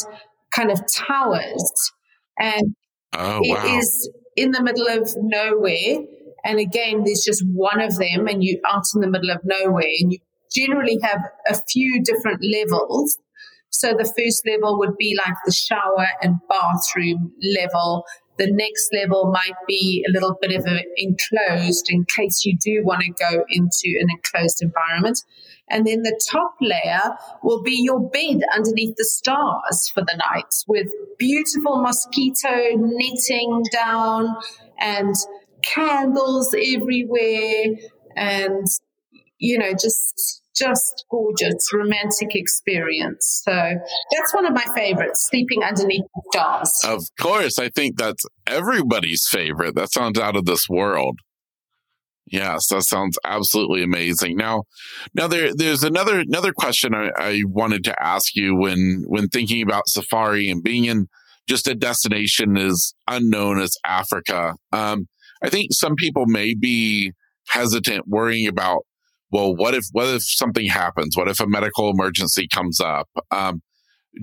kind 0.53 0.71
of 0.71 0.81
towers, 0.91 1.91
and 2.37 2.75
oh, 3.13 3.41
wow. 3.43 3.65
it 3.65 3.77
is 3.77 4.09
in 4.35 4.51
the 4.51 4.63
middle 4.63 4.87
of 4.87 5.13
nowhere. 5.17 6.05
And 6.45 6.57
again, 6.57 7.03
there's 7.03 7.23
just 7.25 7.43
one 7.45 7.81
of 7.81 7.97
them, 7.97 8.27
and 8.27 8.43
you 8.43 8.61
out 8.65 8.85
in 8.95 9.01
the 9.01 9.09
middle 9.09 9.31
of 9.31 9.41
nowhere, 9.43 9.91
and 9.99 10.13
you 10.13 10.19
generally 10.55 10.97
have 11.03 11.19
a 11.47 11.59
few 11.69 12.01
different 12.03 12.39
levels. 12.43 13.17
So 13.71 13.93
the 13.93 14.11
first 14.17 14.43
level 14.47 14.79
would 14.79 14.97
be 14.97 15.17
like 15.17 15.35
the 15.45 15.51
shower 15.51 16.07
and 16.21 16.37
bathroom 16.49 17.33
level. 17.55 18.03
The 18.39 18.49
next 18.49 18.89
level 18.93 19.31
might 19.33 19.57
be 19.67 20.03
a 20.07 20.11
little 20.13 20.37
bit 20.41 20.57
of 20.57 20.65
an 20.65 20.79
enclosed 20.95 21.87
in 21.89 22.05
case 22.05 22.45
you 22.45 22.57
do 22.57 22.85
want 22.85 23.01
to 23.01 23.11
go 23.11 23.43
into 23.49 23.99
an 23.99 24.07
enclosed 24.09 24.61
environment. 24.61 25.19
And 25.69 25.85
then 25.85 26.03
the 26.03 26.19
top 26.31 26.55
layer 26.61 27.17
will 27.43 27.61
be 27.61 27.75
your 27.83 27.99
bed 28.09 28.41
underneath 28.55 28.95
the 28.95 29.03
stars 29.03 29.91
for 29.93 30.01
the 30.01 30.17
night 30.33 30.53
with 30.69 30.87
beautiful 31.17 31.81
mosquito 31.81 32.75
netting 32.75 33.63
down 33.73 34.37
and 34.79 35.13
candles 35.61 36.55
everywhere 36.55 37.75
and, 38.15 38.65
you 39.39 39.57
know, 39.57 39.71
just 39.71 40.41
just 40.55 41.05
gorgeous, 41.09 41.69
romantic 41.73 42.35
experience. 42.35 43.41
So 43.45 43.51
that's 43.53 44.33
one 44.33 44.45
of 44.45 44.53
my 44.53 44.65
favorites, 44.75 45.27
sleeping 45.29 45.63
underneath 45.63 46.03
the 46.13 46.21
stars. 46.31 46.81
Of 46.85 47.03
course. 47.19 47.57
I 47.57 47.69
think 47.69 47.97
that's 47.97 48.23
everybody's 48.45 49.25
favorite. 49.29 49.75
That 49.75 49.93
sounds 49.93 50.19
out 50.19 50.35
of 50.35 50.45
this 50.45 50.67
world. 50.67 51.19
Yes, 52.31 52.67
that 52.67 52.83
sounds 52.83 53.17
absolutely 53.23 53.83
amazing. 53.83 54.35
Now, 54.35 54.63
now 55.15 55.27
there, 55.27 55.51
there's 55.55 55.83
another, 55.83 56.19
another 56.19 56.51
question 56.51 56.93
I, 56.93 57.09
I 57.17 57.41
wanted 57.45 57.83
to 57.85 58.03
ask 58.03 58.35
you 58.35 58.55
when, 58.55 59.03
when 59.07 59.29
thinking 59.29 59.63
about 59.63 59.87
safari 59.87 60.49
and 60.49 60.61
being 60.61 60.85
in 60.85 61.07
just 61.47 61.67
a 61.67 61.73
destination 61.73 62.57
as 62.57 62.93
unknown 63.07 63.59
as 63.59 63.71
Africa. 63.85 64.55
Um, 64.71 65.07
I 65.41 65.49
think 65.49 65.69
some 65.71 65.95
people 65.95 66.25
may 66.27 66.53
be 66.53 67.13
hesitant 67.47 68.07
worrying 68.07 68.47
about 68.47 68.83
well, 69.31 69.55
what 69.55 69.73
if, 69.73 69.85
what 69.91 70.07
if 70.07 70.23
something 70.23 70.67
happens? 70.67 71.15
What 71.15 71.27
if 71.27 71.39
a 71.39 71.47
medical 71.47 71.89
emergency 71.89 72.47
comes 72.47 72.79
up? 72.79 73.07
Um, 73.31 73.61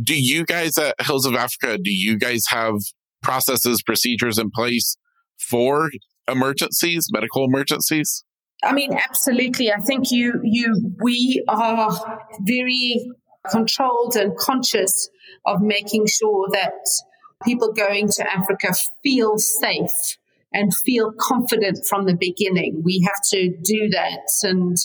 do 0.03 0.21
you 0.21 0.45
guys 0.45 0.77
at 0.79 0.95
Hills 1.01 1.27
of 1.27 1.35
Africa, 1.35 1.79
do 1.79 1.91
you 1.91 2.19
guys 2.19 2.45
have 2.49 2.75
processes, 3.23 3.83
procedures 3.83 4.39
in 4.39 4.51
place 4.51 4.97
for 5.39 5.91
emergencies, 6.29 7.09
medical 7.13 7.45
emergencies? 7.45 8.25
I 8.65 8.73
mean, 8.73 8.95
absolutely. 8.95 9.71
I 9.71 9.79
think 9.79 10.11
you, 10.11 10.41
you, 10.43 10.95
we 11.03 11.45
are 11.49 12.21
very 12.41 13.11
controlled 13.51 14.17
and 14.17 14.37
conscious 14.37 15.09
of 15.45 15.61
making 15.61 16.07
sure 16.07 16.49
that 16.53 16.73
people 17.45 17.73
going 17.73 18.09
to 18.09 18.27
Africa 18.29 18.75
feel 19.03 19.39
safe 19.39 20.17
and 20.53 20.73
feel 20.75 21.13
confident 21.19 21.79
from 21.89 22.07
the 22.07 22.17
beginning. 22.17 22.83
We 22.85 23.03
have 23.07 23.21
to 23.31 23.51
do 23.63 23.89
that. 23.91 24.21
And, 24.43 24.77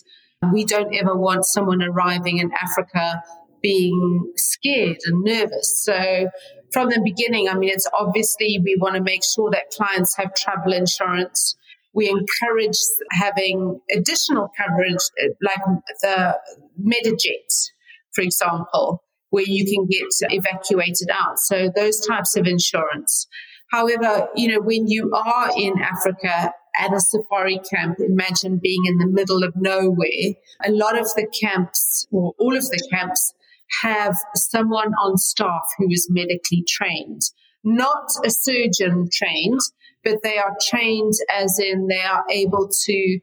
We 0.51 0.65
don't 0.65 0.95
ever 0.95 1.15
want 1.15 1.45
someone 1.45 1.83
arriving 1.83 2.39
in 2.39 2.49
Africa 2.59 3.21
being 3.61 4.31
scared 4.37 4.97
and 5.05 5.23
nervous. 5.23 5.83
So 5.83 6.29
from 6.73 6.89
the 6.89 6.99
beginning, 7.03 7.47
I 7.47 7.53
mean, 7.55 7.69
it's 7.69 7.87
obviously 7.93 8.59
we 8.63 8.75
want 8.79 8.95
to 8.95 9.03
make 9.03 9.21
sure 9.23 9.51
that 9.51 9.69
clients 9.69 10.17
have 10.17 10.33
travel 10.33 10.73
insurance. 10.73 11.55
We 11.93 12.09
encourage 12.09 12.79
having 13.11 13.81
additional 13.95 14.49
coverage, 14.57 15.03
like 15.43 15.61
the 16.01 16.39
Medjet, 16.83 17.69
for 18.13 18.21
example, 18.21 19.03
where 19.29 19.45
you 19.45 19.63
can 19.65 19.85
get 19.85 20.07
evacuated 20.31 21.09
out. 21.13 21.37
So 21.37 21.69
those 21.75 21.99
types 22.05 22.35
of 22.35 22.47
insurance. 22.47 23.27
However, 23.71 24.27
you 24.35 24.49
know, 24.49 24.61
when 24.61 24.87
you 24.87 25.11
are 25.13 25.49
in 25.57 25.73
Africa 25.79 26.53
at 26.77 26.93
a 26.93 26.99
safari 26.99 27.59
camp, 27.73 27.97
imagine 27.99 28.59
being 28.61 28.83
in 28.85 28.97
the 28.97 29.07
middle 29.07 29.43
of 29.43 29.53
nowhere. 29.55 30.35
A 30.65 30.71
lot 30.71 30.99
of 30.99 31.05
the 31.15 31.27
camps, 31.41 32.05
or 32.11 32.33
all 32.37 32.55
of 32.55 32.63
the 32.63 32.87
camps, 32.91 33.33
have 33.81 34.15
someone 34.35 34.93
on 34.95 35.17
staff 35.17 35.63
who 35.77 35.89
is 35.89 36.07
medically 36.09 36.63
trained, 36.67 37.21
not 37.63 38.09
a 38.25 38.29
surgeon 38.29 39.07
trained, 39.11 39.61
but 40.03 40.17
they 40.23 40.37
are 40.37 40.55
trained 40.69 41.13
as 41.33 41.57
in 41.59 41.87
they 41.87 42.01
are 42.01 42.25
able 42.29 42.69
to 42.85 43.19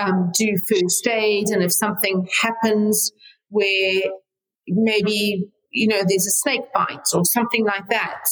um, 0.00 0.30
do 0.38 0.56
first 0.68 1.06
aid. 1.06 1.48
And 1.48 1.62
if 1.62 1.72
something 1.72 2.26
happens 2.40 3.12
where 3.48 4.02
maybe, 4.68 5.50
you 5.70 5.88
know, 5.88 6.02
there's 6.06 6.26
a 6.26 6.30
snake 6.30 6.72
bite 6.72 7.08
or 7.12 7.24
something 7.24 7.64
like 7.66 7.88
that, 7.88 8.24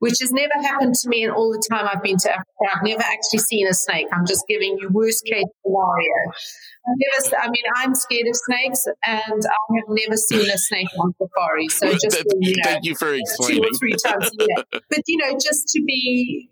which 0.00 0.16
has 0.20 0.32
never 0.32 0.52
happened 0.62 0.94
to 0.94 1.08
me 1.08 1.24
in 1.24 1.30
all 1.30 1.52
the 1.52 1.62
time 1.70 1.86
I've 1.90 2.02
been 2.02 2.16
to 2.18 2.30
Africa. 2.30 2.50
I've 2.74 2.82
never 2.82 3.02
actually 3.02 3.38
seen 3.38 3.66
a 3.68 3.74
snake. 3.74 4.06
I'm 4.12 4.26
just 4.26 4.44
giving 4.48 4.78
you 4.78 4.88
worst 4.90 5.24
case 5.24 5.44
scenario. 5.62 6.32
I've 6.88 6.96
never, 6.98 7.36
I 7.36 7.50
mean, 7.50 7.62
I'm 7.76 7.94
scared 7.94 8.26
of 8.26 8.34
snakes 8.34 8.86
and 9.04 9.42
I 9.44 9.76
have 9.76 9.88
never 9.88 10.16
seen 10.16 10.50
a 10.50 10.58
snake 10.58 10.88
on 10.98 11.14
safari. 11.20 11.68
So 11.68 11.92
just, 11.92 12.24
you 12.40 12.56
know, 12.56 12.62
thank 12.64 12.84
you 12.84 12.96
for 12.96 13.14
explaining. 13.14 13.62
Two 13.62 13.68
or 13.68 13.78
three 13.78 13.94
times 14.04 14.30
a 14.40 14.44
year. 14.44 14.64
But, 14.88 15.02
you 15.06 15.18
know, 15.18 15.32
just 15.38 15.68
to 15.68 15.82
be 15.82 16.50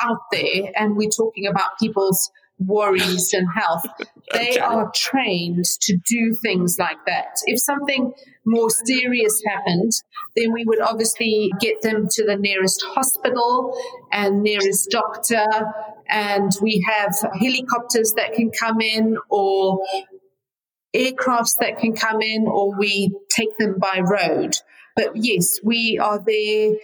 out 0.00 0.20
there 0.32 0.70
and 0.76 0.96
we're 0.96 1.10
talking 1.10 1.46
about 1.46 1.78
people's 1.80 2.30
worries 2.58 3.32
and 3.32 3.48
health. 3.54 3.84
They 4.32 4.52
okay. 4.52 4.58
are 4.58 4.90
trained 4.94 5.66
to 5.82 5.98
do 6.08 6.34
things 6.42 6.76
like 6.78 6.96
that. 7.06 7.36
If 7.44 7.60
something 7.60 8.14
more 8.46 8.70
serious 8.70 9.42
happened, 9.46 9.92
then 10.34 10.50
we 10.54 10.64
would 10.64 10.80
obviously 10.80 11.52
get 11.60 11.82
them 11.82 12.08
to 12.10 12.24
the 12.24 12.36
nearest 12.36 12.82
hospital 12.94 13.78
and 14.10 14.42
nearest 14.42 14.88
doctor. 14.90 15.44
And 16.08 16.50
we 16.62 16.82
have 16.88 17.14
helicopters 17.38 18.14
that 18.16 18.32
can 18.32 18.50
come 18.50 18.80
in 18.80 19.18
or 19.28 19.84
aircrafts 20.96 21.56
that 21.60 21.78
can 21.78 21.94
come 21.94 22.22
in 22.22 22.46
or 22.48 22.78
we 22.78 23.10
take 23.30 23.58
them 23.58 23.76
by 23.78 24.00
road. 24.00 24.56
But 24.96 25.10
yes, 25.16 25.58
we 25.62 25.98
are 26.02 26.18
there 26.24 26.76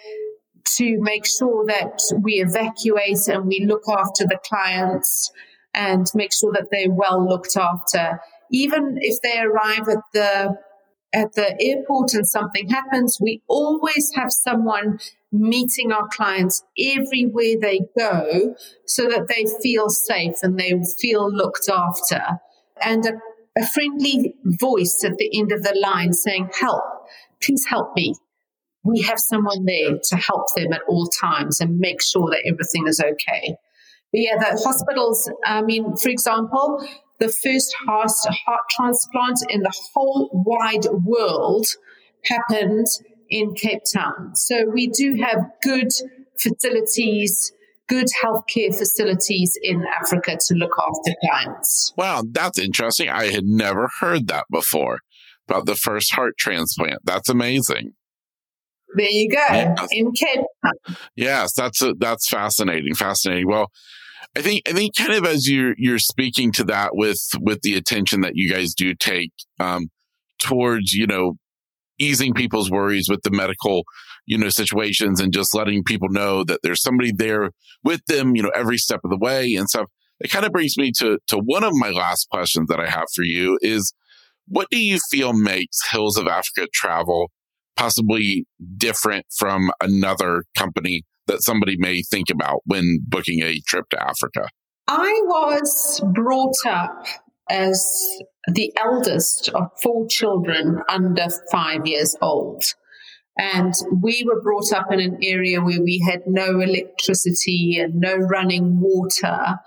to 0.77 1.01
make 1.01 1.27
sure 1.27 1.65
that 1.67 2.01
we 2.23 2.35
evacuate 2.35 3.29
and 3.29 3.47
we 3.47 3.65
look 3.67 3.85
after 3.89 4.25
the 4.25 4.39
clients 4.45 5.33
and 5.75 6.07
make 6.15 6.33
sure 6.33 6.53
that 6.53 6.69
they're 6.71 6.91
well 6.91 7.27
looked 7.27 7.57
after. 7.57 8.21
Even 8.51 8.99
if 9.01 9.21
they 9.23 9.39
arrive 9.39 9.89
at 9.89 10.03
the 10.13 10.57
at 11.13 11.33
the 11.35 11.57
airport 11.61 12.15
and 12.15 12.27
something 12.27 12.69
happens, 12.69 13.19
we 13.21 13.43
always 13.49 14.13
have 14.15 14.31
someone 14.31 14.99
meeting 15.33 15.93
our 15.93 16.09
clients 16.09 16.63
everywhere 16.79 17.55
they 17.61 17.81
go 17.99 18.55
so 18.87 19.09
that 19.09 19.27
they 19.29 19.45
feel 19.63 19.89
safe 19.89 20.35
and 20.43 20.59
they 20.59 20.73
feel 21.01 21.33
looked 21.33 21.69
after. 21.69 22.23
And 22.81 23.05
a, 23.07 23.13
a 23.61 23.67
friendly 23.67 24.35
voice 24.45 25.03
at 25.05 25.17
the 25.19 25.39
end 25.39 25.53
of 25.53 25.63
the 25.63 25.77
line 25.81 26.13
saying, 26.13 26.51
Help, 26.61 26.83
please 27.43 27.67
help 27.67 27.95
me. 27.97 28.15
We 28.83 29.03
have 29.03 29.19
someone 29.19 29.65
there 29.67 29.99
to 30.03 30.17
help 30.17 30.47
them 30.57 30.73
at 30.73 30.83
all 30.89 31.07
times 31.07 31.61
and 31.61 31.79
make 31.79 32.03
sure 32.03 32.31
that 32.31 32.45
everything 32.47 32.87
is 32.87 33.01
okay. 33.01 33.57
But 34.13 34.21
yeah, 34.21 34.37
the 34.39 34.61
hospitals, 34.63 35.31
I 35.45 35.63
mean, 35.63 35.97
for 35.97 36.09
example, 36.09 36.85
the 37.19 37.29
first 37.29 37.73
heart, 37.87 38.11
heart 38.47 38.61
transplant 38.71 39.39
in 39.49 39.63
the 39.63 39.73
whole 39.93 40.31
wide 40.33 40.87
world 41.05 41.67
happened 42.25 42.87
in 43.29 43.55
Cape 43.55 43.83
Town. 43.95 44.35
So 44.35 44.65
we 44.73 44.89
do 44.89 45.15
have 45.23 45.39
good 45.63 45.89
facilities, 46.39 47.53
good 47.89 48.09
healthcare 48.23 48.75
facilities 48.77 49.57
in 49.63 49.85
Africa 50.01 50.39
to 50.49 50.55
look 50.55 50.73
after 50.79 51.15
clients. 51.29 51.93
Wow, 51.97 52.25
that's 52.31 52.59
interesting. 52.59 53.09
I 53.09 53.27
had 53.27 53.45
never 53.45 53.89
heard 54.01 54.27
that 54.29 54.47
before 54.51 55.01
about 55.49 55.67
the 55.67 55.77
first 55.77 56.15
heart 56.15 56.35
transplant. 56.39 57.01
That's 57.05 57.29
amazing. 57.29 57.93
There 58.97 59.09
you 59.09 59.31
go 59.31 59.47
yes. 59.51 59.89
in 59.93 60.13
Cape 60.13 60.41
Town. 60.65 60.97
Yes, 61.15 61.53
that's 61.53 61.81
a, 61.83 61.95
that's 61.99 62.29
fascinating. 62.29 62.95
Fascinating. 62.95 63.47
Well, 63.47 63.71
I 64.37 64.43
think 64.43 64.63
I 64.69 64.73
think 64.73 64.95
kind 64.97 65.13
of 65.13 65.25
as 65.25 65.49
you're 65.49 65.75
you're 65.77 65.99
speaking 65.99 66.53
to 66.53 66.65
that 66.65 66.91
with 66.95 67.21
with 67.41 67.61
the 67.63 67.75
attention 67.75 68.21
that 68.23 68.33
you 68.35 68.51
guys 68.51 68.75
do 68.75 68.95
take 68.95 69.33
um, 69.59 69.91
towards 70.39 70.93
you 70.93 71.07
know 71.07 71.35
easing 71.99 72.33
people's 72.33 72.71
worries 72.71 73.09
with 73.09 73.21
the 73.23 73.31
medical 73.31 73.83
you 74.27 74.39
know 74.39 74.49
situations 74.49 75.21
and 75.21 75.33
just 75.33 75.55
letting 75.55 75.83
people 75.85 76.09
know 76.11 76.45
that 76.45 76.61
there's 76.63 76.83
somebody 76.83 77.13
there 77.13 77.51
with 77.83 78.05
them 78.07 78.37
you 78.37 78.43
know 78.43 78.53
every 78.55 78.79
step 78.79 79.01
of 79.05 79.11
the 79.11 79.19
way 79.19 79.55
and 79.55 79.69
stuff. 79.69 79.87
It 80.21 80.31
kind 80.31 80.45
of 80.45 80.53
brings 80.53 80.77
me 80.77 80.93
to 80.99 81.19
to 81.29 81.39
one 81.39 81.65
of 81.65 81.73
my 81.75 81.91
last 81.91 82.29
questions 82.31 82.69
that 82.69 82.81
I 82.81 82.89
have 82.89 83.07
for 83.15 83.25
you 83.25 83.59
is 83.63 83.93
what 84.47 84.69
do 84.71 84.79
you 84.79 84.99
feel 85.11 85.33
makes 85.33 85.91
Hills 85.91 86.17
of 86.17 86.27
Africa 86.27 86.69
travel 86.73 87.31
possibly 87.77 88.45
different 88.77 89.25
from 89.35 89.71
another 89.81 90.45
company 90.57 91.05
that 91.31 91.43
somebody 91.43 91.77
may 91.79 92.03
think 92.03 92.29
about 92.31 92.61
when 92.65 92.99
booking 93.07 93.43
a 93.43 93.61
trip 93.67 93.89
to 93.91 94.03
Africa? 94.03 94.49
I 94.89 95.21
was 95.25 96.03
brought 96.13 96.67
up 96.67 97.07
as 97.49 97.85
the 98.49 98.73
eldest 98.77 99.49
of 99.51 99.69
four 99.83 100.07
children 100.09 100.81
under 100.89 101.27
five 101.53 101.87
years 101.87 102.17
old. 102.21 102.65
And 103.39 103.73
we 104.03 104.25
were 104.27 104.43
brought 104.43 104.73
up 104.73 104.93
in 104.93 105.01
an 105.01 105.19
area 105.23 105.61
where 105.61 105.81
we 105.81 106.05
had 106.05 106.23
no 106.27 106.61
electricity 106.61 107.79
and 107.79 107.95
no 107.95 108.17
running 108.17 108.81
water. 108.81 109.61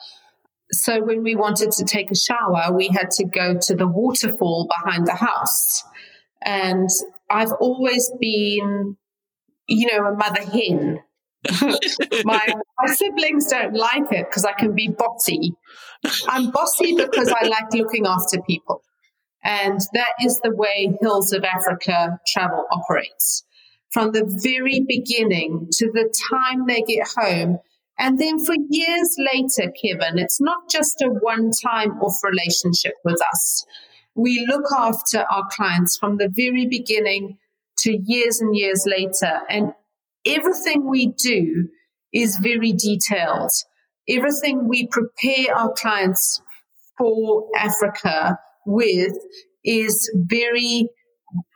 So 0.71 1.03
when 1.03 1.23
we 1.23 1.35
wanted 1.35 1.71
to 1.71 1.85
take 1.85 2.11
a 2.11 2.15
shower, 2.15 2.75
we 2.75 2.89
had 2.89 3.09
to 3.11 3.25
go 3.25 3.57
to 3.61 3.75
the 3.75 3.87
waterfall 3.87 4.67
behind 4.67 5.07
the 5.07 5.15
house. 5.15 5.83
And 6.43 6.89
I've 7.29 7.53
always 7.53 8.11
been, 8.19 8.97
you 9.67 9.87
know, 9.91 10.05
a 10.05 10.15
mother 10.15 10.43
hen. 10.43 10.99
My, 12.23 12.47
my 12.79 12.93
siblings 12.93 13.47
don't 13.47 13.75
like 13.75 14.11
it 14.11 14.27
because 14.29 14.45
I 14.45 14.53
can 14.53 14.73
be 14.73 14.89
bossy. 14.89 15.53
I'm 16.27 16.51
bossy 16.51 16.95
because 16.95 17.29
I 17.29 17.47
like 17.47 17.73
looking 17.73 18.05
after 18.07 18.41
people. 18.41 18.81
And 19.43 19.79
that 19.93 20.13
is 20.23 20.39
the 20.39 20.55
way 20.55 20.97
Hills 21.01 21.33
of 21.33 21.43
Africa 21.43 22.19
travel 22.27 22.65
operates. 22.71 23.43
From 23.91 24.11
the 24.11 24.25
very 24.41 24.85
beginning 24.87 25.67
to 25.73 25.91
the 25.91 26.11
time 26.31 26.65
they 26.65 26.81
get 26.81 27.07
home. 27.15 27.59
And 27.99 28.19
then 28.19 28.43
for 28.43 28.55
years 28.69 29.15
later, 29.19 29.71
Kevin, 29.71 30.17
it's 30.17 30.41
not 30.41 30.69
just 30.69 31.01
a 31.01 31.09
one 31.09 31.51
time 31.51 31.99
off 32.01 32.23
relationship 32.23 32.93
with 33.03 33.21
us. 33.33 33.65
We 34.15 34.45
look 34.47 34.65
after 34.75 35.25
our 35.31 35.47
clients 35.51 35.97
from 35.97 36.17
the 36.17 36.29
very 36.29 36.65
beginning 36.65 37.37
to 37.79 37.97
years 38.05 38.41
and 38.41 38.55
years 38.55 38.85
later. 38.87 39.41
And 39.49 39.73
everything 40.25 40.89
we 40.89 41.07
do 41.07 41.69
is 42.13 42.37
very 42.37 42.73
detailed. 42.73 43.51
Everything 44.07 44.67
we 44.67 44.87
prepare 44.87 45.55
our 45.55 45.73
clients 45.73 46.41
for 46.97 47.47
Africa 47.57 48.37
with 48.65 49.13
is 49.63 50.11
very 50.15 50.87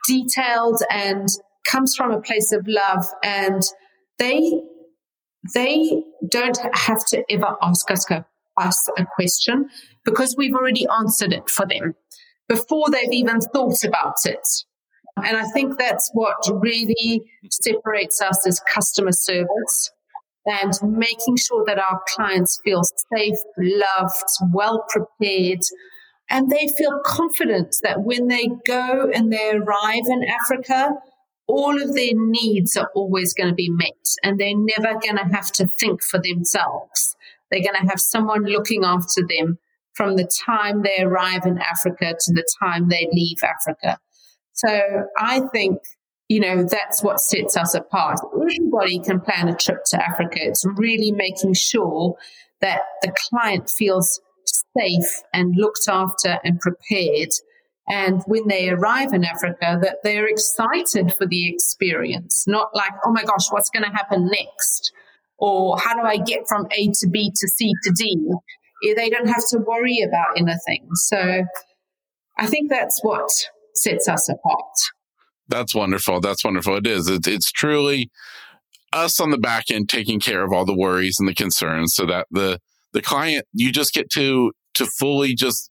detailed 0.08 0.82
and 0.90 1.28
comes 1.66 1.94
from 1.94 2.10
a 2.10 2.20
place 2.20 2.52
of 2.52 2.66
love 2.66 3.06
and 3.22 3.62
they 4.18 4.60
they 5.54 6.02
don't 6.28 6.58
have 6.74 7.04
to 7.06 7.22
ever 7.30 7.56
ask 7.62 7.90
us, 7.90 8.04
us 8.56 8.88
a 8.98 9.06
question 9.14 9.68
because 10.04 10.34
we've 10.36 10.54
already 10.54 10.86
answered 10.98 11.32
it 11.32 11.48
for 11.48 11.64
them 11.66 11.94
before 12.48 12.90
they've 12.90 13.12
even 13.12 13.40
thought 13.40 13.84
about 13.84 14.16
it. 14.24 14.46
And 15.24 15.36
I 15.36 15.44
think 15.44 15.78
that's 15.78 16.10
what 16.12 16.36
really 16.50 17.22
separates 17.50 18.20
us 18.20 18.46
as 18.46 18.60
customer 18.60 19.12
service 19.12 19.90
and 20.46 20.72
making 20.82 21.36
sure 21.36 21.64
that 21.66 21.78
our 21.78 22.00
clients 22.08 22.58
feel 22.64 22.82
safe, 23.14 23.38
loved, 23.58 24.28
well 24.52 24.84
prepared, 24.88 25.60
and 26.30 26.50
they 26.50 26.68
feel 26.76 27.00
confident 27.04 27.76
that 27.82 28.02
when 28.02 28.28
they 28.28 28.48
go 28.66 29.10
and 29.12 29.32
they 29.32 29.52
arrive 29.52 30.04
in 30.06 30.24
Africa, 30.24 30.94
all 31.46 31.80
of 31.80 31.94
their 31.94 32.12
needs 32.14 32.76
are 32.76 32.90
always 32.94 33.32
going 33.32 33.48
to 33.48 33.54
be 33.54 33.70
met 33.70 33.90
and 34.22 34.38
they're 34.38 34.52
never 34.54 34.98
going 35.00 35.16
to 35.16 35.34
have 35.34 35.50
to 35.52 35.68
think 35.80 36.02
for 36.02 36.20
themselves. 36.22 37.16
They're 37.50 37.62
going 37.62 37.80
to 37.80 37.88
have 37.88 38.00
someone 38.00 38.44
looking 38.44 38.84
after 38.84 39.22
them 39.26 39.58
from 39.94 40.16
the 40.16 40.30
time 40.46 40.82
they 40.82 41.02
arrive 41.02 41.46
in 41.46 41.58
Africa 41.58 42.14
to 42.20 42.32
the 42.32 42.46
time 42.62 42.88
they 42.88 43.08
leave 43.10 43.38
Africa. 43.42 43.98
So 44.58 45.04
I 45.16 45.40
think, 45.52 45.78
you 46.28 46.40
know, 46.40 46.64
that's 46.64 47.02
what 47.02 47.20
sets 47.20 47.56
us 47.56 47.74
apart. 47.74 48.20
Everybody 48.34 48.98
can 48.98 49.20
plan 49.20 49.48
a 49.48 49.56
trip 49.56 49.84
to 49.90 50.04
Africa. 50.04 50.38
It's 50.40 50.64
really 50.76 51.12
making 51.12 51.54
sure 51.54 52.16
that 52.60 52.80
the 53.02 53.12
client 53.30 53.70
feels 53.70 54.20
safe 54.76 55.22
and 55.32 55.54
looked 55.56 55.88
after 55.88 56.38
and 56.44 56.60
prepared. 56.60 57.30
And 57.88 58.22
when 58.26 58.48
they 58.48 58.68
arrive 58.68 59.14
in 59.14 59.24
Africa, 59.24 59.78
that 59.80 59.98
they're 60.02 60.26
excited 60.26 61.14
for 61.16 61.26
the 61.26 61.48
experience, 61.48 62.44
not 62.46 62.68
like, 62.74 62.92
oh 63.04 63.12
my 63.12 63.22
gosh, 63.22 63.50
what's 63.50 63.70
going 63.70 63.84
to 63.84 63.96
happen 63.96 64.26
next? 64.26 64.92
Or 65.38 65.78
how 65.78 65.94
do 65.94 66.02
I 66.02 66.18
get 66.18 66.48
from 66.48 66.66
A 66.72 66.88
to 67.00 67.08
B 67.08 67.30
to 67.34 67.48
C 67.48 67.72
to 67.84 67.92
D? 67.92 68.18
They 68.94 69.08
don't 69.08 69.28
have 69.28 69.46
to 69.50 69.58
worry 69.58 70.00
about 70.06 70.36
anything. 70.36 70.88
So 70.94 71.44
I 72.38 72.46
think 72.46 72.70
that's 72.70 73.00
what 73.02 73.30
sets 73.78 74.08
us 74.08 74.28
apart. 74.28 74.76
That's 75.48 75.74
wonderful. 75.74 76.20
That's 76.20 76.44
wonderful. 76.44 76.76
It 76.76 76.86
is. 76.86 77.08
It's, 77.08 77.26
it's 77.26 77.50
truly 77.50 78.10
us 78.92 79.20
on 79.20 79.30
the 79.30 79.38
back 79.38 79.70
end 79.70 79.88
taking 79.88 80.20
care 80.20 80.44
of 80.44 80.52
all 80.52 80.64
the 80.64 80.76
worries 80.76 81.16
and 81.18 81.28
the 81.28 81.34
concerns 81.34 81.94
so 81.94 82.06
that 82.06 82.26
the 82.30 82.58
the 82.94 83.02
client 83.02 83.44
you 83.52 83.70
just 83.70 83.92
get 83.92 84.10
to 84.10 84.52
to 84.74 84.86
fully 84.98 85.34
just 85.34 85.70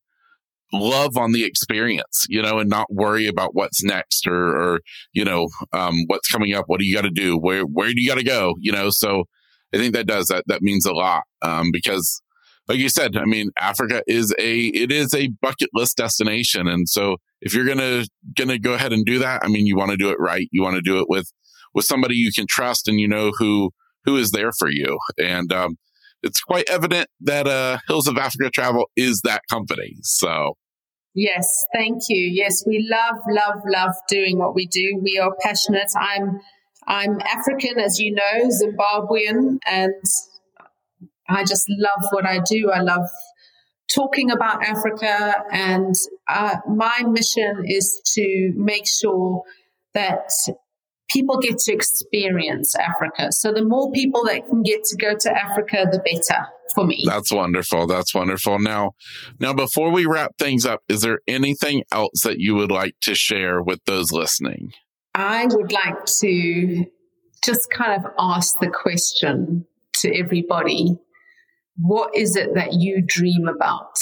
love 0.73 1.17
on 1.17 1.31
the 1.31 1.45
experience, 1.45 2.25
you 2.29 2.41
know, 2.41 2.59
and 2.59 2.69
not 2.69 2.87
worry 2.91 3.27
about 3.27 3.55
what's 3.55 3.83
next 3.83 4.27
or, 4.27 4.35
or 4.35 4.79
you 5.13 5.23
know, 5.23 5.47
um, 5.73 6.03
what's 6.07 6.29
coming 6.29 6.53
up. 6.53 6.65
What 6.67 6.79
do 6.79 6.85
you 6.85 6.95
got 6.95 7.03
to 7.03 7.09
do? 7.09 7.37
Where, 7.37 7.61
where 7.61 7.87
do 7.87 8.01
you 8.01 8.09
got 8.09 8.17
to 8.17 8.23
go? 8.23 8.55
You 8.59 8.71
know, 8.71 8.89
so 8.89 9.25
I 9.73 9.77
think 9.77 9.93
that 9.93 10.07
does 10.07 10.27
that, 10.27 10.43
that 10.47 10.61
means 10.61 10.85
a 10.85 10.93
lot. 10.93 11.23
Um, 11.41 11.69
because 11.71 12.21
like 12.67 12.77
you 12.77 12.89
said, 12.89 13.15
I 13.15 13.25
mean, 13.25 13.51
Africa 13.59 14.03
is 14.07 14.33
a, 14.39 14.59
it 14.67 14.91
is 14.91 15.13
a 15.13 15.29
bucket 15.41 15.69
list 15.73 15.97
destination. 15.97 16.67
And 16.67 16.87
so 16.87 17.17
if 17.41 17.53
you're 17.53 17.65
going 17.65 18.05
to 18.37 18.59
go 18.59 18.73
ahead 18.73 18.93
and 18.93 19.05
do 19.05 19.19
that, 19.19 19.43
I 19.43 19.47
mean, 19.47 19.65
you 19.65 19.75
want 19.75 19.91
to 19.91 19.97
do 19.97 20.09
it 20.09 20.19
right. 20.19 20.47
You 20.51 20.61
want 20.61 20.75
to 20.75 20.81
do 20.81 20.99
it 20.99 21.07
with, 21.07 21.31
with 21.73 21.85
somebody 21.85 22.15
you 22.15 22.31
can 22.33 22.45
trust 22.49 22.87
and 22.87 22.99
you 22.99 23.07
know 23.07 23.31
who, 23.37 23.71
who 24.05 24.17
is 24.17 24.31
there 24.31 24.51
for 24.51 24.69
you. 24.69 24.99
And, 25.17 25.51
um, 25.53 25.77
it's 26.23 26.41
quite 26.41 26.67
evident 26.67 27.07
that 27.21 27.45
uh, 27.47 27.77
Hills 27.87 28.07
of 28.07 28.17
Africa 28.17 28.49
Travel 28.49 28.89
is 28.95 29.21
that 29.23 29.43
company. 29.51 29.97
So, 30.01 30.55
yes, 31.13 31.63
thank 31.73 32.01
you. 32.09 32.25
Yes, 32.33 32.63
we 32.65 32.87
love, 32.91 33.21
love, 33.29 33.61
love 33.67 33.93
doing 34.09 34.39
what 34.39 34.55
we 34.55 34.65
do. 34.65 34.99
We 35.01 35.19
are 35.19 35.31
passionate. 35.43 35.91
I'm 35.95 36.41
I'm 36.87 37.19
African, 37.21 37.79
as 37.79 37.99
you 37.99 38.15
know, 38.15 38.49
Zimbabwean, 38.49 39.59
and 39.67 39.93
I 41.29 41.43
just 41.43 41.65
love 41.69 42.09
what 42.11 42.25
I 42.25 42.39
do. 42.39 42.71
I 42.71 42.81
love 42.81 43.07
talking 43.93 44.31
about 44.31 44.63
Africa, 44.65 45.35
and 45.51 45.95
uh, 46.27 46.55
my 46.67 47.03
mission 47.07 47.63
is 47.65 48.01
to 48.15 48.53
make 48.55 48.87
sure 48.87 49.43
that 49.93 50.29
people 51.09 51.37
get 51.37 51.57
to 51.57 51.73
experience 51.73 52.75
Africa. 52.75 53.31
So 53.31 53.51
the 53.53 53.63
more 53.63 53.91
people 53.91 54.23
that 54.25 54.45
can 54.47 54.61
get 54.61 54.83
to 54.85 54.97
go 54.97 55.15
to 55.15 55.31
Africa, 55.31 55.85
the 55.91 55.99
better 55.99 56.47
for 56.75 56.85
me. 56.85 57.03
That's 57.05 57.31
wonderful. 57.31 57.87
That's 57.87 58.13
wonderful. 58.13 58.59
Now, 58.59 58.91
now 59.39 59.53
before 59.53 59.91
we 59.91 60.05
wrap 60.05 60.37
things 60.37 60.65
up, 60.65 60.81
is 60.89 61.01
there 61.01 61.19
anything 61.27 61.83
else 61.91 62.21
that 62.23 62.39
you 62.39 62.55
would 62.55 62.71
like 62.71 62.95
to 63.01 63.15
share 63.15 63.61
with 63.61 63.79
those 63.85 64.11
listening? 64.11 64.73
I 65.15 65.45
would 65.49 65.71
like 65.71 66.05
to 66.19 66.85
just 67.43 67.69
kind 67.71 68.03
of 68.03 68.11
ask 68.19 68.59
the 68.59 68.69
question 68.69 69.65
to 69.93 70.15
everybody, 70.15 70.97
what 71.77 72.15
is 72.15 72.35
it 72.35 72.53
that 72.55 72.73
you 72.73 73.03
dream 73.05 73.47
about? 73.47 73.97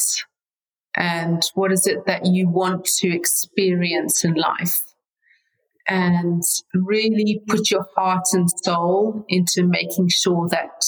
And 0.96 1.44
what 1.56 1.72
is 1.72 1.88
it 1.88 2.06
that 2.08 2.26
you 2.26 2.50
want 2.50 2.86
to 2.86 3.14
experience 3.14 4.24
in 4.24 4.34
life? 4.34 4.82
and 5.88 6.42
really 6.74 7.42
put 7.48 7.70
your 7.70 7.86
heart 7.96 8.26
and 8.34 8.50
soul 8.64 9.24
into 9.30 9.64
making 9.64 10.10
sure 10.10 10.48
that 10.50 10.84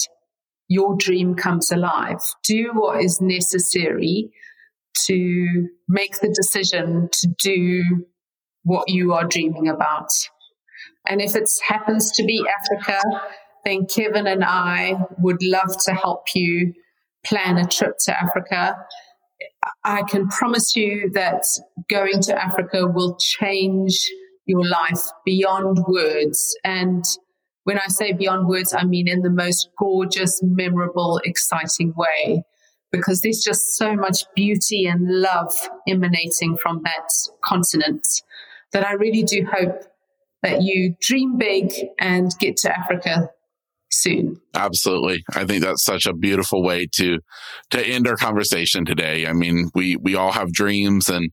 your 0.67 0.95
dream 0.97 1.35
comes 1.35 1.71
alive. 1.71 2.19
Do 2.43 2.71
what 2.73 3.03
is 3.03 3.21
necessary 3.21 4.31
to 5.05 5.67
make 5.87 6.19
the 6.19 6.29
decision 6.29 7.09
to 7.11 7.27
do 7.41 7.83
what 8.63 8.89
you 8.89 9.13
are 9.13 9.25
dreaming 9.25 9.67
about. 9.67 10.09
And 11.07 11.21
if 11.21 11.35
it 11.35 11.49
happens 11.67 12.11
to 12.13 12.23
be 12.23 12.43
Africa, 12.59 12.99
then 13.67 13.85
Kevin 13.85 14.27
and 14.27 14.43
I 14.45 14.95
would 15.19 15.43
love 15.43 15.75
to 15.85 15.93
help 15.93 16.27
you 16.33 16.73
plan 17.25 17.57
a 17.57 17.67
trip 17.67 17.97
to 18.05 18.17
Africa. 18.17 18.77
I 19.83 20.03
can 20.03 20.29
promise 20.29 20.75
you 20.75 21.11
that 21.13 21.43
going 21.89 22.21
to 22.21 22.41
Africa 22.41 22.87
will 22.87 23.17
change 23.17 24.09
your 24.45 24.65
life 24.65 25.01
beyond 25.25 25.79
words. 25.85 26.57
And 26.63 27.03
when 27.65 27.77
I 27.77 27.87
say 27.87 28.13
beyond 28.13 28.47
words, 28.47 28.73
I 28.73 28.85
mean 28.85 29.09
in 29.09 29.21
the 29.21 29.29
most 29.29 29.67
gorgeous, 29.77 30.39
memorable, 30.41 31.19
exciting 31.25 31.93
way, 31.97 32.43
because 32.93 33.19
there's 33.19 33.41
just 33.43 33.75
so 33.75 33.93
much 33.95 34.23
beauty 34.33 34.85
and 34.85 35.01
love 35.05 35.53
emanating 35.89 36.55
from 36.55 36.81
that 36.85 37.09
continent 37.43 38.07
that 38.71 38.87
I 38.87 38.93
really 38.93 39.23
do 39.23 39.45
hope 39.51 39.81
that 40.43 40.61
you 40.61 40.95
dream 41.01 41.37
big 41.37 41.73
and 41.99 42.31
get 42.39 42.55
to 42.57 42.77
Africa 42.77 43.29
soon. 43.91 44.39
Absolutely. 44.55 45.23
I 45.35 45.45
think 45.45 45.63
that's 45.63 45.83
such 45.83 46.05
a 46.05 46.13
beautiful 46.13 46.63
way 46.63 46.87
to 46.95 47.19
to 47.71 47.85
end 47.85 48.07
our 48.07 48.15
conversation 48.15 48.85
today. 48.85 49.27
I 49.27 49.33
mean, 49.33 49.69
we 49.75 49.95
we 49.97 50.15
all 50.15 50.31
have 50.31 50.51
dreams 50.51 51.09
and 51.09 51.31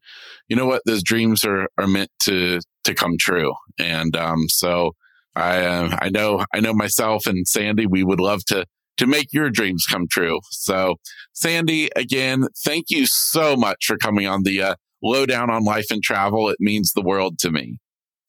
you 0.48 0.56
know 0.56 0.66
what? 0.66 0.82
Those 0.86 1.02
dreams 1.02 1.44
are 1.44 1.68
are 1.78 1.86
meant 1.86 2.10
to 2.24 2.60
to 2.84 2.94
come 2.94 3.16
true. 3.18 3.52
And 3.78 4.16
um 4.16 4.48
so 4.48 4.92
I 5.34 5.64
uh, 5.64 5.96
I 6.00 6.10
know 6.10 6.44
I 6.54 6.60
know 6.60 6.74
myself 6.74 7.26
and 7.26 7.46
Sandy 7.46 7.86
we 7.86 8.04
would 8.04 8.20
love 8.20 8.44
to 8.46 8.66
to 8.98 9.06
make 9.06 9.32
your 9.32 9.50
dreams 9.50 9.86
come 9.90 10.06
true. 10.10 10.38
So 10.50 10.96
Sandy 11.32 11.90
again, 11.96 12.46
thank 12.64 12.86
you 12.90 13.06
so 13.06 13.56
much 13.56 13.86
for 13.86 13.96
coming 13.96 14.26
on 14.26 14.44
the 14.44 14.62
uh, 14.62 14.74
lowdown 15.02 15.50
on 15.50 15.64
life 15.64 15.86
and 15.90 16.02
travel. 16.02 16.48
It 16.48 16.56
means 16.60 16.92
the 16.92 17.02
world 17.02 17.38
to 17.40 17.50
me. 17.50 17.78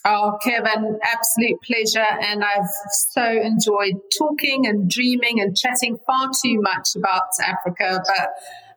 Oh, 0.07 0.37
Kevin, 0.43 0.99
absolute 1.03 1.59
pleasure. 1.63 2.05
And 2.21 2.43
I've 2.43 2.69
so 2.91 3.23
enjoyed 3.23 3.95
talking 4.17 4.67
and 4.67 4.89
dreaming 4.89 5.41
and 5.41 5.57
chatting 5.57 5.97
far 6.05 6.29
too 6.43 6.61
much 6.61 6.89
about 6.95 7.23
Africa, 7.43 8.03
but 8.05 8.29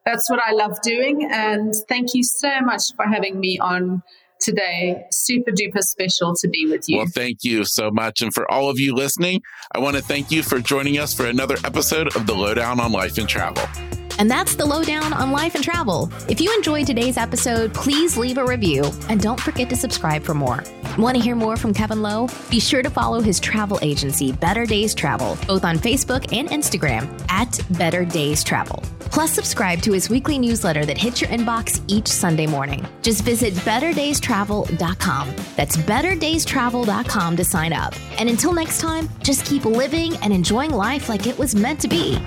that's 0.07 0.31
what 0.31 0.41
I 0.41 0.53
love 0.53 0.81
doing. 0.81 1.29
And 1.31 1.75
thank 1.87 2.15
you 2.15 2.23
so 2.23 2.61
much 2.63 2.95
for 2.97 3.05
having 3.05 3.39
me 3.39 3.59
on 3.59 4.03
today. 4.41 5.05
Super 5.11 5.51
duper 5.51 5.83
special 5.83 6.35
to 6.37 6.49
be 6.49 6.67
with 6.67 6.89
you. 6.89 6.99
Well, 6.99 7.07
thank 7.13 7.45
you 7.45 7.65
so 7.65 7.91
much. 7.91 8.23
And 8.23 8.33
for 8.33 8.51
all 8.51 8.71
of 8.71 8.79
you 8.79 8.95
listening, 8.95 9.43
I 9.75 9.81
want 9.81 9.97
to 9.97 10.03
thank 10.03 10.31
you 10.31 10.43
for 10.43 10.61
joining 10.61 10.99
us 10.99 11.13
for 11.13 11.27
another 11.27 11.57
episode 11.65 12.17
of 12.17 12.27
the 12.27 12.35
Lowdown 12.35 12.81
on 12.81 12.93
Life 12.93 13.19
and 13.19 13.29
Travel. 13.29 13.98
And 14.19 14.31
that's 14.31 14.57
the 14.57 14.67
lowdown 14.67 15.13
on 15.13 15.31
life 15.31 15.55
and 15.55 15.65
travel. 15.65 16.11
If 16.29 16.41
you 16.41 16.53
enjoyed 16.55 16.87
today's 16.87 17.17
episode, 17.17 17.73
please 17.73 18.17
leave 18.17 18.39
a 18.39 18.45
review 18.45 18.85
and 19.09 19.21
don't 19.21 19.41
forget 19.41 19.69
to 19.71 19.77
subscribe 19.77 20.23
for 20.25 20.35
more. 20.35 20.63
Want 20.99 21.17
to 21.17 21.23
hear 21.23 21.37
more 21.37 21.57
from 21.57 21.73
Kevin 21.73 22.03
Lowe? 22.03 22.29
Be 22.51 22.59
sure 22.59 22.83
to 22.83 22.91
follow 22.91 23.21
his 23.21 23.39
travel 23.39 23.79
agency, 23.83 24.33
Better 24.33 24.67
Days 24.67 24.95
Travel, 24.95 25.39
both 25.47 25.65
on 25.65 25.79
Facebook 25.79 26.33
and 26.37 26.49
Instagram 26.49 27.09
at 27.31 27.61
Better 27.79 28.05
Days 28.05 28.43
Travel. 28.43 28.83
Plus, 29.11 29.31
subscribe 29.31 29.81
to 29.83 29.93
his 29.93 30.11
weekly 30.11 30.39
newsletter 30.39 30.85
that 30.85 30.99
hits 30.99 31.21
your 31.21 31.31
inbox 31.31 31.83
each 31.87 32.09
Sunday 32.09 32.47
morning. 32.47 32.87
Just 33.03 33.23
visit 33.23 33.55
betterdaystravel.com. 33.55 35.35
That's 35.57 35.77
betterdaystravel.com 35.77 37.37
to 37.37 37.45
sign 37.45 37.73
up. 37.73 37.95
And 38.19 38.29
until 38.29 38.53
next 38.53 38.81
time, 38.81 39.09
just 39.23 39.47
keep 39.47 39.65
living 39.65 40.17
and 40.17 40.33
enjoying 40.33 40.71
life 40.71 41.09
like 41.09 41.27
it 41.27 41.39
was 41.39 41.55
meant 41.55 41.81
to 41.81 41.89
be. 41.89 42.19